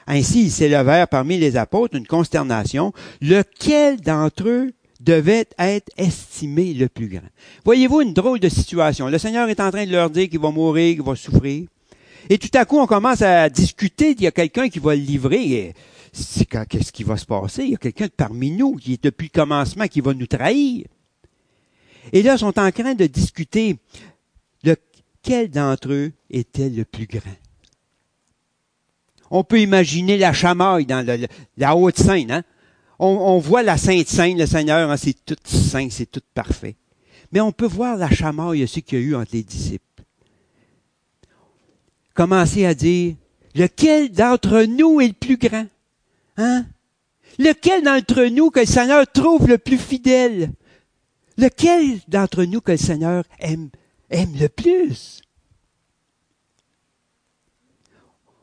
Ainsi, 0.08 0.44
il 0.44 0.52
s'élevèrent 0.52 1.08
parmi 1.08 1.38
les 1.38 1.56
apôtres 1.56 1.96
une 1.96 2.06
consternation, 2.06 2.92
lequel 3.22 4.02
d'entre 4.02 4.48
eux 4.48 4.74
devait 5.00 5.48
être 5.58 5.90
estimé 5.98 6.74
le 6.74 6.90
plus 6.90 7.08
grand? 7.08 7.28
Voyez-vous 7.64 8.02
une 8.02 8.14
drôle 8.14 8.40
de 8.40 8.50
situation. 8.50 9.08
Le 9.08 9.18
Seigneur 9.18 9.48
est 9.48 9.62
en 9.62 9.72
train 9.72 9.86
de 9.86 9.92
leur 9.92 10.10
dire 10.10 10.30
qu'il 10.30 10.40
va 10.40 10.52
mourir, 10.52 10.96
qu'il 10.96 11.04
va 11.04 11.16
souffrir. 11.16 11.66
Et 12.30 12.38
tout 12.38 12.50
à 12.54 12.66
coup, 12.66 12.78
on 12.78 12.88
commence 12.88 13.22
à 13.22 13.50
discuter, 13.50 14.12
il 14.12 14.22
y 14.22 14.28
a 14.28 14.32
quelqu'un 14.32 14.68
qui 14.68 14.80
va 14.80 14.96
le 14.96 15.02
livrer. 15.02 15.74
Qu'est-ce 16.70 16.92
qui 16.92 17.04
va 17.04 17.16
se 17.16 17.26
passer? 17.26 17.64
Il 17.64 17.72
y 17.72 17.76
a 17.76 17.78
quelqu'un 17.78 18.08
parmi 18.16 18.52
nous 18.52 18.76
qui 18.76 18.94
est 18.94 19.04
depuis 19.04 19.30
le 19.34 19.40
commencement 19.40 19.88
qui 19.88 20.02
va 20.02 20.14
nous 20.14 20.28
trahir. 20.28 20.86
Et 22.14 22.22
là, 22.22 22.34
ils 22.34 22.40
sont 22.40 22.60
en 22.60 22.72
train 22.72 22.96
de 22.96 23.08
discuter 23.08 23.78
lequel 24.64 25.50
d'entre 25.50 25.92
eux 25.92 26.12
était 26.30 26.70
le 26.70 26.86
plus 26.86 27.08
grand. 27.08 27.36
On 29.32 29.44
peut 29.44 29.60
imaginer 29.60 30.18
la 30.18 30.34
chamaille 30.34 30.86
dans 30.86 31.06
la 31.58 31.76
haute 31.76 31.98
scène. 31.98 32.32
Hein? 32.32 32.44
On, 33.00 33.40
voit 33.40 33.64
la 33.64 33.78
Sainte 33.78 34.08
Sainte, 34.08 34.38
le 34.38 34.46
Seigneur, 34.46 34.90
hein, 34.90 34.98
c'est 34.98 35.26
tout 35.26 35.36
saint, 35.44 35.90
c'est 35.90 36.10
tout 36.10 36.22
parfait. 36.34 36.76
Mais 37.32 37.42
on 37.42 37.52
peut 37.52 37.66
voir 37.66 37.98
la 37.98 38.10
chamaille 38.10 38.64
aussi 38.64 38.82
qu'il 38.82 39.00
y 39.00 39.02
a 39.02 39.06
eu 39.06 39.16
entre 39.16 39.32
les 39.34 39.44
disciples. 39.44 39.84
Commencer 42.14 42.66
à 42.66 42.74
dire, 42.74 43.16
lequel 43.56 44.12
d'entre 44.12 44.64
nous 44.64 45.02
est 45.02 45.08
le 45.08 45.14
plus 45.14 45.38
grand? 45.38 45.66
Hein? 46.38 46.66
Lequel 47.38 47.84
d'entre 47.84 48.24
nous 48.26 48.52
que 48.52 48.62
le 48.62 48.66
Seigneur 48.66 49.06
trouve 49.12 49.48
le 49.48 49.58
plus 49.58 49.78
fidèle? 49.78 50.52
Lequel 51.38 52.00
d'entre 52.08 52.44
nous 52.44 52.62
que 52.62 52.72
le 52.72 52.78
Seigneur 52.78 53.24
aime, 53.40 53.70
aime 54.10 54.34
le 54.40 54.48
plus? 54.48 55.22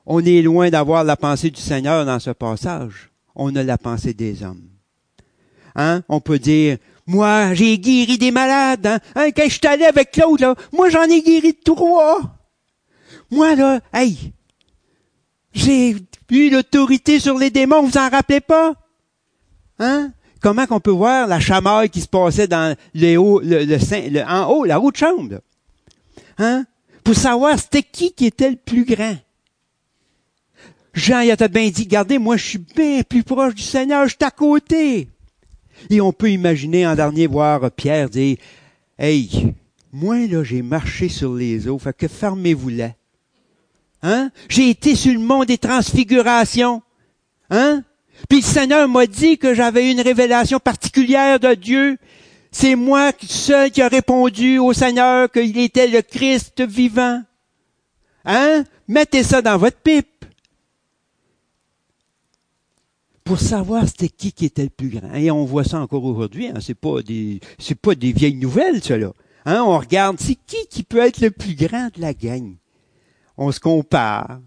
On 0.05 0.25
est 0.25 0.43
loin 0.43 0.69
d'avoir 0.71 1.05
la 1.05 1.17
pensée 1.17 1.51
du 1.51 1.61
Seigneur 1.61 2.05
dans 2.05 2.19
ce 2.19 2.31
passage. 2.31 3.11
On 3.35 3.55
a 3.57 3.63
la 3.63 3.79
pensée 3.79 4.15
des 4.15 4.43
hommes. 4.43 4.69
Hein? 5.75 6.03
On 6.09 6.21
peut 6.21 6.39
dire, 6.39 6.79
moi, 7.07 7.55
j'ai 7.55 7.79
guéri 7.79 8.19
des 8.19 8.31
malades. 8.31 8.87
Hein? 8.87 8.99
hein 9.15 9.31
quand 9.31 9.45
je 9.45 9.51
suis 9.51 9.67
allé 9.67 9.85
avec 9.85 10.11
Claude, 10.11 10.55
moi, 10.73 10.91
j'en 10.91 11.05
ai 11.05 11.23
guéri 11.23 11.55
trois. 11.55 12.21
Moi, 13.31 13.55
là, 13.55 13.81
hey, 13.95 14.33
j'ai 15.55 15.97
eu 16.31 16.51
l'autorité 16.51 17.21
sur 17.21 17.39
les 17.39 17.51
démons, 17.51 17.83
vous 17.83 17.97
en 17.97 18.09
rappelez 18.11 18.41
pas? 18.41 18.75
Hein? 19.79 20.13
Comment 20.43 20.67
qu'on 20.67 20.81
peut 20.81 20.91
voir 20.91 21.29
la 21.29 21.39
chamaille 21.39 21.89
qui 21.89 22.01
se 22.01 22.09
passait 22.09 22.49
dans 22.49 22.77
le 22.95 23.15
le, 23.43 23.65
le, 23.65 24.29
en 24.29 24.51
haut, 24.51 24.65
la 24.65 24.81
haute 24.81 24.97
chambre? 24.97 25.41
Hein? 26.37 26.65
Pour 27.05 27.15
savoir 27.15 27.59
c'était 27.59 27.83
qui 27.83 28.13
qui 28.13 28.27
était 28.27 28.51
le 28.51 28.57
plus 28.57 28.85
grand. 28.85 29.17
Jean, 30.95 31.21
il 31.21 31.31
a 31.31 31.49
bien 31.49 31.71
dit, 31.71 31.85
regardez, 31.85 32.19
moi, 32.19 32.37
je 32.37 32.45
suis 32.45 32.59
bien 32.59 33.03
plus 33.03 33.23
proche 33.23 33.55
du 33.55 33.63
Seigneur, 33.63 34.05
je 34.05 34.11
suis 34.11 34.25
à 34.25 34.31
côté. 34.31 35.09
Et 35.89 36.01
on 36.01 36.13
peut 36.13 36.31
imaginer 36.31 36.87
en 36.87 36.95
dernier 36.95 37.27
voir 37.27 37.71
Pierre 37.71 38.11
dire, 38.11 38.37
hey, 38.99 39.55
moi, 39.91 40.27
là, 40.27 40.45
j'ai 40.45 40.61
marché 40.61 41.09
sur 41.09 41.35
les 41.35 41.67
eaux, 41.67 41.79
fait 41.79 41.97
que 41.97 42.09
fermez-vous 42.09 42.69
là. 42.69 42.91
Hein? 44.03 44.31
J'ai 44.49 44.69
été 44.69 44.95
sur 44.95 45.13
le 45.15 45.21
mont 45.21 45.45
des 45.45 45.59
transfigurations. 45.59 46.83
Hein? 47.49 47.85
Puis 48.29 48.41
le 48.41 48.47
Seigneur 48.47 48.89
m'a 48.89 49.07
dit 49.07 49.39
que 49.39 49.55
j'avais 49.55 49.91
une 49.91 50.01
révélation 50.01 50.59
particulière 50.59 51.39
de 51.41 51.55
Dieu. 51.55 51.99
C'est 52.51 52.75
moi 52.75 53.13
seul 53.27 53.71
qui 53.71 53.83
a 53.83 53.89
répondu 53.89 54.59
au 54.59 54.73
Seigneur 54.73 55.31
qu'il 55.31 55.59
était 55.59 55.89
le 55.89 56.03
Christ 56.03 56.63
vivant. 56.63 57.23
Hein? 58.25 58.65
Mettez 58.89 59.23
ça 59.23 59.43
dans 59.43 59.57
votre 59.57 59.79
pipe. 59.79 60.13
pour 63.25 63.41
savoir 63.41 63.89
c'était 63.89 64.09
qui 64.09 64.33
qui 64.33 64.45
était 64.45 64.65
le 64.65 64.71
plus 64.71 64.89
grand. 64.89 65.15
Et 65.15 65.31
on 65.31 65.45
voit 65.45 65.65
ça 65.65 65.81
encore 65.81 66.05
aujourd'hui. 66.05 66.49
Hein. 66.49 66.59
C'est 66.61 66.75
pas 66.75 67.03
des, 67.03 67.41
c'est 67.59 67.75
pas 67.75 67.95
des 67.95 68.13
vieilles 68.13 68.37
nouvelles, 68.37 68.83
cela. 68.83 69.13
Hein? 69.45 69.63
On 69.65 69.79
regarde, 69.79 70.19
c'est 70.21 70.37
qui 70.47 70.67
qui 70.69 70.83
peut 70.83 70.99
être 70.99 71.21
le 71.21 71.31
plus 71.31 71.55
grand 71.55 71.89
de 71.95 72.01
la 72.01 72.15
gang? 72.15 72.57
On 73.37 73.51
se 73.51 73.61
compare. 73.61 74.41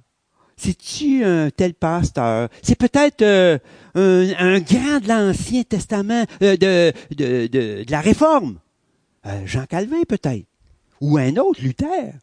C'est-tu 0.57 1.23
un 1.23 1.49
tel 1.49 1.73
pasteur? 1.73 2.49
C'est 2.61 2.77
peut-être 2.77 3.21
euh, 3.21 3.57
un, 3.95 4.59
grand 4.59 4.99
de 4.99 5.07
l'Ancien 5.07 5.63
Testament, 5.63 6.25
euh, 6.41 6.55
de, 6.57 6.93
de, 7.15 7.47
de, 7.47 7.85
la 7.89 8.01
Réforme. 8.01 8.59
Euh, 9.25 9.45
Jean 9.45 9.65
Calvin 9.65 10.03
peut-être. 10.07 10.45
Ou 11.01 11.17
un 11.17 11.35
autre, 11.35 11.61
Luther 11.61 12.13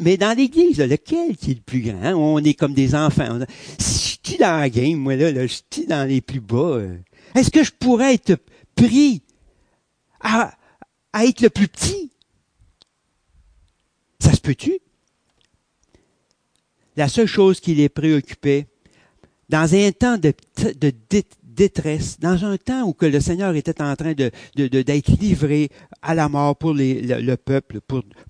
mais 0.00 0.16
dans 0.16 0.36
l'Église, 0.36 0.80
lequel 0.80 1.36
qui 1.36 1.52
est 1.52 1.54
le 1.54 1.60
plus 1.60 1.80
grand? 1.80 2.02
Hein? 2.02 2.14
On 2.14 2.38
est 2.38 2.54
comme 2.54 2.74
des 2.74 2.94
enfants. 2.94 3.38
Si 3.78 4.18
je 4.22 4.30
suis 4.30 4.38
dans 4.38 4.60
la 4.60 4.70
game, 4.70 4.98
moi, 4.98 5.16
là, 5.16 5.46
je 5.46 5.60
suis 5.72 5.86
dans 5.86 6.08
les 6.08 6.20
plus 6.20 6.40
bas. 6.40 6.78
Euh. 6.78 6.98
Est-ce 7.34 7.50
que 7.50 7.64
je 7.64 7.72
pourrais 7.72 8.14
être 8.14 8.36
pris 8.74 9.22
à, 10.20 10.52
à 11.12 11.24
être 11.24 11.40
le 11.40 11.50
plus 11.50 11.68
petit? 11.68 12.10
Ça 14.20 14.32
se 14.32 14.40
peut-tu? 14.40 14.78
La 16.96 17.08
seule 17.08 17.26
chose 17.26 17.60
qui 17.60 17.74
les 17.74 17.88
préoccupait, 17.88 18.66
dans 19.48 19.74
un 19.74 19.90
temps 19.92 20.16
de, 20.16 20.32
détresse, 21.42 22.18
dans 22.18 22.44
un 22.44 22.56
temps 22.56 22.82
où 22.82 22.92
que 22.92 23.06
le 23.06 23.20
Seigneur 23.20 23.54
était 23.54 23.80
en 23.82 23.94
train 23.96 24.14
de, 24.14 24.30
d'être 24.54 25.20
livré 25.20 25.70
à 26.02 26.14
la 26.14 26.28
mort 26.28 26.56
pour 26.56 26.72
le, 26.74 27.34
peuple, 27.36 27.80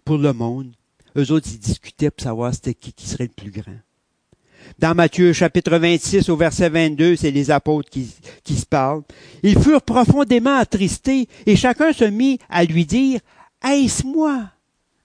pour, 0.05 0.19
le 0.19 0.33
monde, 0.33 0.73
eux 1.17 1.31
autres, 1.31 1.49
ils 1.53 1.59
discutaient 1.59 2.11
pour 2.11 2.25
savoir 2.25 2.55
c'était 2.55 2.75
qui 2.75 2.93
qui 2.93 3.07
serait 3.07 3.25
le 3.25 3.43
plus 3.43 3.51
grand. 3.51 3.77
Dans 4.79 4.95
Matthieu 4.95 5.33
chapitre 5.35 5.77
26 5.77 6.29
au 6.31 6.37
verset 6.37 6.71
22, 6.71 7.17
c'est 7.17 7.31
les 7.31 7.51
apôtres 7.51 7.91
qui, 7.91 8.11
qui 8.43 8.57
se 8.57 8.67
parlent. 8.67 9.03
Ils 9.43 9.59
furent 9.59 9.83
profondément 9.83 10.57
attristés 10.57 11.29
et 11.45 11.55
chacun 11.55 11.93
se 11.93 12.05
mit 12.05 12.39
à 12.49 12.65
lui 12.65 12.87
dire, 12.87 13.21
est-ce 13.62 14.07
moi? 14.07 14.51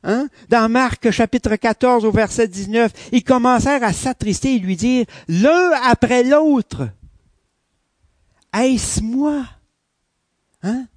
Hein? 0.03 0.29
Dans 0.47 0.69
Marc 0.69 1.11
chapitre 1.11 1.55
14 1.55 2.05
au 2.05 2.11
verset 2.11 2.47
19, 2.47 3.09
ils 3.11 3.23
commencèrent 3.23 3.83
à 3.83 3.93
s'attrister 3.93 4.55
et 4.55 4.59
lui 4.59 4.77
dire 4.77 5.05
l'un 5.27 5.71
après 5.83 6.23
l'autre, 6.23 6.89
est-ce 8.53 9.01
moi? 9.01 9.45
Hein? 10.63 10.87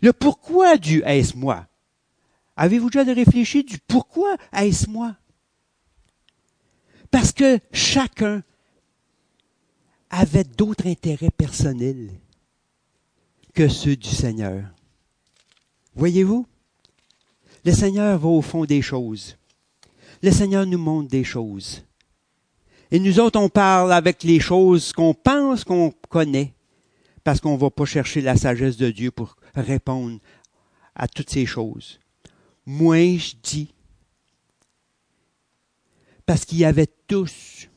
Le 0.00 0.12
pourquoi 0.12 0.78
du 0.78 1.02
est-ce 1.04 1.36
moi? 1.36 1.66
Avez-vous 2.56 2.90
déjà 2.90 3.12
réfléchi 3.12 3.62
du 3.62 3.78
pourquoi 3.78 4.36
est-ce 4.52 4.88
moi? 4.88 5.16
Parce 7.10 7.32
que 7.32 7.60
chacun 7.72 8.42
avait 10.10 10.44
d'autres 10.44 10.86
intérêts 10.86 11.30
personnels 11.30 12.10
que 13.54 13.68
ceux 13.68 13.96
du 13.96 14.08
Seigneur. 14.08 14.64
Voyez-vous? 15.94 16.46
Le 17.64 17.72
Seigneur 17.72 18.18
va 18.18 18.28
au 18.28 18.42
fond 18.42 18.64
des 18.64 18.82
choses. 18.82 19.36
Le 20.22 20.30
Seigneur 20.30 20.66
nous 20.66 20.78
montre 20.78 21.08
des 21.08 21.24
choses. 21.24 21.84
Et 22.90 22.98
nous 22.98 23.20
autres, 23.20 23.40
on 23.40 23.48
parle 23.48 23.92
avec 23.92 24.22
les 24.22 24.40
choses 24.40 24.92
qu'on 24.92 25.14
pense 25.14 25.64
qu'on 25.64 25.92
connaît, 26.08 26.52
parce 27.24 27.40
qu'on 27.40 27.54
ne 27.54 27.60
va 27.60 27.70
pas 27.70 27.84
chercher 27.84 28.20
la 28.20 28.36
sagesse 28.36 28.76
de 28.76 28.90
Dieu 28.90 29.10
pour 29.10 29.36
répondre 29.54 30.18
à 30.94 31.08
toutes 31.08 31.30
ces 31.30 31.46
choses. 31.46 31.98
Moi, 32.66 33.16
je 33.16 33.34
dis, 33.42 33.72
parce 36.26 36.44
qu'il 36.44 36.58
y 36.58 36.64
avait 36.64 36.90
tous 37.06 37.68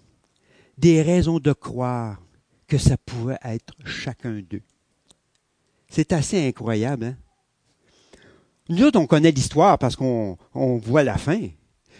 des 0.77 1.01
raisons 1.01 1.39
de 1.39 1.53
croire 1.53 2.21
que 2.67 2.77
ça 2.77 2.97
pouvait 2.97 3.37
être 3.43 3.73
chacun 3.85 4.41
d'eux. 4.41 4.63
C'est 5.87 6.11
assez 6.11 6.47
incroyable. 6.47 7.05
Hein? 7.05 7.17
Nous 8.69 8.83
autres, 8.83 8.99
on 8.99 9.07
connaît 9.07 9.31
l'histoire 9.31 9.77
parce 9.77 9.95
qu'on 9.95 10.37
on 10.53 10.77
voit 10.77 11.03
la 11.03 11.17
fin. 11.17 11.49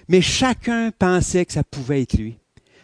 Mais 0.07 0.21
chacun 0.21 0.91
pensait 0.91 1.45
que 1.45 1.53
ça 1.53 1.63
pouvait 1.63 2.01
être 2.01 2.17
lui. 2.17 2.37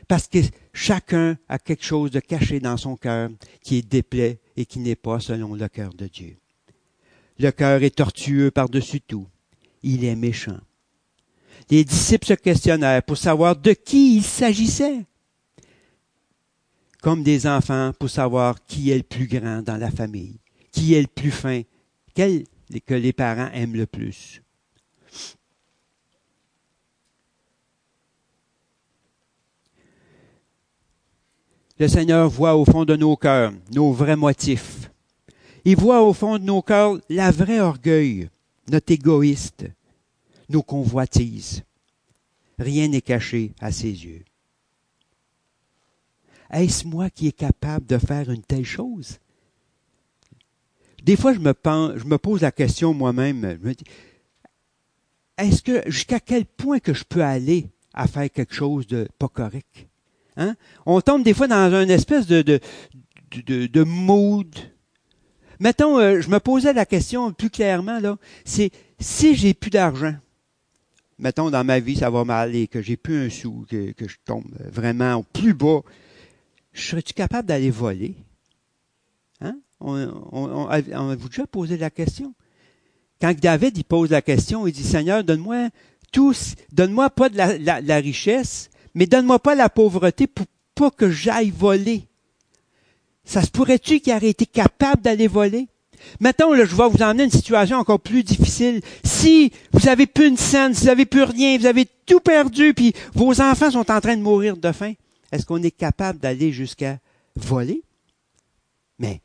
Parce 0.07 0.27
que 0.27 0.39
chacun 0.73 1.37
a 1.47 1.57
quelque 1.57 1.83
chose 1.83 2.11
de 2.11 2.19
caché 2.19 2.59
dans 2.59 2.77
son 2.77 2.95
cœur 2.95 3.29
qui 3.61 3.77
est 3.77 3.87
déplaît 3.87 4.39
et 4.57 4.65
qui 4.65 4.79
n'est 4.79 4.95
pas 4.95 5.19
selon 5.19 5.55
le 5.55 5.67
cœur 5.67 5.93
de 5.93 6.07
Dieu. 6.07 6.37
Le 7.39 7.51
cœur 7.51 7.81
est 7.81 7.95
tortueux 7.95 8.51
par-dessus 8.51 9.01
tout. 9.01 9.27
Il 9.83 10.03
est 10.03 10.15
méchant. 10.15 10.59
Les 11.69 11.83
disciples 11.83 12.27
se 12.27 12.33
questionnèrent 12.33 13.03
pour 13.03 13.17
savoir 13.17 13.55
de 13.55 13.73
qui 13.73 14.17
il 14.17 14.23
s'agissait. 14.23 15.05
Comme 17.01 17.23
des 17.23 17.47
enfants 17.47 17.93
pour 17.97 18.09
savoir 18.09 18.63
qui 18.65 18.91
est 18.91 18.97
le 18.97 19.03
plus 19.03 19.27
grand 19.27 19.61
dans 19.63 19.77
la 19.77 19.89
famille, 19.89 20.39
qui 20.71 20.93
est 20.93 21.01
le 21.01 21.07
plus 21.07 21.31
fin, 21.31 21.61
quel 22.13 22.43
que 22.79 22.93
les 22.93 23.11
parents 23.11 23.51
aiment 23.51 23.75
le 23.75 23.85
plus. 23.85 24.41
Le 31.77 31.87
Seigneur 31.87 32.29
voit 32.29 32.55
au 32.55 32.63
fond 32.63 32.85
de 32.85 32.95
nos 32.95 33.15
cœurs 33.15 33.53
nos 33.73 33.91
vrais 33.91 34.15
motifs. 34.15 34.91
Il 35.65 35.75
voit 35.75 36.03
au 36.03 36.13
fond 36.13 36.37
de 36.37 36.43
nos 36.43 36.61
cœurs 36.61 36.99
la 37.09 37.31
vraie 37.31 37.59
orgueil, 37.59 38.29
notre 38.69 38.91
égoïste, 38.91 39.65
nos 40.47 40.61
convoitises. 40.61 41.63
Rien 42.59 42.87
n'est 42.87 43.01
caché 43.01 43.53
à 43.59 43.71
ses 43.71 44.05
yeux. 44.05 44.23
Est-ce 46.51 46.85
moi 46.85 47.09
qui 47.09 47.27
est 47.27 47.37
capable 47.37 47.87
de 47.87 47.97
faire 47.97 48.29
une 48.29 48.43
telle 48.43 48.65
chose? 48.65 49.17
Des 51.01 51.15
fois, 51.15 51.33
je 51.33 51.39
me, 51.39 51.53
pense, 51.53 51.97
je 51.97 52.05
me 52.05 52.17
pose 52.17 52.41
la 52.41 52.51
question 52.51 52.93
moi-même. 52.93 53.57
Je 53.61 53.67
me 53.67 53.73
dis, 53.73 53.83
est-ce 55.37 55.61
que, 55.63 55.81
jusqu'à 55.89 56.19
quel 56.19 56.45
point 56.45 56.79
que 56.79 56.93
je 56.93 57.03
peux 57.03 57.23
aller 57.23 57.67
à 57.93 58.07
faire 58.07 58.29
quelque 58.29 58.53
chose 58.53 58.85
de 58.87 59.07
pas 59.17 59.27
correct? 59.27 59.87
Hein? 60.37 60.55
On 60.85 61.01
tombe 61.01 61.23
des 61.23 61.33
fois 61.33 61.47
dans 61.47 61.73
une 61.81 61.89
espèce 61.89 62.27
de, 62.27 62.41
de, 62.41 62.59
de, 63.45 63.67
de 63.67 63.83
mood. 63.83 64.55
Mettons, 65.59 65.99
euh, 65.99 66.21
je 66.21 66.29
me 66.29 66.39
posais 66.39 66.73
la 66.73 66.85
question 66.85 67.31
plus 67.31 67.49
clairement, 67.49 67.99
là, 67.99 68.17
c'est 68.45 68.71
si 68.99 69.35
j'ai 69.35 69.53
plus 69.53 69.69
d'argent, 69.69 70.15
mettons 71.19 71.51
dans 71.51 71.63
ma 71.63 71.79
vie 71.79 71.95
ça 71.95 72.09
va 72.09 72.23
mal 72.23 72.55
et 72.55 72.67
que 72.67 72.81
j'ai 72.81 72.97
plus 72.97 73.27
un 73.27 73.29
sou, 73.29 73.65
que, 73.69 73.93
je 73.99 74.15
tombe 74.25 74.45
vraiment 74.71 75.15
au 75.15 75.23
plus 75.23 75.53
bas, 75.53 75.81
serais-tu 76.73 77.13
capable 77.13 77.47
d'aller 77.47 77.69
voler? 77.69 78.15
Hein? 79.39 79.57
On, 79.81 79.95
on, 80.31 80.69
on, 80.69 81.15
vous 81.15 81.29
déjà 81.29 81.47
posé 81.47 81.77
la 81.77 81.89
question? 81.89 82.33
Quand 83.19 83.33
David 83.37 83.77
il 83.77 83.83
pose 83.83 84.09
la 84.09 84.21
question, 84.21 84.67
il 84.67 84.73
dit 84.73 84.83
Seigneur, 84.83 85.23
donne-moi 85.23 85.69
tous, 86.11 86.55
donne-moi 86.71 87.09
pas 87.09 87.29
de 87.29 87.37
la, 87.37 87.57
la, 87.57 87.81
la 87.81 87.97
richesse, 87.97 88.69
mais 88.95 89.05
donne-moi 89.05 89.39
pas 89.39 89.55
la 89.55 89.69
pauvreté 89.69 90.27
pour 90.27 90.45
pas 90.75 90.91
que 90.91 91.09
j'aille 91.09 91.51
voler. 91.51 92.07
Ça 93.23 93.41
se 93.41 93.51
pourrait-tu 93.51 93.99
qu'il 93.99 94.13
aurait 94.13 94.29
été 94.29 94.45
capable 94.45 95.01
d'aller 95.01 95.27
voler? 95.27 95.67
Là, 96.19 96.31
je 96.37 96.75
vais 96.75 96.89
vous 96.89 97.03
emmener 97.03 97.25
une 97.25 97.31
situation 97.31 97.77
encore 97.77 97.99
plus 97.99 98.23
difficile. 98.23 98.81
Si 99.03 99.51
vous 99.71 99.87
avez 99.87 100.07
plus 100.07 100.27
une 100.27 100.37
scène, 100.37 100.73
si 100.73 100.83
vous 100.83 100.89
avez 100.89 101.05
plus 101.05 101.23
rien, 101.23 101.57
vous 101.57 101.67
avez 101.67 101.87
tout 102.05 102.19
perdu, 102.19 102.73
puis 102.73 102.93
vos 103.13 103.39
enfants 103.41 103.71
sont 103.71 103.91
en 103.91 104.01
train 104.01 104.17
de 104.17 104.21
mourir 104.21 104.57
de 104.57 104.71
faim, 104.71 104.93
est-ce 105.31 105.45
qu'on 105.45 105.61
est 105.61 105.71
capable 105.71 106.19
d'aller 106.19 106.51
jusqu'à 106.51 106.97
voler? 107.35 107.83
Mais 108.99 109.21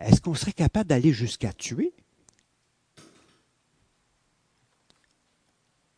est-ce 0.00 0.20
qu'on 0.20 0.34
serait 0.34 0.52
capable 0.52 0.88
d'aller 0.88 1.12
jusqu'à 1.12 1.52
tuer? 1.52 1.92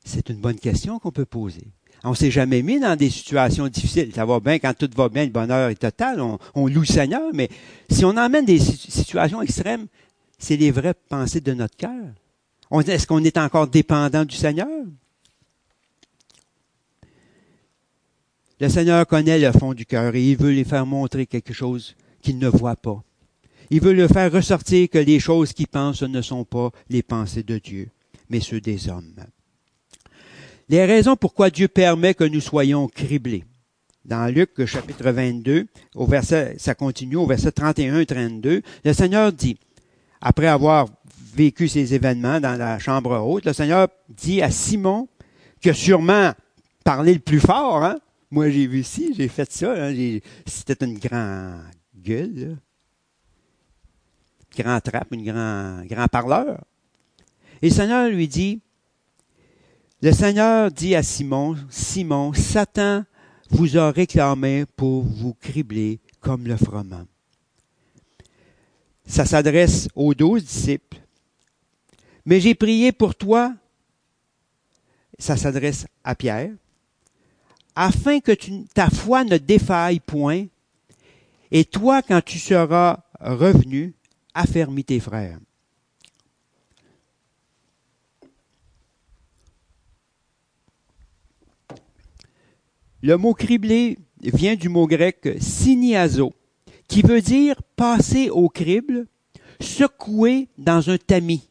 C'est 0.04 0.28
une 0.28 0.40
bonne 0.40 0.58
question 0.58 0.98
qu'on 0.98 1.10
peut 1.10 1.24
poser. 1.24 1.68
On 2.04 2.14
s'est 2.14 2.30
jamais 2.30 2.62
mis 2.62 2.78
dans 2.78 2.94
des 2.94 3.10
situations 3.10 3.66
difficiles. 3.66 4.12
Ça 4.14 4.24
va 4.24 4.38
bien 4.38 4.58
quand 4.58 4.74
tout 4.74 4.90
va 4.94 5.08
bien, 5.08 5.24
le 5.24 5.30
bonheur 5.30 5.70
est 5.70 5.74
total. 5.74 6.20
On, 6.54 6.68
loue 6.68 6.80
le 6.80 6.86
Seigneur, 6.86 7.30
mais 7.32 7.48
si 7.90 8.04
on 8.04 8.16
emmène 8.16 8.44
des 8.44 8.60
situations 8.60 9.42
extrêmes, 9.42 9.86
c'est 10.38 10.56
les 10.56 10.70
vraies 10.70 10.94
pensées 11.08 11.40
de 11.40 11.52
notre 11.52 11.76
cœur. 11.76 12.04
Est-ce 12.86 13.06
qu'on 13.06 13.24
est 13.24 13.38
encore 13.38 13.66
dépendant 13.66 14.24
du 14.24 14.36
Seigneur? 14.36 14.68
Le 18.60 18.68
Seigneur 18.68 19.06
connaît 19.06 19.38
le 19.38 19.52
fond 19.52 19.74
du 19.74 19.84
cœur 19.84 20.14
et 20.14 20.30
il 20.30 20.36
veut 20.36 20.52
les 20.52 20.64
faire 20.64 20.86
montrer 20.86 21.26
quelque 21.26 21.52
chose 21.52 21.96
qu'ils 22.22 22.38
ne 22.38 22.48
voient 22.48 22.76
pas. 22.76 23.02
Il 23.70 23.80
veut 23.80 23.92
leur 23.92 24.10
faire 24.10 24.32
ressortir 24.32 24.88
que 24.88 24.98
les 24.98 25.20
choses 25.20 25.52
qu'ils 25.52 25.68
pensent 25.68 26.02
ne 26.02 26.22
sont 26.22 26.44
pas 26.44 26.70
les 26.88 27.02
pensées 27.02 27.42
de 27.42 27.58
Dieu, 27.58 27.88
mais 28.28 28.40
ceux 28.40 28.60
des 28.60 28.88
hommes 28.88 29.14
les 30.68 30.84
raisons 30.84 31.16
pourquoi 31.16 31.50
Dieu 31.50 31.68
permet 31.68 32.14
que 32.14 32.24
nous 32.24 32.40
soyons 32.40 32.88
criblés. 32.88 33.44
Dans 34.04 34.32
Luc 34.32 34.64
chapitre 34.66 35.10
22, 35.10 35.66
au 35.94 36.06
verset, 36.06 36.56
ça 36.58 36.74
continue 36.74 37.16
au 37.16 37.26
verset 37.26 37.52
31 37.52 38.00
et 38.00 38.06
32, 38.06 38.62
le 38.84 38.92
Seigneur 38.92 39.32
dit, 39.32 39.58
après 40.20 40.46
avoir 40.46 40.86
vécu 41.34 41.68
ces 41.68 41.94
événements 41.94 42.40
dans 42.40 42.56
la 42.56 42.78
chambre 42.78 43.18
haute, 43.18 43.46
le 43.46 43.52
Seigneur 43.52 43.88
dit 44.08 44.42
à 44.42 44.50
Simon, 44.50 45.08
qui 45.60 45.70
a 45.70 45.74
sûrement 45.74 46.32
parlé 46.84 47.14
le 47.14 47.20
plus 47.20 47.40
fort, 47.40 47.82
hein? 47.82 47.98
Moi, 48.30 48.50
j'ai 48.50 48.66
vu 48.66 48.80
ici, 48.80 49.12
j'ai 49.16 49.28
fait 49.28 49.50
ça, 49.52 49.72
hein? 49.76 49.94
c'était 50.46 50.84
une 50.84 50.98
grande 50.98 51.60
gueule, 51.96 52.56
grand 54.56 54.80
trappe, 54.80 55.12
une 55.12 55.24
grand, 55.24 55.84
grand 55.84 56.08
parleur. 56.08 56.64
Et 57.62 57.68
le 57.68 57.74
Seigneur 57.74 58.08
lui 58.08 58.28
dit, 58.28 58.60
le 60.02 60.12
Seigneur 60.12 60.70
dit 60.70 60.94
à 60.94 61.02
Simon, 61.02 61.56
Simon, 61.70 62.32
Satan 62.32 63.04
vous 63.50 63.78
a 63.78 63.90
réclamé 63.90 64.64
pour 64.76 65.02
vous 65.02 65.34
cribler 65.34 66.00
comme 66.20 66.46
le 66.46 66.56
froment. 66.56 67.06
Ça 69.06 69.24
s'adresse 69.24 69.88
aux 69.94 70.14
douze 70.14 70.44
disciples. 70.44 70.98
Mais 72.24 72.40
j'ai 72.40 72.54
prié 72.54 72.92
pour 72.92 73.14
toi, 73.14 73.54
ça 75.18 75.36
s'adresse 75.36 75.86
à 76.02 76.14
Pierre, 76.14 76.50
afin 77.74 78.20
que 78.20 78.32
ta 78.74 78.90
foi 78.90 79.24
ne 79.24 79.38
défaille 79.38 80.00
point, 80.00 80.46
et 81.50 81.64
toi, 81.64 82.02
quand 82.02 82.20
tu 82.24 82.38
seras 82.38 83.00
revenu, 83.20 83.94
affermis 84.36 84.84
tes 84.84 85.00
frères. 85.00 85.38
Le 93.02 93.16
mot 93.16 93.34
criblé 93.34 93.98
vient 94.20 94.56
du 94.56 94.68
mot 94.68 94.86
grec 94.86 95.28
siniazo, 95.40 96.32
qui 96.88 97.02
veut 97.02 97.20
dire 97.20 97.56
passer 97.76 98.30
au 98.30 98.48
crible, 98.48 99.06
secouer 99.60 100.48
dans 100.58 100.90
un 100.90 100.98
tamis. 100.98 101.48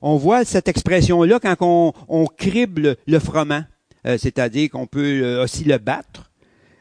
On 0.00 0.16
voit 0.16 0.44
cette 0.44 0.68
expression-là 0.68 1.40
quand 1.40 1.92
on, 2.08 2.26
crible 2.26 2.96
le 3.06 3.18
froment, 3.18 3.64
euh, 4.06 4.18
c'est-à-dire 4.18 4.70
qu'on 4.70 4.86
peut 4.86 5.22
euh, 5.22 5.44
aussi 5.44 5.64
le 5.64 5.78
battre 5.78 6.30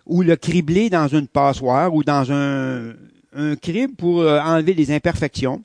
ou 0.06 0.22
le 0.22 0.36
cribler 0.36 0.90
dans 0.90 1.08
une 1.08 1.28
passoire 1.28 1.94
ou 1.96 2.04
dans 2.04 2.32
un, 2.32 2.94
un 3.36 3.56
crible 3.56 3.96
pour 3.96 4.22
euh, 4.22 4.40
enlever 4.40 4.74
les 4.74 4.92
imperfections. 4.92 5.64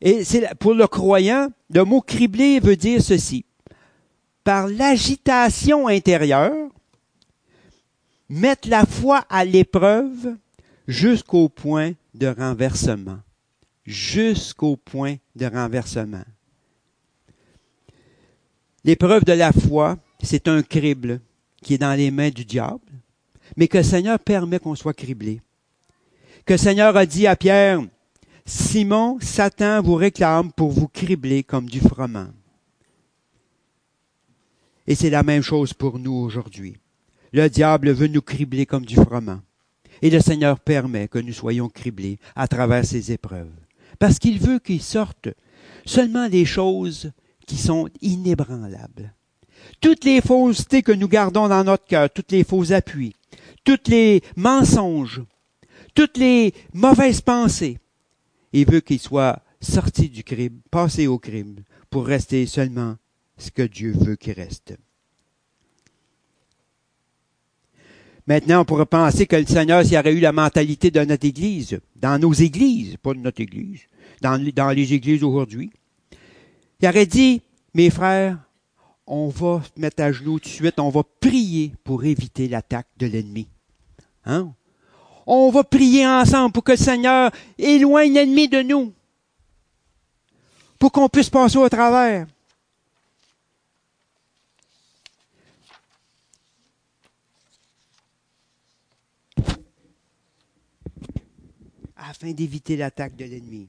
Et 0.00 0.24
c'est 0.24 0.54
pour 0.58 0.74
le 0.74 0.86
croyant, 0.86 1.48
le 1.70 1.84
mot 1.84 2.00
criblé 2.00 2.60
veut 2.60 2.76
dire 2.76 3.02
ceci 3.02 3.44
par 4.44 4.68
l'agitation 4.68 5.88
intérieure, 5.88 6.68
mettre 8.28 8.68
la 8.68 8.84
foi 8.84 9.24
à 9.30 9.44
l'épreuve 9.44 10.36
jusqu'au 10.86 11.48
point 11.48 11.92
de 12.14 12.26
renversement. 12.26 13.18
Jusqu'au 13.86 14.76
point 14.76 15.16
de 15.34 15.46
renversement. 15.46 16.24
L'épreuve 18.84 19.24
de 19.24 19.32
la 19.32 19.52
foi, 19.52 19.96
c'est 20.22 20.48
un 20.48 20.62
crible 20.62 21.20
qui 21.62 21.74
est 21.74 21.78
dans 21.78 21.94
les 21.94 22.10
mains 22.10 22.30
du 22.30 22.44
diable, 22.44 22.80
mais 23.56 23.68
que 23.68 23.78
le 23.78 23.84
Seigneur 23.84 24.18
permet 24.18 24.58
qu'on 24.58 24.74
soit 24.74 24.94
criblé. 24.94 25.40
Que 26.46 26.58
Seigneur 26.58 26.94
a 26.94 27.06
dit 27.06 27.26
à 27.26 27.36
Pierre, 27.36 27.80
Simon, 28.44 29.18
Satan 29.22 29.80
vous 29.80 29.94
réclame 29.94 30.52
pour 30.52 30.72
vous 30.72 30.88
cribler 30.88 31.42
comme 31.42 31.70
du 31.70 31.80
froment. 31.80 32.28
Et 34.86 34.94
c'est 34.94 35.08
la 35.08 35.22
même 35.22 35.40
chose 35.40 35.72
pour 35.72 35.98
nous 35.98 36.12
aujourd'hui. 36.12 36.76
Le 37.32 37.48
diable 37.48 37.92
veut 37.92 38.08
nous 38.08 38.20
cribler 38.20 38.66
comme 38.66 38.84
du 38.84 38.96
froment. 38.96 39.40
Et 40.02 40.10
le 40.10 40.20
Seigneur 40.20 40.60
permet 40.60 41.08
que 41.08 41.18
nous 41.18 41.32
soyons 41.32 41.70
criblés 41.70 42.18
à 42.36 42.46
travers 42.46 42.84
ces 42.84 43.10
épreuves. 43.10 43.48
Parce 43.98 44.18
qu'il 44.18 44.38
veut 44.38 44.58
qu'il 44.58 44.82
sorte 44.82 45.30
seulement 45.86 46.26
les 46.26 46.44
choses 46.44 47.12
qui 47.46 47.56
sont 47.56 47.88
inébranlables. 48.02 49.14
Toutes 49.80 50.04
les 50.04 50.20
faussetés 50.20 50.82
que 50.82 50.92
nous 50.92 51.08
gardons 51.08 51.48
dans 51.48 51.64
notre 51.64 51.86
cœur, 51.86 52.10
toutes 52.10 52.32
les 52.32 52.44
faux 52.44 52.70
appuis, 52.70 53.14
tous 53.64 53.88
les 53.88 54.22
mensonges, 54.36 55.22
toutes 55.94 56.16
les 56.16 56.52
mauvaises 56.72 57.20
pensées, 57.20 57.78
il 58.52 58.66
veut 58.70 58.80
qu'il 58.80 59.00
soit 59.00 59.42
sorti 59.60 60.08
du 60.08 60.22
crime, 60.24 60.60
passé 60.70 61.06
au 61.06 61.18
crime, 61.18 61.62
pour 61.90 62.06
rester 62.06 62.46
seulement 62.46 62.96
ce 63.38 63.50
que 63.50 63.62
Dieu 63.62 63.92
veut 63.96 64.16
qu'il 64.16 64.34
reste. 64.34 64.76
Maintenant, 68.26 68.62
on 68.62 68.64
pourrait 68.64 68.86
penser 68.86 69.26
que 69.26 69.36
le 69.36 69.46
Seigneur, 69.46 69.84
s'il 69.84 69.98
aurait 69.98 70.14
eu 70.14 70.20
la 70.20 70.32
mentalité 70.32 70.90
de 70.90 71.04
notre 71.04 71.26
Église, 71.26 71.78
dans 71.94 72.18
nos 72.18 72.32
églises, 72.32 72.96
pas 73.02 73.12
de 73.12 73.18
notre 73.18 73.42
Église, 73.42 73.82
dans, 74.22 74.42
dans 74.54 74.70
les 74.70 74.94
églises 74.94 75.22
aujourd'hui, 75.22 75.70
il 76.80 76.88
aurait 76.88 77.06
dit, 77.06 77.42
mes 77.74 77.90
frères, 77.90 78.38
on 79.06 79.28
va 79.28 79.62
se 79.62 79.80
mettre 79.80 80.02
à 80.02 80.12
genoux 80.12 80.38
tout 80.38 80.48
de 80.48 80.54
suite, 80.54 80.80
on 80.80 80.88
va 80.88 81.02
prier 81.20 81.74
pour 81.84 82.04
éviter 82.04 82.48
l'attaque 82.48 82.88
de 82.96 83.06
l'ennemi. 83.06 83.48
Hein? 84.24 84.54
On 85.26 85.50
va 85.50 85.64
prier 85.64 86.06
ensemble 86.06 86.52
pour 86.52 86.64
que 86.64 86.72
le 86.72 86.78
Seigneur 86.78 87.30
éloigne 87.58 88.12
l'ennemi 88.12 88.48
de 88.48 88.62
nous, 88.62 88.92
pour 90.78 90.92
qu'on 90.92 91.08
puisse 91.08 91.30
passer 91.30 91.58
au 91.58 91.68
travers. 91.68 92.26
afin 101.96 102.32
d'éviter 102.32 102.76
l'attaque 102.76 103.16
de 103.16 103.24
l'ennemi. 103.24 103.68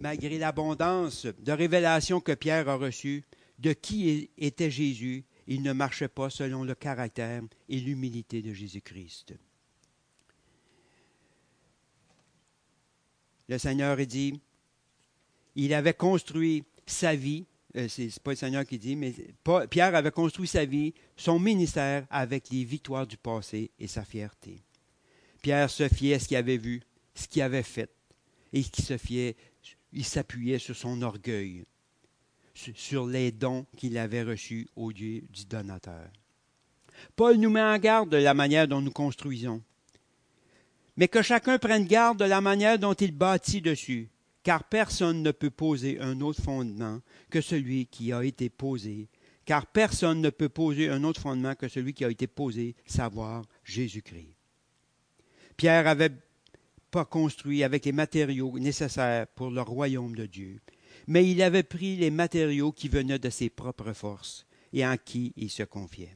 Malgré 0.00 0.38
l'abondance 0.38 1.26
de 1.26 1.52
révélations 1.52 2.20
que 2.20 2.32
Pierre 2.32 2.68
a 2.68 2.74
reçues 2.74 3.24
de 3.58 3.72
qui 3.72 4.28
était 4.36 4.70
Jésus, 4.70 5.24
il 5.46 5.62
ne 5.62 5.72
marchait 5.72 6.08
pas 6.08 6.30
selon 6.30 6.64
le 6.64 6.74
caractère 6.74 7.42
et 7.68 7.80
l'humilité 7.80 8.42
de 8.42 8.52
Jésus-Christ. 8.52 9.34
Le 13.48 13.58
Seigneur 13.58 13.96
dit, 13.98 14.40
il 15.54 15.74
avait 15.74 15.94
construit 15.94 16.64
sa 16.86 17.14
vie 17.14 17.46
euh, 17.76 17.88
c'est 17.88 18.20
pas 18.20 18.30
le 18.32 18.36
Seigneur 18.36 18.64
qui 18.64 18.78
dit, 18.78 18.94
mais 18.94 19.12
Pierre 19.68 19.94
avait 19.94 20.12
construit 20.12 20.46
sa 20.46 20.64
vie, 20.64 20.94
son 21.16 21.40
ministère 21.40 22.06
avec 22.08 22.50
les 22.50 22.64
victoires 22.64 23.06
du 23.06 23.16
passé 23.16 23.70
et 23.80 23.88
sa 23.88 24.04
fierté. 24.04 24.62
Pierre 25.42 25.68
se 25.68 25.88
fiait 25.88 26.14
à 26.14 26.18
ce 26.20 26.28
qu'il 26.28 26.36
avait 26.36 26.56
vu, 26.56 26.82
ce 27.14 27.26
qu'il 27.26 27.42
avait 27.42 27.64
fait, 27.64 27.90
et 28.52 28.62
se 28.62 28.96
fiait, 28.96 29.36
il 29.92 30.04
s'appuyait 30.04 30.60
sur 30.60 30.76
son 30.76 31.02
orgueil, 31.02 31.64
sur 32.54 33.06
les 33.06 33.32
dons 33.32 33.66
qu'il 33.76 33.98
avait 33.98 34.22
reçus 34.22 34.68
au 34.76 34.92
Dieu 34.92 35.22
du 35.30 35.44
donateur. 35.44 36.08
Paul 37.16 37.36
nous 37.36 37.50
met 37.50 37.62
en 37.62 37.78
garde 37.78 38.10
de 38.10 38.16
la 38.16 38.34
manière 38.34 38.68
dont 38.68 38.80
nous 38.80 38.90
construisons, 38.90 39.62
mais 40.96 41.08
que 41.08 41.22
chacun 41.22 41.58
prenne 41.58 41.86
garde 41.86 42.18
de 42.18 42.24
la 42.24 42.40
manière 42.40 42.78
dont 42.78 42.94
il 42.94 43.12
bâtit 43.12 43.60
dessus, 43.60 44.08
car 44.42 44.64
personne 44.64 45.22
ne 45.22 45.32
peut 45.32 45.50
poser 45.50 46.00
un 46.00 46.20
autre 46.20 46.42
fondement 46.42 47.00
que 47.30 47.40
celui 47.40 47.86
qui 47.86 48.12
a 48.12 48.22
été 48.22 48.48
posé, 48.48 49.08
car 49.44 49.66
personne 49.66 50.20
ne 50.20 50.30
peut 50.30 50.48
poser 50.48 50.88
un 50.88 51.02
autre 51.02 51.20
fondement 51.20 51.54
que 51.54 51.68
celui 51.68 51.94
qui 51.94 52.04
a 52.04 52.10
été 52.10 52.26
posé, 52.26 52.76
savoir 52.86 53.44
Jésus-Christ. 53.64 54.36
Pierre 55.56 55.86
avait 55.86 56.12
pas 56.90 57.04
construit 57.04 57.64
avec 57.64 57.84
les 57.84 57.92
matériaux 57.92 58.58
nécessaires 58.58 59.26
pour 59.26 59.50
le 59.50 59.62
royaume 59.62 60.14
de 60.14 60.26
Dieu, 60.26 60.60
mais 61.06 61.28
il 61.28 61.42
avait 61.42 61.62
pris 61.62 61.96
les 61.96 62.10
matériaux 62.10 62.72
qui 62.72 62.88
venaient 62.88 63.18
de 63.18 63.30
ses 63.30 63.50
propres 63.50 63.92
forces 63.92 64.46
et 64.72 64.86
en 64.86 64.96
qui 64.96 65.32
il 65.36 65.50
se 65.50 65.62
confiait. 65.62 66.14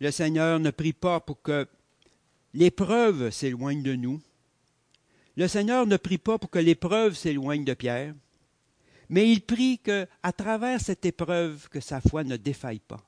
le 0.00 0.10
Seigneur 0.10 0.60
ne 0.60 0.70
prie 0.70 0.92
pas 0.92 1.20
pour 1.20 1.42
que 1.42 1.66
l'épreuve 2.54 3.30
s'éloigne 3.30 3.82
de 3.82 3.94
nous. 3.94 4.20
Le 5.36 5.48
Seigneur 5.48 5.86
ne 5.86 5.96
prie 5.96 6.18
pas 6.18 6.38
pour 6.38 6.50
que 6.50 6.58
l'épreuve 6.58 7.16
s'éloigne 7.16 7.64
de 7.64 7.74
Pierre, 7.74 8.14
mais 9.08 9.30
il 9.30 9.40
prie 9.40 9.78
que, 9.78 10.06
à 10.22 10.32
travers 10.32 10.80
cette 10.80 11.04
épreuve, 11.04 11.68
que 11.68 11.80
sa 11.80 12.00
foi 12.00 12.24
ne 12.24 12.36
défaille 12.36 12.80
pas. 12.80 13.04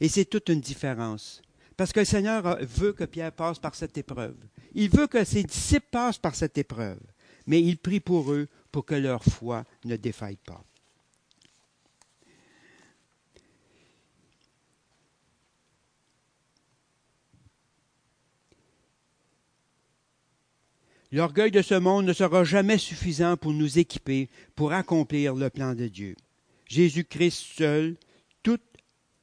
Et 0.00 0.08
c'est 0.08 0.24
toute 0.24 0.48
une 0.48 0.60
différence. 0.60 1.40
Parce 1.76 1.92
que 1.92 2.00
le 2.00 2.06
Seigneur 2.06 2.58
veut 2.60 2.92
que 2.92 3.04
Pierre 3.04 3.32
passe 3.32 3.58
par 3.58 3.74
cette 3.74 3.96
épreuve. 3.96 4.36
Il 4.74 4.90
veut 4.90 5.06
que 5.06 5.24
ses 5.24 5.42
disciples 5.42 5.86
passent 5.90 6.18
par 6.18 6.34
cette 6.34 6.58
épreuve. 6.58 7.00
Mais 7.46 7.60
il 7.60 7.78
prie 7.78 8.00
pour 8.00 8.32
eux 8.32 8.48
pour 8.70 8.84
que 8.84 8.94
leur 8.94 9.22
foi 9.24 9.64
ne 9.84 9.96
défaille 9.96 10.36
pas. 10.36 10.64
L'orgueil 21.12 21.50
de 21.50 21.60
ce 21.60 21.74
monde 21.74 22.06
ne 22.06 22.14
sera 22.14 22.42
jamais 22.42 22.78
suffisant 22.78 23.36
pour 23.36 23.52
nous 23.52 23.78
équiper 23.78 24.30
pour 24.56 24.72
accomplir 24.72 25.34
le 25.34 25.50
plan 25.50 25.74
de 25.74 25.86
Dieu. 25.86 26.16
Jésus-Christ 26.66 27.58
seul, 27.58 27.96
tout 28.42 28.58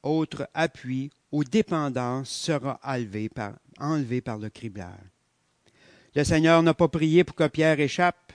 autre 0.04 0.48
appui 0.54 1.10
ou 1.32 1.42
dépendance 1.42 2.30
sera 2.30 2.78
enlevé 2.84 3.28
par, 3.28 3.54
enlevé 3.80 4.20
par 4.20 4.38
le 4.38 4.50
criblage. 4.50 5.00
Le 6.14 6.22
Seigneur 6.22 6.62
n'a 6.62 6.74
pas 6.74 6.86
prié 6.86 7.24
pour 7.24 7.34
que 7.34 7.48
Pierre 7.48 7.80
échappe 7.80 8.32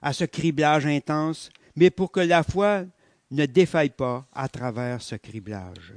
à 0.00 0.14
ce 0.14 0.24
criblage 0.24 0.86
intense, 0.86 1.50
mais 1.76 1.90
pour 1.90 2.10
que 2.10 2.20
la 2.20 2.42
foi 2.42 2.84
ne 3.30 3.44
défaille 3.44 3.90
pas 3.90 4.26
à 4.32 4.48
travers 4.48 5.02
ce 5.02 5.16
criblage. 5.16 5.92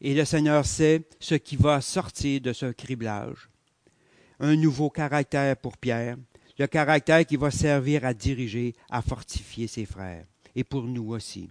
Et 0.00 0.14
le 0.14 0.24
Seigneur 0.24 0.64
sait 0.64 1.02
ce 1.18 1.34
qui 1.34 1.56
va 1.56 1.80
sortir 1.80 2.40
de 2.40 2.52
ce 2.52 2.66
criblage. 2.66 3.50
Un 4.38 4.56
nouveau 4.56 4.88
caractère 4.88 5.56
pour 5.56 5.76
Pierre, 5.76 6.16
le 6.58 6.66
caractère 6.66 7.26
qui 7.26 7.36
va 7.36 7.50
servir 7.50 8.04
à 8.04 8.14
diriger, 8.14 8.74
à 8.88 9.02
fortifier 9.02 9.66
ses 9.66 9.84
frères, 9.84 10.24
et 10.54 10.64
pour 10.64 10.84
nous 10.84 11.12
aussi. 11.12 11.50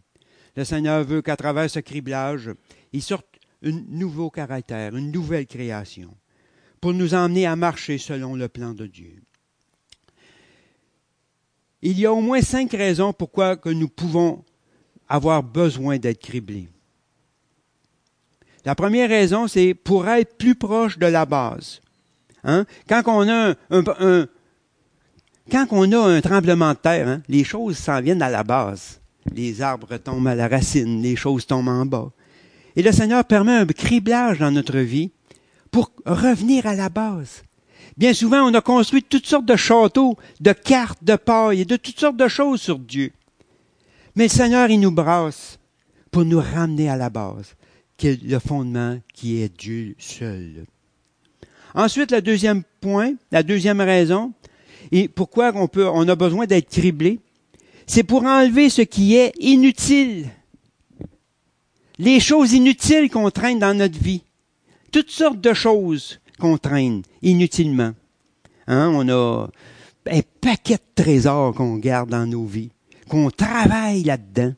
Le 0.56 0.64
Seigneur 0.64 1.04
veut 1.04 1.22
qu'à 1.22 1.36
travers 1.36 1.70
ce 1.70 1.80
criblage, 1.80 2.50
il 2.92 3.02
sorte 3.02 3.26
un 3.64 3.72
nouveau 3.90 4.30
caractère, 4.30 4.96
une 4.96 5.12
nouvelle 5.12 5.46
création, 5.46 6.16
pour 6.82 6.94
nous 6.94 7.14
emmener 7.14 7.46
à 7.46 7.56
marcher 7.56 7.98
selon 7.98 8.36
le 8.36 8.48
plan 8.48 8.74
de 8.74 8.88
Dieu. 8.88 9.22
Il 11.82 12.00
y 12.00 12.06
a 12.06 12.14
au 12.14 12.22
moins 12.22 12.42
cinq 12.42 12.72
raisons 12.72 13.14
pourquoi 13.14 13.58
que 13.58 13.70
nous 13.70 13.88
pouvons 13.88 14.44
avoir 15.08 15.44
besoin 15.44 15.98
d'être 15.98 16.20
criblés. 16.20 16.68
La 18.66 18.76
première 18.76 19.10
raison, 19.10 19.48
c'est 19.48 19.74
pour 19.74 20.08
être 20.08 20.38
plus 20.38 20.56
proche 20.56 20.98
de 20.98 21.06
la 21.06 21.26
base. 21.26 21.82
Hein? 22.44 22.66
Quand 22.88 23.04
on 23.08 23.30
a 23.30 23.54
un, 23.70 23.84
tremblement 26.22 26.74
de 26.74 26.78
terre, 26.78 27.08
hein, 27.08 27.22
les 27.28 27.44
choses 27.44 27.78
s'en 27.78 28.02
viennent 28.02 28.22
à 28.22 28.30
la 28.30 28.44
base. 28.44 29.00
Les 29.34 29.62
arbres 29.62 29.98
tombent 29.98 30.28
à 30.28 30.36
la 30.36 30.48
racine, 30.48 31.02
les 31.02 31.16
choses 31.16 31.46
tombent 31.46 31.70
en 31.70 31.86
bas. 31.86 32.12
Et 32.76 32.82
le 32.82 32.92
Seigneur 32.92 33.24
permet 33.26 33.56
un 33.56 33.66
criblage 33.66 34.40
dans 34.40 34.52
notre 34.52 34.80
vie 34.80 35.12
pour 35.72 35.92
revenir 36.06 36.66
à 36.66 36.76
la 36.76 36.90
base. 36.90 37.44
Bien 37.98 38.14
souvent, 38.14 38.44
on 38.44 38.54
a 38.54 38.62
construit 38.62 39.04
toutes 39.04 39.26
sortes 39.26 39.46
de 39.46 39.56
châteaux, 39.56 40.18
de 40.40 40.54
cartes, 40.54 41.04
de 41.04 41.16
paille 41.16 41.62
et 41.62 41.66
de 41.66 41.76
toutes 41.76 42.00
sortes 42.00 42.18
de 42.18 42.28
choses 42.28 42.62
sur 42.62 42.80
Dieu. 42.80 43.12
Mais 44.16 44.26
le 44.26 44.30
Seigneur, 44.30 44.70
il 44.70 44.80
nous 44.80 44.92
brasse 44.92 45.60
pour 46.12 46.26
nous 46.26 46.40
ramener 46.40 46.90
à 46.90 46.96
la 46.96 47.10
base 47.10 47.56
le 48.04 48.40
fondement 48.40 49.00
qui 49.14 49.42
est 49.42 49.56
Dieu 49.58 49.96
seul. 49.98 50.66
Ensuite, 51.76 52.12
le 52.12 52.22
deuxième 52.22 52.64
point, 52.82 53.14
la 53.32 53.44
deuxième 53.44 53.82
raison, 53.82 54.34
et 54.92 55.08
pourquoi 55.08 55.54
on 55.54 56.08
a 56.08 56.16
besoin 56.16 56.46
d'être 56.46 56.70
criblé? 56.70 57.20
C'est 57.86 58.04
pour 58.04 58.24
enlever 58.24 58.70
ce 58.70 58.82
qui 58.82 59.16
est 59.16 59.34
inutile. 59.40 60.30
Les 61.98 62.20
choses 62.20 62.54
inutiles 62.54 63.10
qu'on 63.10 63.30
traîne 63.30 63.60
dans 63.60 63.78
notre 63.78 64.00
vie. 64.00 64.24
Toutes 64.92 65.12
sortes 65.12 65.42
de 65.42 65.54
choses 65.54 66.20
qu'on 66.40 66.58
traîne 66.58 67.02
inutilement. 67.22 67.94
Hein? 68.68 68.90
On 68.94 69.10
a 69.10 69.50
un 70.10 70.22
paquet 70.40 70.76
de 70.76 71.04
trésors 71.04 71.54
qu'on 71.54 71.76
garde 71.76 72.10
dans 72.10 72.26
nos 72.26 72.46
vies, 72.46 72.72
qu'on 73.10 73.30
travaille 73.30 74.04
là-dedans. 74.04 74.54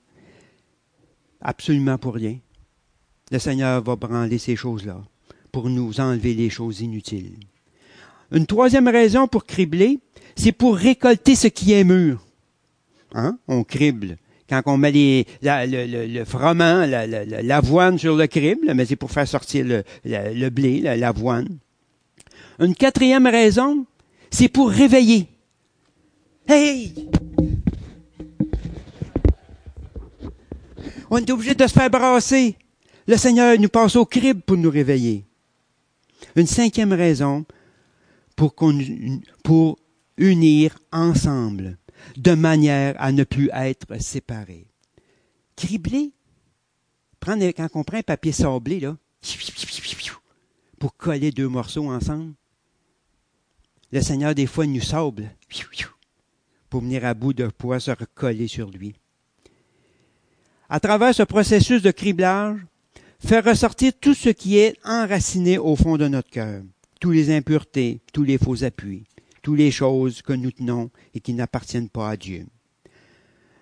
Absolument 1.42 1.98
pour 1.98 2.14
rien. 2.14 2.38
Le 3.32 3.40
Seigneur 3.40 3.82
va 3.82 3.96
branler 3.96 4.38
ces 4.38 4.58
choses-là 4.58 5.02
pour 5.52 5.70
nous 5.70 6.00
enlever 6.00 6.34
les 6.34 6.50
choses 6.50 6.82
inutiles. 6.82 7.38
Une 8.32 8.46
troisième 8.46 8.88
raison 8.88 9.28
pour 9.28 9.46
cribler, 9.46 10.00
c'est 10.36 10.52
pour 10.52 10.76
récolter 10.76 11.36
ce 11.36 11.48
qui 11.48 11.74
est 11.74 11.84
mûr. 11.84 12.26
Hein? 13.14 13.38
On 13.48 13.64
crible. 13.64 14.18
Quand 14.50 14.62
on 14.66 14.78
met 14.78 14.92
les, 14.92 15.26
le, 15.42 16.08
le, 16.08 16.26
froment, 16.26 16.86
l'avoine 16.86 17.98
sur 17.98 18.18
le 18.18 18.28
crible, 18.28 18.74
mais 18.74 18.86
c'est 18.86 18.98
pour 18.98 19.12
faire 19.12 19.28
sortir 19.28 19.66
le, 19.66 19.84
le 20.04 20.50
blé, 20.50 20.82
l'avoine. 20.82 21.58
Une 22.60 22.76
quatrième 22.76 23.28
raison, 23.28 23.86
c'est 24.30 24.50
pour 24.50 24.70
réveiller. 24.70 25.28
Hey! 26.48 26.94
On 31.10 31.18
est 31.18 31.32
obligé 31.32 31.56
de 31.56 31.66
se 31.66 31.74
faire 31.74 31.90
brasser. 31.90 32.58
Le 33.12 33.18
Seigneur 33.18 33.60
nous 33.60 33.68
passe 33.68 33.98
au 33.98 34.06
crible 34.06 34.40
pour 34.40 34.56
nous 34.56 34.70
réveiller. 34.70 35.26
Une 36.38 36.48
cinquième 36.48 36.94
raison, 36.94 37.46
pour, 38.38 38.56
pour 39.44 39.78
unir 40.16 40.80
ensemble, 40.94 41.78
de 42.16 42.34
manière 42.36 42.96
à 43.00 43.12
ne 43.12 43.26
plus 43.26 43.50
être 43.54 44.02
séparés. 44.02 44.66
Cribler. 45.58 46.14
Prendre, 47.20 47.46
quand 47.48 47.68
on 47.74 47.84
prend 47.84 47.98
un 47.98 48.02
papier 48.02 48.32
sablé, 48.32 48.80
là, 48.80 48.96
pour 50.80 50.96
coller 50.96 51.32
deux 51.32 51.50
morceaux 51.50 51.92
ensemble, 51.92 52.32
le 53.92 54.00
Seigneur, 54.00 54.34
des 54.34 54.48
fois, 54.48 54.66
nous 54.66 54.80
sable 54.80 55.30
pour 56.70 56.80
venir 56.80 57.04
à 57.04 57.14
bout 57.14 57.34
de 57.34 57.48
pouvoir 57.48 57.82
se 57.82 57.92
recoller 57.92 58.48
sur 58.48 58.70
lui. 58.70 58.96
À 60.70 60.80
travers 60.80 61.14
ce 61.14 61.24
processus 61.24 61.82
de 61.82 61.92
criblage, 61.92 62.58
faire 63.24 63.46
ressortir 63.46 63.94
tout 64.00 64.14
ce 64.14 64.30
qui 64.30 64.58
est 64.58 64.76
enraciné 64.84 65.58
au 65.58 65.76
fond 65.76 65.98
de 65.98 66.08
notre 66.08 66.30
cœur, 66.30 66.64
tous 67.00 67.12
les 67.12 67.34
impuretés, 67.36 68.02
tous 68.14 68.24
les 68.24 68.38
faux 68.38 68.64
appuis, 68.64 69.04
toutes 69.42 69.58
les 69.58 69.72
choses 69.72 70.22
que 70.22 70.34
nous 70.34 70.52
tenons 70.52 70.90
et 71.14 71.20
qui 71.20 71.34
n'appartiennent 71.34 71.90
pas 71.90 72.10
à 72.10 72.18
Dieu. 72.18 72.46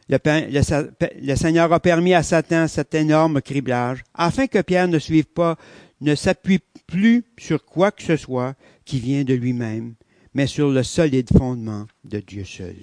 Le, 0.07 0.17
le, 0.25 0.91
le, 1.21 1.35
Seigneur 1.35 1.71
a 1.71 1.79
permis 1.79 2.15
à 2.15 2.23
Satan 2.23 2.67
cet 2.67 2.95
énorme 2.95 3.41
criblage 3.41 4.03
afin 4.15 4.47
que 4.47 4.61
Pierre 4.61 4.87
ne 4.87 4.97
suive 4.97 5.25
pas, 5.25 5.55
ne 6.01 6.15
s'appuie 6.15 6.59
plus 6.87 7.23
sur 7.37 7.63
quoi 7.63 7.91
que 7.91 8.01
ce 8.01 8.17
soit 8.17 8.55
qui 8.85 8.99
vient 8.99 9.23
de 9.23 9.35
lui-même, 9.35 9.93
mais 10.33 10.47
sur 10.47 10.71
le 10.71 10.81
solide 10.81 11.29
fondement 11.37 11.85
de 12.03 12.19
Dieu 12.19 12.43
seul. 12.43 12.75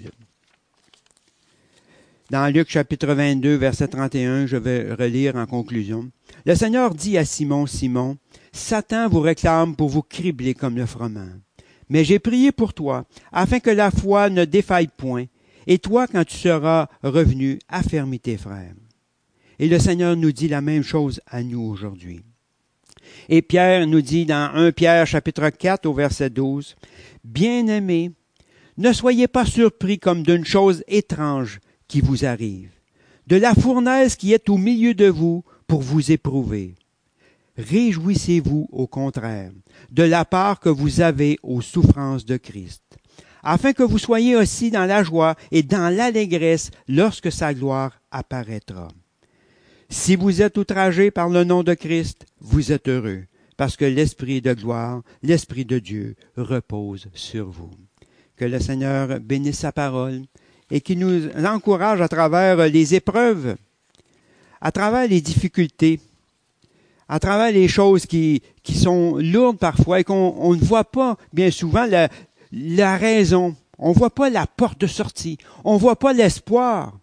Dans 2.29 2.53
Luc 2.53 2.69
chapitre 2.69 3.07
22, 3.15 3.55
verset 3.55 3.87
31, 3.87 4.47
je 4.47 4.57
vais 4.57 4.93
relire 4.93 5.37
en 5.37 5.47
conclusion. 5.47 6.11
Le 6.45 6.57
Seigneur 6.57 6.93
dit 6.93 7.17
à 7.17 7.25
Simon, 7.25 7.67
Simon, 7.67 8.17
Satan 8.51 9.09
vous 9.09 9.21
réclame 9.21 9.77
pour 9.77 9.91
vous 9.91 10.03
cribler 10.03 10.53
comme 10.53 10.75
le 10.75 10.87
froment. 10.87 11.39
Mais 11.89 12.03
j'ai 12.03 12.19
prié 12.19 12.51
pour 12.51 12.75
toi, 12.75 13.05
afin 13.31 13.61
que 13.61 13.71
la 13.71 13.93
foi 13.93 14.29
ne 14.29 14.45
défaille 14.45 14.89
point, 14.89 15.27
et 15.69 15.79
toi, 15.79 16.09
quand 16.09 16.25
tu 16.25 16.37
seras 16.37 16.89
revenu, 17.05 17.61
affermis 17.69 18.19
tes 18.19 18.37
frères. 18.37 18.75
Et 19.61 19.69
le 19.69 19.79
Seigneur 19.79 20.17
nous 20.17 20.33
dit 20.33 20.49
la 20.49 20.61
même 20.61 20.83
chose 20.83 21.21
à 21.29 21.45
nous 21.45 21.63
aujourd'hui. 21.63 22.23
Et 23.29 23.41
Pierre 23.41 23.87
nous 23.87 24.03
dit 24.03 24.27
dans 24.27 24.51
1 24.53 24.73
Pierre 24.73 25.07
chapitre 25.07 25.49
4 25.49 25.87
au 25.87 25.95
verset 25.95 26.31
12, 26.31 26.75
Bien-aimés, 27.23 28.11
ne 28.79 28.93
soyez 28.93 29.29
pas 29.29 29.47
surpris 29.47 30.01
comme 30.01 30.25
d'une 30.25 30.45
chose 30.45 30.83
étrange 30.89 31.61
qui 31.89 32.01
vous 32.01 32.25
arrive, 32.25 32.71
de 33.27 33.37
la 33.37 33.55
fournaise 33.55 34.17
qui 34.17 34.33
est 34.33 34.49
au 34.49 34.57
milieu 34.57 34.95
de 34.95 35.07
vous 35.07 35.45
pour 35.67 35.83
vous 35.83 36.13
éprouver. 36.13 36.75
Réjouissez-vous 37.57 38.69
au 38.71 38.87
contraire 38.87 39.51
de 39.91 40.03
la 40.03 40.25
part 40.25 40.61
que 40.61 40.69
vous 40.69 41.01
avez 41.01 41.39
aux 41.43 41.63
souffrances 41.63 42.25
de 42.25 42.37
Christ, 42.37 42.83
afin 43.43 43.73
que 43.73 43.83
vous 43.83 43.99
soyez 43.99 44.37
aussi 44.37 44.71
dans 44.71 44.85
la 44.85 45.03
joie 45.03 45.37
et 45.51 45.63
dans 45.63 45.95
l'allégresse 45.95 46.71
lorsque 46.89 47.33
sa 47.33 47.55
gloire 47.55 48.01
apparaîtra. 48.11 48.89
Si 49.89 50.17
vous 50.17 50.43
êtes 50.43 50.59
outragé 50.59 51.11
par 51.11 51.29
le 51.29 51.45
nom 51.45 51.63
de 51.63 51.75
Christ, 51.75 52.27
vous 52.41 52.73
êtes 52.73 52.89
heureux, 52.89 53.25
parce 53.57 53.77
que 53.77 53.85
l'Esprit 53.85 54.41
de 54.43 54.53
gloire, 54.53 55.03
l'Esprit 55.23 55.65
de 55.65 55.79
Dieu 55.79 56.17
repose 56.37 57.09
sur 57.15 57.49
vous. 57.49 57.71
Que 58.37 58.45
le 58.45 58.59
Seigneur 58.59 59.21
bénisse 59.21 59.61
sa 59.61 59.73
parole 59.73 60.23
et 60.71 60.81
qu'il 60.81 60.99
nous 60.99 61.29
encourage 61.45 62.01
à 62.01 62.09
travers 62.09 62.69
les 62.69 62.95
épreuves, 62.95 63.57
à 64.61 64.73
travers 64.73 65.07
les 65.07 65.21
difficultés, 65.21 66.01
à 67.09 67.21
travers 67.21 67.53
les 67.53 67.69
choses 67.69 68.07
qui, 68.07 68.43
qui 68.63 68.75
sont 68.75 69.17
lourdes 69.17 69.59
parfois 69.59 70.01
et 70.01 70.05
qu'on 70.05 70.55
ne 70.55 70.65
voit 70.65 70.85
pas 70.85 71.17
bien 71.33 71.51
souvent 71.51 71.87
la, 71.87 72.09
la 72.53 72.97
raison. 72.97 73.55
On 73.79 73.91
ne 73.91 73.95
voit 73.95 74.11
pas 74.11 74.31
la 74.31 74.47
porte 74.47 74.81
de 74.81 74.87
sortie. 74.87 75.39
On 75.65 75.75
ne 75.75 75.79
voit 75.79 75.97
pas 75.97 76.13
l'espoir. 76.13 76.95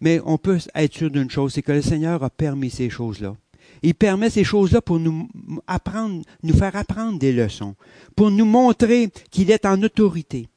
Mais 0.00 0.20
on 0.24 0.38
peut 0.38 0.58
être 0.74 0.92
sûr 0.92 1.10
d'une 1.10 1.30
chose, 1.30 1.54
c'est 1.54 1.62
que 1.62 1.72
le 1.72 1.82
Seigneur 1.82 2.22
a 2.22 2.30
permis 2.30 2.70
ces 2.70 2.90
choses-là. 2.90 3.36
Il 3.82 3.94
permet 3.94 4.30
ces 4.30 4.44
choses-là 4.44 4.80
pour 4.80 4.98
nous 4.98 5.28
apprendre, 5.66 6.22
nous 6.42 6.54
faire 6.54 6.74
apprendre 6.76 7.18
des 7.18 7.32
leçons, 7.32 7.74
pour 8.16 8.30
nous 8.30 8.44
montrer 8.44 9.10
qu'il 9.30 9.50
est 9.50 9.66
en 9.66 9.82
autorité, 9.82 10.48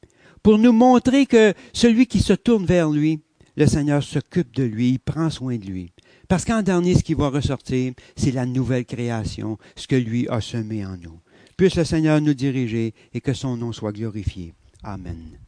pour 0.42 0.58
nous 0.58 0.72
montrer 0.72 1.26
que 1.26 1.54
celui 1.72 2.06
qui 2.06 2.20
se 2.20 2.32
tourne 2.32 2.66
vers 2.66 2.90
lui, 2.90 3.20
le 3.56 3.66
Seigneur 3.66 4.02
s'occupe 4.02 4.54
de 4.54 4.62
lui, 4.62 4.98
prend 4.98 5.30
soin 5.30 5.56
de 5.56 5.64
lui. 5.64 5.92
Parce 6.28 6.44
qu'en 6.44 6.62
dernier, 6.62 6.94
ce 6.94 7.02
qui 7.02 7.14
va 7.14 7.30
ressortir, 7.30 7.94
c'est 8.16 8.30
la 8.30 8.46
nouvelle 8.46 8.84
création, 8.84 9.58
ce 9.76 9.86
que 9.86 9.96
lui 9.96 10.28
a 10.28 10.40
semé 10.40 10.84
en 10.84 10.96
nous. 10.96 11.18
Puisse 11.56 11.74
le 11.74 11.84
Seigneur 11.84 12.20
nous 12.20 12.34
diriger 12.34 12.94
et 13.14 13.20
que 13.20 13.32
son 13.32 13.56
nom 13.56 13.72
soit 13.72 13.92
glorifié. 13.92 14.54
Amen. 14.84 15.38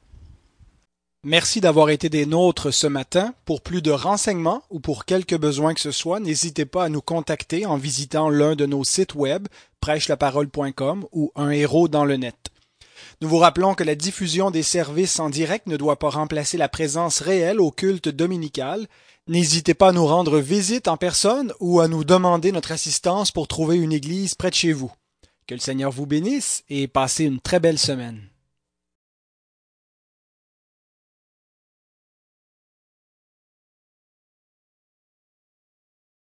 Merci 1.23 1.61
d'avoir 1.61 1.91
été 1.91 2.09
des 2.09 2.25
nôtres 2.25 2.73
ce 2.73 2.87
matin. 2.87 3.35
Pour 3.45 3.61
plus 3.61 3.83
de 3.83 3.91
renseignements 3.91 4.63
ou 4.71 4.81
pour 4.81 5.05
quelque 5.05 5.37
besoin 5.37 5.75
que 5.75 5.81
ce 5.81 5.91
soit, 5.91 6.19
n'hésitez 6.19 6.65
pas 6.65 6.85
à 6.85 6.89
nous 6.89 7.03
contacter 7.03 7.67
en 7.67 7.77
visitant 7.77 8.31
l'un 8.31 8.57
de 8.57 8.65
nos 8.65 8.85
sites 8.85 9.15
web, 9.15 9.47
prêchelaparole.com 9.83 11.07
ou 11.13 11.31
un 11.37 11.51
héros 11.51 11.89
dans 11.89 12.07
le 12.07 12.17
net. 12.17 12.51
Nous 13.23 13.29
vous 13.29 13.37
rappelons 13.37 13.75
que 13.75 13.85
la 13.85 13.95
diffusion 13.95 14.51
des 14.51 14.63
services 14.63 15.21
en 15.21 15.29
direct 15.29 15.67
ne 15.67 15.77
doit 15.77 15.99
pas 15.99 16.09
remplacer 16.09 16.57
la 16.57 16.71
présence 16.71 17.21
réelle 17.21 17.61
au 17.61 17.71
culte 17.71 18.09
dominical. 18.09 18.87
N'hésitez 19.29 19.75
pas 19.75 19.89
à 19.89 19.93
nous 19.93 20.07
rendre 20.07 20.39
visite 20.39 20.89
en 20.89 20.97
personne 20.97 21.53
ou 21.61 21.81
à 21.81 21.89
nous 21.89 22.03
demander 22.03 22.51
notre 22.51 22.73
assistance 22.73 23.31
pour 23.31 23.47
trouver 23.47 23.77
une 23.77 23.93
église 23.93 24.35
près 24.35 24.49
de 24.49 24.55
chez 24.55 24.73
vous. 24.73 24.91
Que 25.47 25.53
le 25.53 25.61
Seigneur 25.61 25.91
vous 25.91 26.07
bénisse 26.07 26.65
et 26.71 26.89
passez 26.89 27.25
une 27.25 27.41
très 27.41 27.61
belle 27.61 27.79
semaine. 27.79 28.30